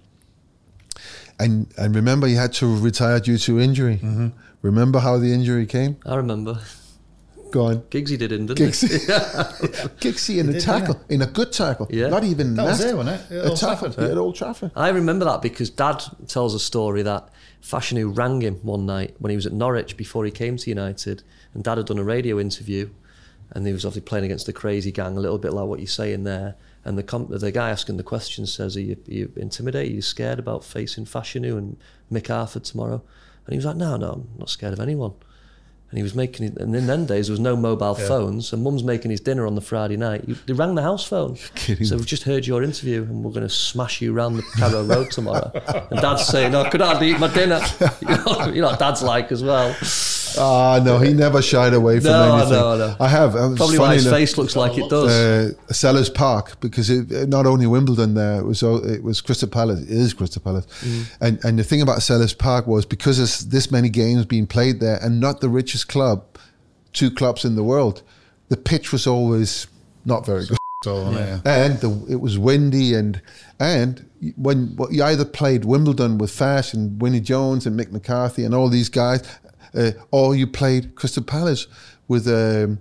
[1.39, 3.97] And and remember he had to retire due to injury.
[3.97, 4.27] Mm-hmm.
[4.61, 5.97] Remember how the injury came?
[6.05, 6.59] I remember.
[7.51, 7.81] Go on.
[7.83, 10.09] Giggsy did in, didn't Giggsy, he?
[10.09, 12.09] Giggsy in a did, tackle, didn't in a good tackle, Yeah.
[12.09, 12.85] not even That was nasty.
[12.87, 13.35] there, wasn't it?
[13.37, 14.03] At A Old tackle, Trafford.
[14.03, 14.71] yeah, at Old Trafford.
[14.75, 17.29] I remember that because Dad tells a story that
[17.63, 21.23] Fashanu rang him one night when he was at Norwich before he came to United,
[21.53, 22.89] and Dad had done a radio interview,
[23.51, 25.87] and he was obviously playing against the crazy gang, a little bit like what you're
[25.87, 26.55] saying there.
[26.83, 29.91] And the com- the guy asking the question says, "Are you, are you intimidated?
[29.91, 31.77] Are you scared about facing Fashanu and
[32.11, 33.01] Mick Arthur tomorrow?"
[33.45, 35.13] And he was like, "No, no, I'm not scared of anyone."
[35.89, 38.61] And he was making it, and in them days there was no mobile phones, and
[38.61, 40.25] Mum's making his dinner on the Friday night.
[40.25, 41.37] He, they rang the house phone.
[41.85, 44.83] So we've just heard your interview, and we're going to smash you around the Carrow
[44.83, 45.49] Road tomorrow.
[45.89, 47.61] And Dad's saying, oh, "I could hardly eat my dinner."
[48.01, 49.73] You know, you know what Dad's like as well.
[50.39, 52.51] Ah, no, he never shied away from No, anything.
[52.53, 52.95] no, no.
[52.99, 53.35] I have.
[53.35, 55.11] It was Probably why funny his enough, face looks like it does.
[55.11, 59.49] Uh, Selhurst Park because it, not only Wimbledon there it was al- it was Crystal
[59.49, 61.03] Palace it is Crystal Palace Mm.
[61.21, 64.79] and and the thing about Selhurst Park was because there's this many games being played
[64.79, 66.23] there and not the richest club
[66.93, 68.01] two clubs in the world
[68.49, 69.67] the pitch was always
[70.05, 71.39] not very good So, yeah.
[71.43, 73.19] and the, it was windy and
[73.59, 78.43] and when well, you either played Wimbledon with Fash and Vinnie Jones and Mick McCarthy
[78.45, 79.21] and all these guys,
[79.75, 81.67] uh, or you played Crystal Palace
[82.07, 82.79] with um,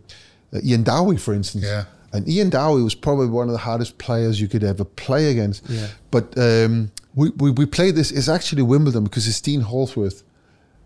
[0.53, 1.65] uh, Ian Dowie, for instance.
[1.65, 1.85] Yeah.
[2.13, 5.69] And Ian Dowie was probably one of the hardest players you could ever play against.
[5.69, 5.89] Yeah.
[6.11, 10.23] But um, we, we, we played this, it's actually Wimbledon because it's Dean Holdsworth.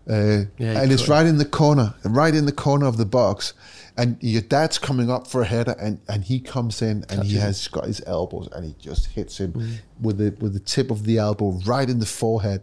[0.09, 3.53] Uh, Yeah, and it's right in the corner, right in the corner of the box.
[3.97, 7.35] And your dad's coming up for a header, and, and he comes in and he
[7.35, 9.75] has got his elbows, and he just hits him Mm.
[10.01, 12.61] with the with the tip of the elbow right in the forehead,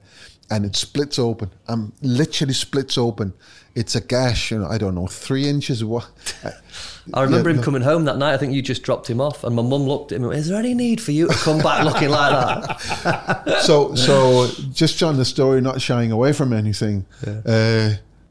[0.51, 1.51] and it splits open.
[1.69, 3.33] Um, literally splits open.
[3.75, 5.85] It's a gash, you know, I don't know, three inches.
[5.85, 6.09] What?
[7.15, 7.62] I remember Yeah, him no.
[7.65, 8.35] coming home that night.
[8.35, 10.23] I think you just dropped him off, and my mum looked at him.
[10.25, 13.61] and went, Is there any need for you to come back looking like that?
[13.65, 17.07] so so just on the story, not shying away from anything.
[17.47, 17.91] Uh,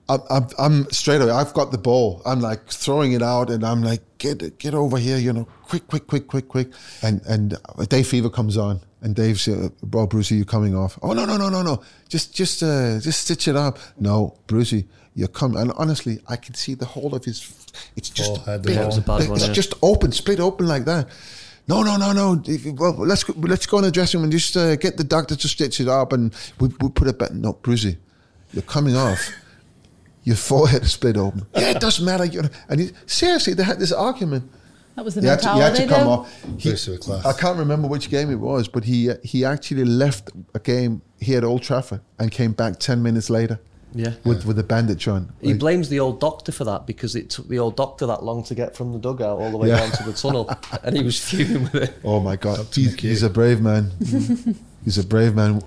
[0.09, 1.31] I'm, I'm, I'm straight away.
[1.31, 2.21] I've got the ball.
[2.25, 5.87] I'm like throwing it out, and I'm like, get get over here, you know, quick,
[5.87, 6.69] quick, quick, quick, quick.
[7.01, 7.55] And and
[7.89, 11.37] Dave Fevre comes on, and Dave said, "Bro, Brucey, you're coming off?" Oh no, no,
[11.37, 11.81] no, no, no.
[12.09, 13.77] Just just uh, just stitch it up.
[13.99, 15.59] No, Brucey, you're coming.
[15.59, 17.53] And honestly, I can see the whole of his.
[17.95, 18.75] It's just Forehead, big.
[18.75, 19.53] yeah, it was a bad It's yeah.
[19.53, 21.07] just open, split open like that.
[21.67, 22.41] no, no, no, no.
[22.73, 25.35] Well, let's go, let's go in the dressing room and just uh, get the doctor
[25.35, 27.31] to stitch it up, and we we put it back.
[27.33, 27.97] No, Brucey,
[28.53, 29.29] you're coming off.
[30.23, 31.45] Your forehead is split open.
[31.55, 32.25] Yeah, it doesn't matter.
[32.25, 32.49] You know.
[32.67, 34.51] And he, seriously, they had this argument.
[34.97, 36.43] That was the He had, to, he had to come off.
[36.57, 37.23] He, class.
[37.23, 41.03] I can't remember which game it was, but he uh, he actually left a game
[41.19, 43.59] here at Old Trafford and came back ten minutes later
[43.93, 44.13] Yeah.
[44.25, 45.31] with with a bandage on.
[45.39, 48.23] He Like, blames the old doctor for that because it took the old doctor that
[48.23, 49.81] long to get from the dugout all the way Yeah.
[49.81, 50.49] down to the tunnel,
[50.83, 51.93] and he was fuming with it.
[52.03, 53.91] oh my God, he's, he's a brave man.
[54.83, 55.61] he's a brave man.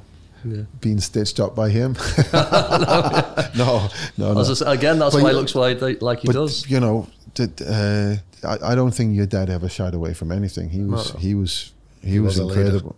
[0.45, 0.63] Yeah.
[0.81, 1.97] Being stitched up by him.
[2.33, 4.41] no, no, no.
[4.41, 6.69] As again, that's But why he looks like, like he but does.
[6.69, 10.71] you know, that, uh, I, I don't think your dad ever shied away from anything.
[10.71, 11.21] He was, No.
[11.21, 11.73] he was,
[12.03, 12.97] he, He was, was incredible.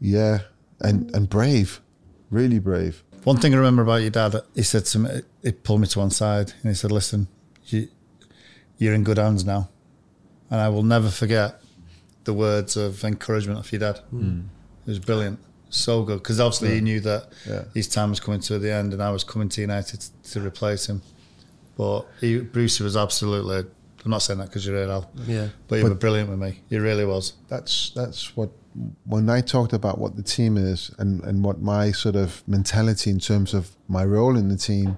[0.00, 0.40] Yeah,
[0.80, 1.80] and and brave,
[2.30, 3.02] really brave.
[3.24, 5.10] One thing I remember about your dad, he said to me,
[5.42, 7.28] he pulled me to one side and he said, "Listen,
[7.66, 7.88] you,
[8.78, 9.68] you're in good hands now,"
[10.50, 11.60] and I will never forget
[12.24, 14.00] the words of encouragement of your dad.
[14.12, 15.38] It was brilliant,
[15.76, 17.64] so good because obviously he knew that Yeah.
[17.74, 20.86] his time was coming to the end, and I was coming to United to replace
[20.86, 21.02] him.
[21.76, 23.58] But he, Brucey was absolutely.
[24.04, 25.10] I'm not saying that because you're here, Al.
[25.26, 25.48] Yeah.
[25.68, 26.60] But you were brilliant with me.
[26.68, 27.34] You really was.
[27.48, 28.50] That's that's what
[29.04, 33.10] when I talked about what the team is and and what my sort of mentality
[33.10, 34.96] in terms of my role in the team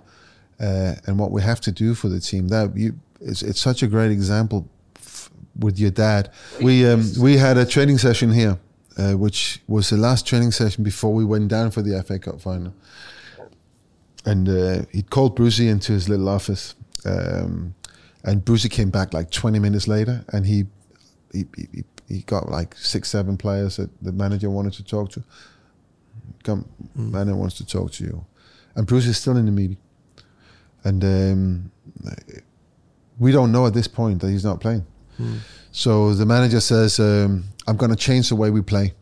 [0.60, 2.48] uh, and what we have to do for the team.
[2.48, 6.30] That you, it's, it's such a great example f- with your dad.
[6.62, 8.58] We um, we had a training session here,
[8.98, 12.40] uh, which was the last training session before we went down for the FA Cup
[12.40, 12.74] final.
[14.24, 16.74] And uh, he'd called Brucey into his little office,
[17.06, 17.74] um,
[18.24, 20.66] and Brucey came back like 20 minutes later, and he
[21.32, 25.22] he, he, he got like six, seven players that the manager wanted to talk to.
[26.42, 28.26] Come, manager wants to talk to you,
[28.74, 29.78] and Bruce is still in the meeting,
[30.84, 31.70] and um,
[33.18, 34.84] we don't know at this point that he's not playing.
[35.72, 38.94] So the manager says, um, "I'm going to change the way we play."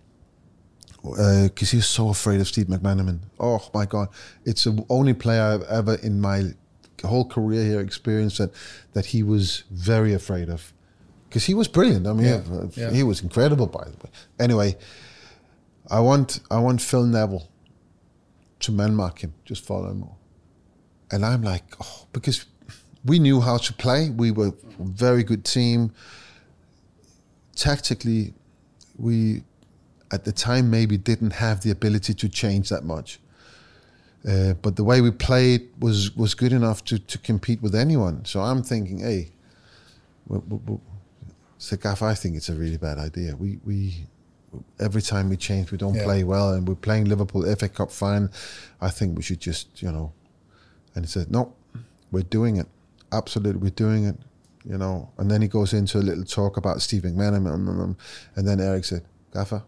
[1.02, 3.20] Because he was so afraid of Steve McManaman.
[3.38, 4.08] Oh my God!
[4.44, 6.52] It's the only player I've ever in my
[7.04, 8.50] whole career here experienced that
[8.92, 10.72] that he was very afraid of
[11.28, 12.06] because he was brilliant.
[12.06, 12.90] I mean, Yeah, uh, yeah.
[12.90, 14.10] he was incredible, by the way.
[14.40, 14.76] Anyway,
[15.90, 17.48] I want I want Phil Neville
[18.60, 20.04] to man mark him, just follow him.
[21.12, 22.46] And I'm like, oh, because
[23.04, 24.10] we knew how to play.
[24.10, 25.92] We were a very good team.
[27.56, 28.34] Tactically,
[28.98, 29.42] we
[30.12, 33.18] at the time maybe didn't have the ability to change that much.
[34.28, 38.24] Uh, but the way we played was was good enough to, to compete with anyone.
[38.24, 39.30] So I'm thinking, hey,
[40.28, 40.80] w- w- w-
[41.58, 43.34] so Gaff, I think it's a really bad idea.
[43.36, 44.06] We we
[44.80, 46.04] every time we change, we don't Yeah.
[46.04, 48.28] play well, and we're playing Liverpool FA Cup final.
[48.80, 50.12] I think we should just you know.
[50.94, 51.52] And he said, no,
[52.10, 52.66] we're doing it.
[53.12, 54.16] Absolutely, we're doing it.
[54.68, 55.10] You know.
[55.18, 57.96] And then he goes into a little talk about Steve McManaman, um, um, um,
[58.34, 59.62] and then Eric said, Gaffer,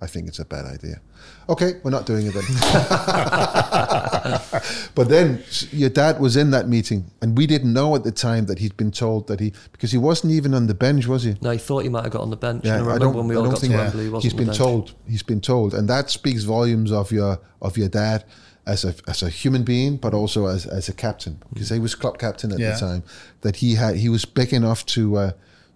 [0.00, 1.00] I think it's a bad idea.
[1.48, 2.44] Okay, we're not doing it then.
[4.94, 8.46] but then your dad was in that meeting, and we didn't know at the time
[8.46, 11.36] that he'd been told that he because he wasn't even on the bench, was he?
[11.42, 12.64] No, he thought he might have got on the bench.
[12.64, 13.16] Yeah, I I remember don't.
[13.16, 14.94] when we I all got think to Wembley, he on been told.
[15.06, 18.24] He's been told, and that speaks volumes of your of your dad
[18.70, 21.94] as a as a human being, but also as as a captain because he was
[21.94, 22.72] club captain at Yeah.
[22.74, 23.02] the time.
[23.40, 25.32] That he had he was big enough to uh,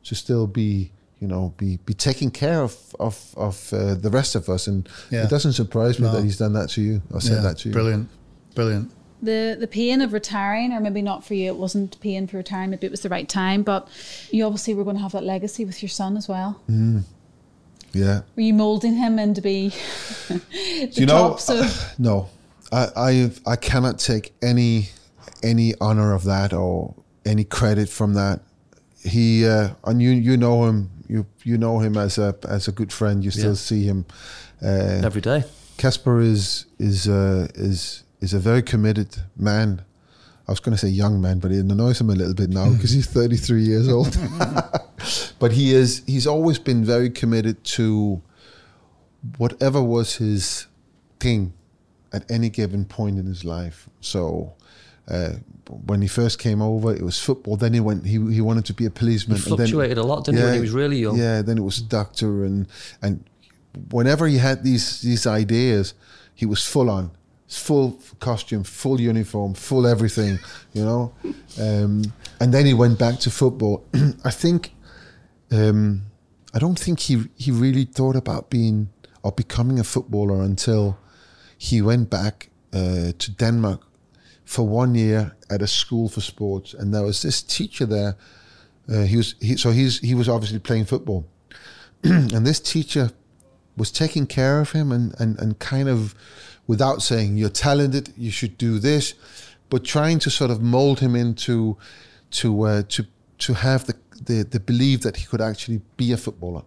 [0.08, 0.90] to still be
[1.20, 4.88] you know be be taking care of of of uh, the rest of us, and
[5.10, 5.24] Yeah.
[5.24, 6.12] it doesn't surprise me No.
[6.14, 7.72] that he's done that to you or said Yeah, that to you.
[7.72, 8.08] Brilliant,
[8.54, 8.90] brilliant.
[9.22, 12.70] the the pain of retiring, or maybe not for you, it wasn't pain for retiring,
[12.70, 13.88] maybe it was the right time, but
[14.30, 16.60] you obviously were going to have that legacy with your son as well.
[17.92, 18.22] Yeah.
[18.36, 19.68] Were you moulding him into be
[20.28, 22.28] the you know, tops of no,
[22.74, 24.88] I, I I cannot take any
[25.42, 26.94] any honor of that or
[27.24, 28.40] any credit from that.
[29.02, 32.72] He uh, and you you know him you you know him as a as a
[32.72, 33.24] good friend.
[33.24, 33.68] You still Yeah.
[33.70, 34.06] see him.
[34.62, 35.44] Uh, every day.
[35.76, 39.82] Kasper is is uh, is is a very committed man.
[40.48, 42.70] I was going to say young man, but it annoys him a little bit now
[42.74, 44.16] because he's 33 years old.
[45.38, 48.20] but he is he's always been very committed to
[49.38, 50.66] whatever was his
[51.18, 51.52] thing
[52.15, 53.89] at any given point in his life.
[54.01, 54.55] So
[55.09, 55.32] uh,
[55.86, 57.57] when he first came over, it was football.
[57.57, 58.07] Then he went.
[58.07, 59.36] He he wanted to be a policeman.
[59.36, 61.19] He and then- fluctuated a lot, didn't he, when he was really young?
[61.19, 61.43] Yeah.
[61.43, 62.66] Then it was a doctor, and
[63.03, 63.24] and
[63.91, 65.95] whenever he had these these ideas,
[66.35, 67.11] he was full on,
[67.49, 70.39] full costume, full uniform, full everything,
[70.73, 71.12] you know.
[71.61, 73.85] Um, and then he went back to football.
[74.24, 74.74] I think,
[75.51, 76.03] um,
[76.55, 78.89] I don't think he he really thought about being
[79.23, 80.99] or becoming a footballer until
[81.70, 83.81] he went back uh, to Denmark
[84.45, 88.16] for one year at a school for sports, and there was this teacher there.
[88.93, 91.24] Uh, he was he, so he's he was obviously playing football,
[92.03, 93.11] and this teacher
[93.77, 96.15] was taking care of him and, and, and kind of
[96.66, 99.15] without saying you're talented, you should do this,
[99.69, 101.77] but trying to sort of mold him into
[102.31, 103.07] to uh, to
[103.39, 103.95] to have the,
[104.27, 106.65] the the belief that he could actually be a footballer.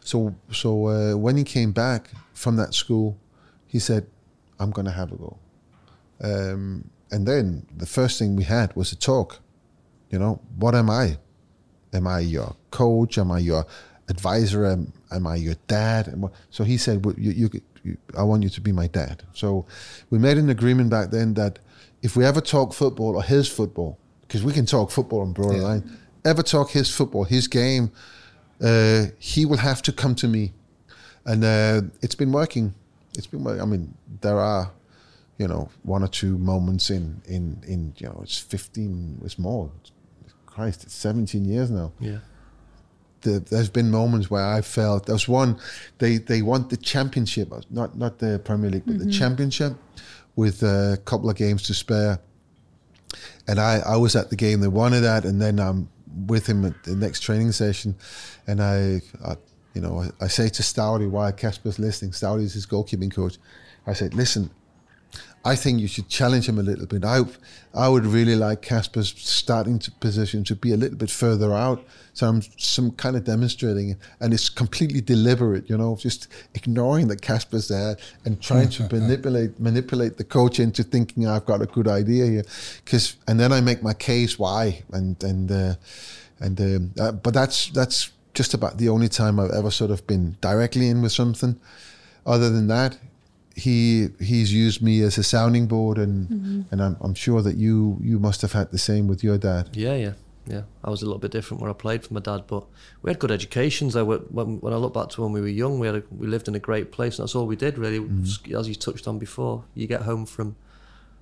[0.00, 3.16] So so uh, when he came back from that school,
[3.66, 4.06] he said,
[4.62, 5.38] "I'm going to have a go."
[6.22, 9.40] Um, and then the first thing we had was a talk.
[10.10, 11.18] You know, what am I?
[11.92, 13.18] Am I your coach?
[13.18, 13.66] Am I your
[14.08, 14.64] advisor?
[14.66, 16.02] Am, am I your dad?
[16.50, 17.50] So he said, well, you, you,
[17.82, 19.22] you, I want you to be my dad.
[19.32, 19.66] So
[20.10, 21.58] we made an agreement back then that
[22.02, 25.58] if we ever talk football or his football, because we can talk football on broader
[25.58, 27.90] line, ever talk his football, his game,
[28.62, 30.52] uh, he will have to come to me.
[31.24, 32.74] And uh, it's been working.
[33.16, 33.62] It's been working.
[33.62, 34.70] I mean, there are,
[35.38, 39.70] you know, one or two moments in, in, in you know, it's 15, it's more.
[40.46, 42.18] Christ, it's 17 years now Yeah.
[43.22, 45.58] the, there's been moments where I felt there was one
[45.96, 49.18] they they want the championship not not the Premier League but the mm-hmm.
[49.18, 49.72] championship
[50.36, 52.18] with a couple of games to spare
[53.48, 55.88] and I I was at the game they wanted that and then I'm
[56.26, 57.94] with him at the next training session
[58.46, 59.36] and I, I
[59.74, 63.38] you know I, I say to Stouty while Kasper's listening Stouty is his goalkeeping coach
[63.86, 64.50] I said listen
[65.44, 67.04] I think you should challenge him a little bit.
[67.04, 67.22] I,
[67.74, 71.84] I would really like Kasper's starting to position to be a little bit further out.
[72.12, 75.68] So I'm some kind of demonstrating it, and it's completely deliberate.
[75.68, 80.84] You know, just ignoring that Kasper's there and trying to manipulate manipulate the coach into
[80.84, 82.44] thinking I've got a good idea here.
[82.84, 85.74] Because and then I make my case why, and and uh,
[86.38, 90.06] and um, uh, but that's that's just about the only time I've ever sort of
[90.06, 91.60] been directly in with something.
[92.24, 92.98] Other than that,
[93.54, 96.60] he he's used me as a sounding board, and mm-hmm.
[96.70, 99.70] and I'm, I'm sure that you you must have had the same with your dad.
[99.72, 100.12] Yeah, yeah,
[100.46, 100.62] yeah.
[100.82, 102.64] I was a little bit different where I played for my dad, but
[103.02, 103.96] we had good educations.
[103.96, 106.02] I went, when, when I look back to when we were young, we had a,
[106.10, 108.00] we lived in a great place, and that's all we did really.
[108.00, 108.56] Mm-hmm.
[108.56, 110.56] As you touched on before, you get home from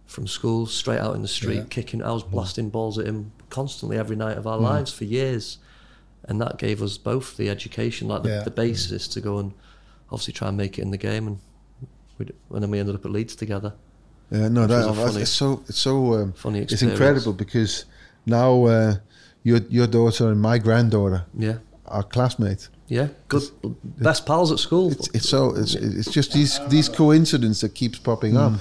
[0.06, 1.64] from school straight out in the street, Yeah.
[1.70, 2.02] kicking.
[2.02, 2.32] I was mm-hmm.
[2.32, 5.58] blasting balls at him constantly every night of our lives for years,
[6.24, 8.42] and that gave us both the education, like the, Yeah.
[8.42, 9.52] the basis to go and
[10.10, 11.38] obviously try and make it in the game, and
[12.18, 13.72] we and then we ended up at Leeds together.
[14.30, 17.84] Yeah, no, that funny- it's so it's so um, funny it's incredible because
[18.26, 18.94] now uh,
[19.42, 21.56] your your daughter and my granddaughter Yeah,
[21.86, 22.68] are classmates.
[22.88, 23.42] yeah, good,
[23.98, 24.92] best pals at school.
[24.92, 28.52] It's, it's so it's it's just these these coincidences that keeps popping up.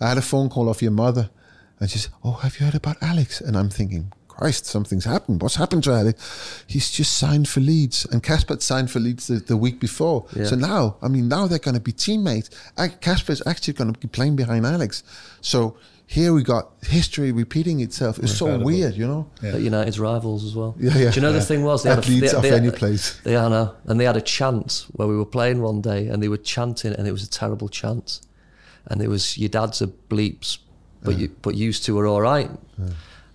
[0.00, 1.28] I had a phone call off your mother,
[1.80, 5.42] and she said, "Oh, have you heard about Alex?" And I'm thinking, Christ, something's happened.
[5.42, 6.64] What's happened to Alex?
[6.68, 10.26] He's just signed for Leeds, and Kasper signed for Leeds the, the week before.
[10.36, 10.44] Yeah.
[10.44, 12.48] So now, I mean, now they're going to be teammates.
[13.00, 15.02] Kasper's actually going to be playing behind Alex.
[15.40, 18.20] So here we got history repeating itself.
[18.20, 19.28] It's so weird, you know.
[19.42, 19.54] Yeah.
[19.54, 20.76] at United's rivals as well.
[20.78, 21.10] Yeah, yeah.
[21.10, 22.70] Do you know the thing was they At had a, Leeds they, off they, any
[22.70, 23.20] place.
[23.24, 26.22] They are now, and they had a chant where we were playing one day, and
[26.22, 28.20] they were chanting, and it was a terrible chant,
[28.86, 30.58] and it was your dad's a bleeps,
[31.02, 32.50] but you but used two are all right.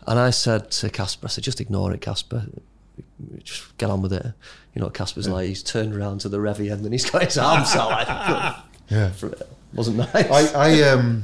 [0.07, 2.45] And I said to Kasper, I said, just ignore it, Kasper.
[3.43, 4.25] Just get on with it.
[4.73, 5.47] You know what Kasper's like?
[5.47, 8.55] He's turned around to the Revie end and he's got his arms out like,
[8.89, 9.09] Yeah.
[9.19, 9.41] for it.
[9.73, 10.13] Wasn't nice.
[10.15, 11.23] I, I um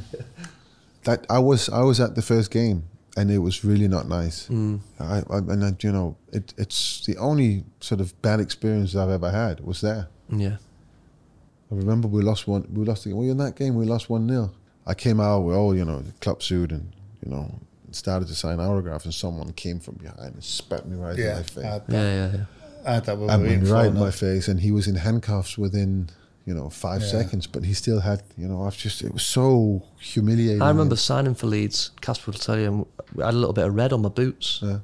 [1.03, 2.83] that I was I was at the first game
[3.15, 4.47] and it was really not nice.
[4.49, 4.79] Mm.
[4.99, 9.09] I, I and I, you know it, it's the only sort of bad experience I've
[9.09, 10.07] ever had was there.
[10.29, 10.57] yeah.
[11.71, 12.67] I remember we lost one.
[12.73, 13.03] We lost.
[13.03, 13.17] The, game.
[13.17, 14.51] well, in that game we lost one 0
[14.87, 16.91] I came out with all you know club suit and
[17.23, 17.59] you know
[17.95, 21.43] started to sign autographs and someone came from behind and spat me right in my
[21.43, 21.53] face.
[21.55, 22.45] that, Yeah, yeah, yeah.
[22.85, 24.95] I had that with I mean, William right in my face, and he was in
[24.95, 26.09] handcuffs within
[26.45, 27.07] you know five Yeah.
[27.09, 30.61] seconds, but he still had you know I've just it was so humiliating.
[30.61, 31.91] I remember signing for Leeds.
[32.01, 32.85] Casper will tell you, and
[33.21, 34.59] I had a little bit of red on my boots.
[34.63, 34.69] Yeah.
[34.69, 34.81] And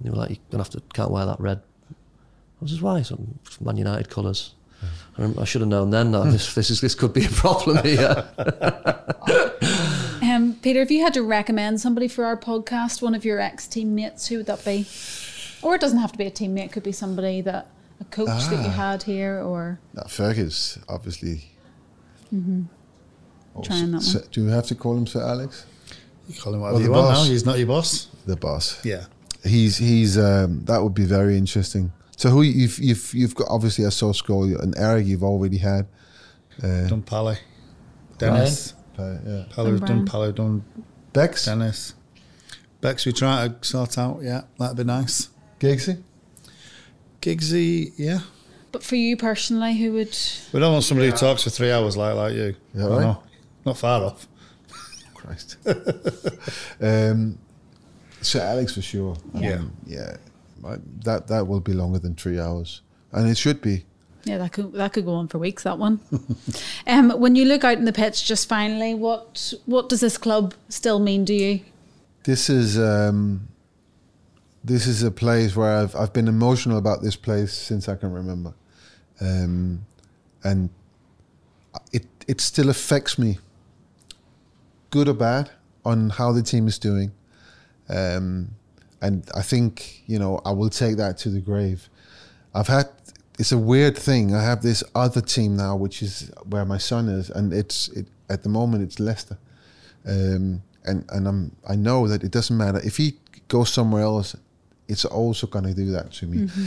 [0.00, 1.60] they were like, "You're gonna have to can't wear that red."
[1.90, 1.94] I
[2.60, 3.02] was just why?
[3.02, 4.54] Some Man United colours.
[5.18, 7.84] I, I should have known then that this this is this could be a problem
[7.84, 8.24] here.
[10.62, 14.28] Peter, if you had to recommend somebody for our podcast, one of your ex teammates,
[14.28, 14.86] who would that be?
[15.62, 17.68] Or it doesn't have to be a teammate; it could be somebody that
[18.00, 18.70] a coach that you Ah.
[18.70, 21.50] had here, or Now, Fergus, obviously.
[22.34, 25.66] Oh, Trying that Sir- Do you have to call him Sir Alex?
[26.28, 27.26] You call him whatever the you want boss.
[27.26, 27.30] now.
[27.32, 28.06] He's not your boss.
[28.26, 28.82] The boss.
[28.84, 29.04] Yeah.
[29.44, 31.92] He's he's um, that would be very interesting.
[32.16, 35.86] So who you've you've you've got obviously a source score and Eric you've already had.
[36.62, 37.38] Uh, Done Pally.
[38.18, 38.74] Denis.
[38.98, 39.44] Yeah.
[39.50, 40.64] Pally, done Pally, done
[41.12, 41.94] Bex, Denis.
[42.80, 44.20] Bex, we try to sort out.
[44.22, 45.28] Yeah, that'd be nice.
[45.60, 46.02] Giggsy.
[47.20, 48.20] Giggsy, yeah.
[48.72, 50.16] but for you personally, who would?
[50.52, 52.56] We don't want somebody who talks for three hours like like you.
[52.74, 53.00] Yeah, right.
[53.00, 53.22] know.
[53.64, 54.26] Not far off.
[55.14, 55.56] Christ.
[56.80, 57.38] um,
[58.20, 59.16] Sir Alex for sure.
[59.34, 59.56] I Yeah.
[59.58, 60.16] mean, yeah.
[61.04, 62.82] That that will be longer than three hours,
[63.12, 63.84] and it should be.
[64.24, 65.64] Yeah, that could that could go on for weeks.
[65.64, 66.00] That one.
[66.86, 70.54] um, when you look out in the pitch, just finally, what what does this club
[70.68, 71.60] still mean to you?
[72.24, 73.48] This is um,
[74.62, 78.12] this is a place where I've I've been emotional about this place since I can
[78.12, 78.54] remember,
[79.20, 79.84] um,
[80.44, 80.70] and
[81.92, 83.38] it it still affects me,
[84.90, 85.50] good or bad,
[85.84, 87.10] on how the team is doing,
[87.88, 88.50] um,
[89.00, 91.88] and I think you know I will take that to the grave.
[92.54, 92.88] I've had
[93.38, 94.34] it's a weird thing.
[94.34, 98.06] I have this other team now, which is where my son is, and it's it,
[98.28, 99.38] at the moment it's Leicester,
[100.06, 103.18] um, and and I'm I know that it doesn't matter if he
[103.48, 104.36] goes somewhere else,
[104.88, 106.38] it's also going to do that to me.
[106.38, 106.66] Mm-hmm.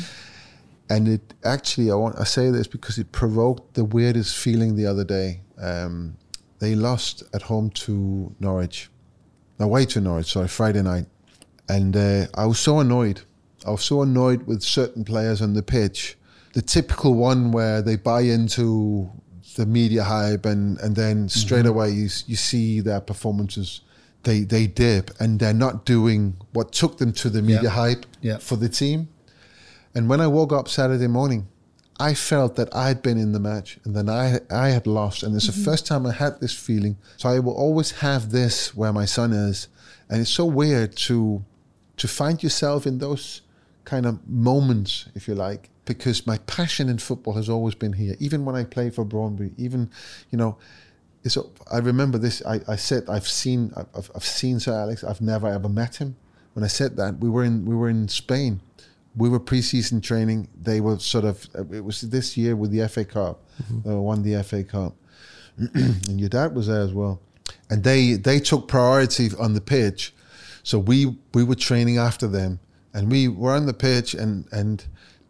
[0.87, 4.85] And it actually, I want I say this because it provoked the weirdest feeling the
[4.85, 5.41] other day.
[5.59, 6.17] Um,
[6.59, 8.89] they lost at home to Norwich,
[9.59, 10.31] away to Norwich.
[10.31, 11.05] Sorry, Friday night,
[11.69, 13.21] and uh, I was so annoyed.
[13.65, 16.17] I was so annoyed with certain players on the pitch
[16.55, 19.09] the typical one where they buy into
[19.55, 21.69] the media hype and and then straight mm-hmm.
[21.69, 23.81] away you you see their performances
[24.25, 27.69] they they dip and they're not doing what took them to the media yeah.
[27.69, 28.37] hype yeah.
[28.37, 29.07] for the team.
[29.93, 31.47] And when I woke up Saturday morning,
[31.97, 35.23] I felt that I had been in the match and then I I had lost.
[35.23, 35.63] And it's mm-hmm.
[35.63, 36.97] the first time I had this feeling.
[37.17, 39.69] So I will always have this where my son is.
[40.09, 41.45] And it's so weird to
[41.97, 43.41] to find yourself in those
[43.85, 48.15] kind of moments, if you like, because my passion in football has always been here.
[48.19, 49.89] Even when I played for Brøndby, even
[50.31, 50.57] you know,
[51.23, 51.37] it's.
[51.71, 52.43] I remember this.
[52.45, 55.03] I, I said I've seen I've, I've seen Sir Alex.
[55.03, 56.15] I've never ever met him.
[56.53, 58.61] When I said that, we were in we were in Spain.
[59.17, 60.49] We were preseason training.
[60.61, 61.47] They were sort of.
[61.71, 63.41] It was this year with the FA Cup.
[63.63, 63.89] Mm-hmm.
[63.89, 64.95] Uh, won the FA Cup,
[65.57, 67.21] and your dad was there as well.
[67.69, 70.13] And they they took priority on the pitch,
[70.63, 72.59] so we we were training after them,
[72.93, 74.85] and we were on the pitch, and and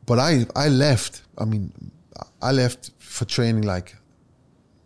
[0.05, 1.23] but I I left.
[1.37, 1.71] I mean,
[2.41, 3.95] I left for training like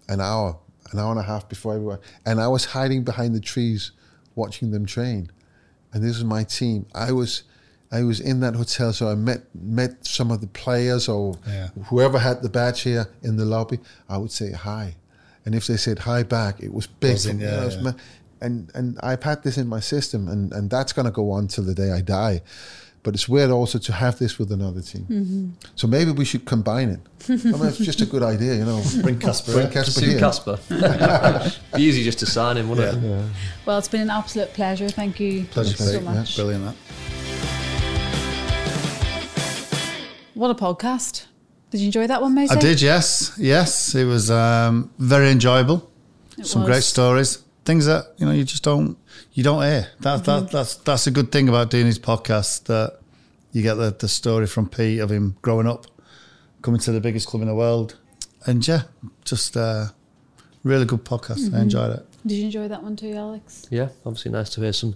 [0.08, 0.58] an hour,
[0.92, 3.92] an hour and a half before everyone, and I was hiding behind the trees,
[4.36, 5.32] watching them train.
[5.94, 6.86] And this is my team.
[6.94, 7.44] I was.
[7.92, 11.70] I was in that hotel, so I met met some of the players or yeah.
[11.86, 13.80] whoever had the badge here in the lobby.
[14.08, 14.96] I would say hi,
[15.44, 17.18] and if they said hi back, it was big.
[17.26, 17.92] yeah, yeah.
[18.42, 21.64] and and I've had this in my system, and and that's gonna go on till
[21.64, 22.44] the day I die.
[23.02, 25.04] But it's weird also to have this with another team.
[25.04, 25.50] Mm-hmm.
[25.76, 27.00] So maybe we should combine it.
[27.30, 28.84] I mean, it's just a good idea, you know.
[29.02, 29.54] Bring Kasper.
[29.54, 30.20] Bring Kasper here.
[30.20, 30.60] Kasper.
[31.76, 33.10] Be easy just to sign him, wouldn't yeah.
[33.10, 33.10] it?
[33.10, 33.30] Yeah.
[33.66, 34.90] Well, it's been an absolute pleasure.
[34.90, 36.38] Thank you pleasure so much.
[36.38, 36.66] Yeah, brilliant.
[36.66, 36.76] That.
[40.34, 41.26] What a podcast.
[41.70, 42.56] Did you enjoy that one, Maysie?
[42.56, 43.34] I did, yes.
[43.38, 45.90] Yes, it was um, very enjoyable.
[46.38, 46.70] It Some was.
[46.70, 47.44] great stories.
[47.70, 48.98] Things that, you know, you just don't
[49.34, 49.88] you don't hear.
[50.00, 50.26] That, mm-hmm.
[50.26, 52.98] that, that's that's a good thing about doing these podcasts that
[53.52, 55.86] you get the, the story from Pete of him growing up,
[56.64, 57.96] coming to the biggest club in the world,
[58.48, 58.82] and yeah,
[59.24, 59.94] just a
[60.64, 61.42] really good podcast.
[61.42, 61.58] Mm-hmm.
[61.58, 62.08] I enjoyed it.
[62.26, 63.68] Did you enjoy that one too, Alex?
[63.70, 64.96] Yeah, obviously nice to hear some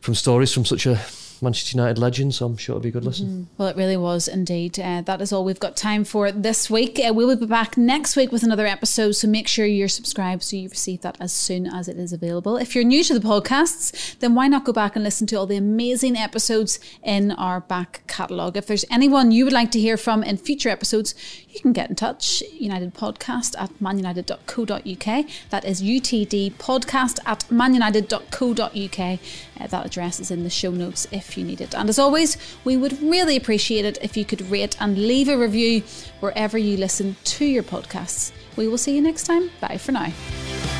[0.00, 0.94] from stories from such a
[1.42, 3.26] Manchester United legend, so I'm sure it'll be a good listen.
[3.26, 3.42] Mm-hmm.
[3.58, 4.78] Well, it really was indeed.
[4.78, 6.98] Uh, that is all we've got time for this week.
[6.98, 10.42] Uh, we will be back next week with another episode, so make sure you're subscribed
[10.42, 12.56] so you receive that as soon as it is available.
[12.56, 15.46] If you're new to the podcasts, then why not go back and listen to all
[15.46, 18.56] the amazing episodes in our back catalogue?
[18.56, 21.14] If there's anyone you would like to hear from in future episodes,
[21.52, 22.42] you can get in touch.
[22.52, 25.26] United Podcast at manunited.co.uk.
[25.50, 29.18] That is UTD podcast at manunited.co.uk.
[29.60, 31.74] Uh, that address is in the show notes if you need it.
[31.74, 35.36] And as always, we would really appreciate it if you could rate and leave a
[35.36, 35.82] review
[36.20, 38.32] wherever you listen to your podcasts.
[38.56, 39.50] We will see you next time.
[39.60, 40.79] Bye for now.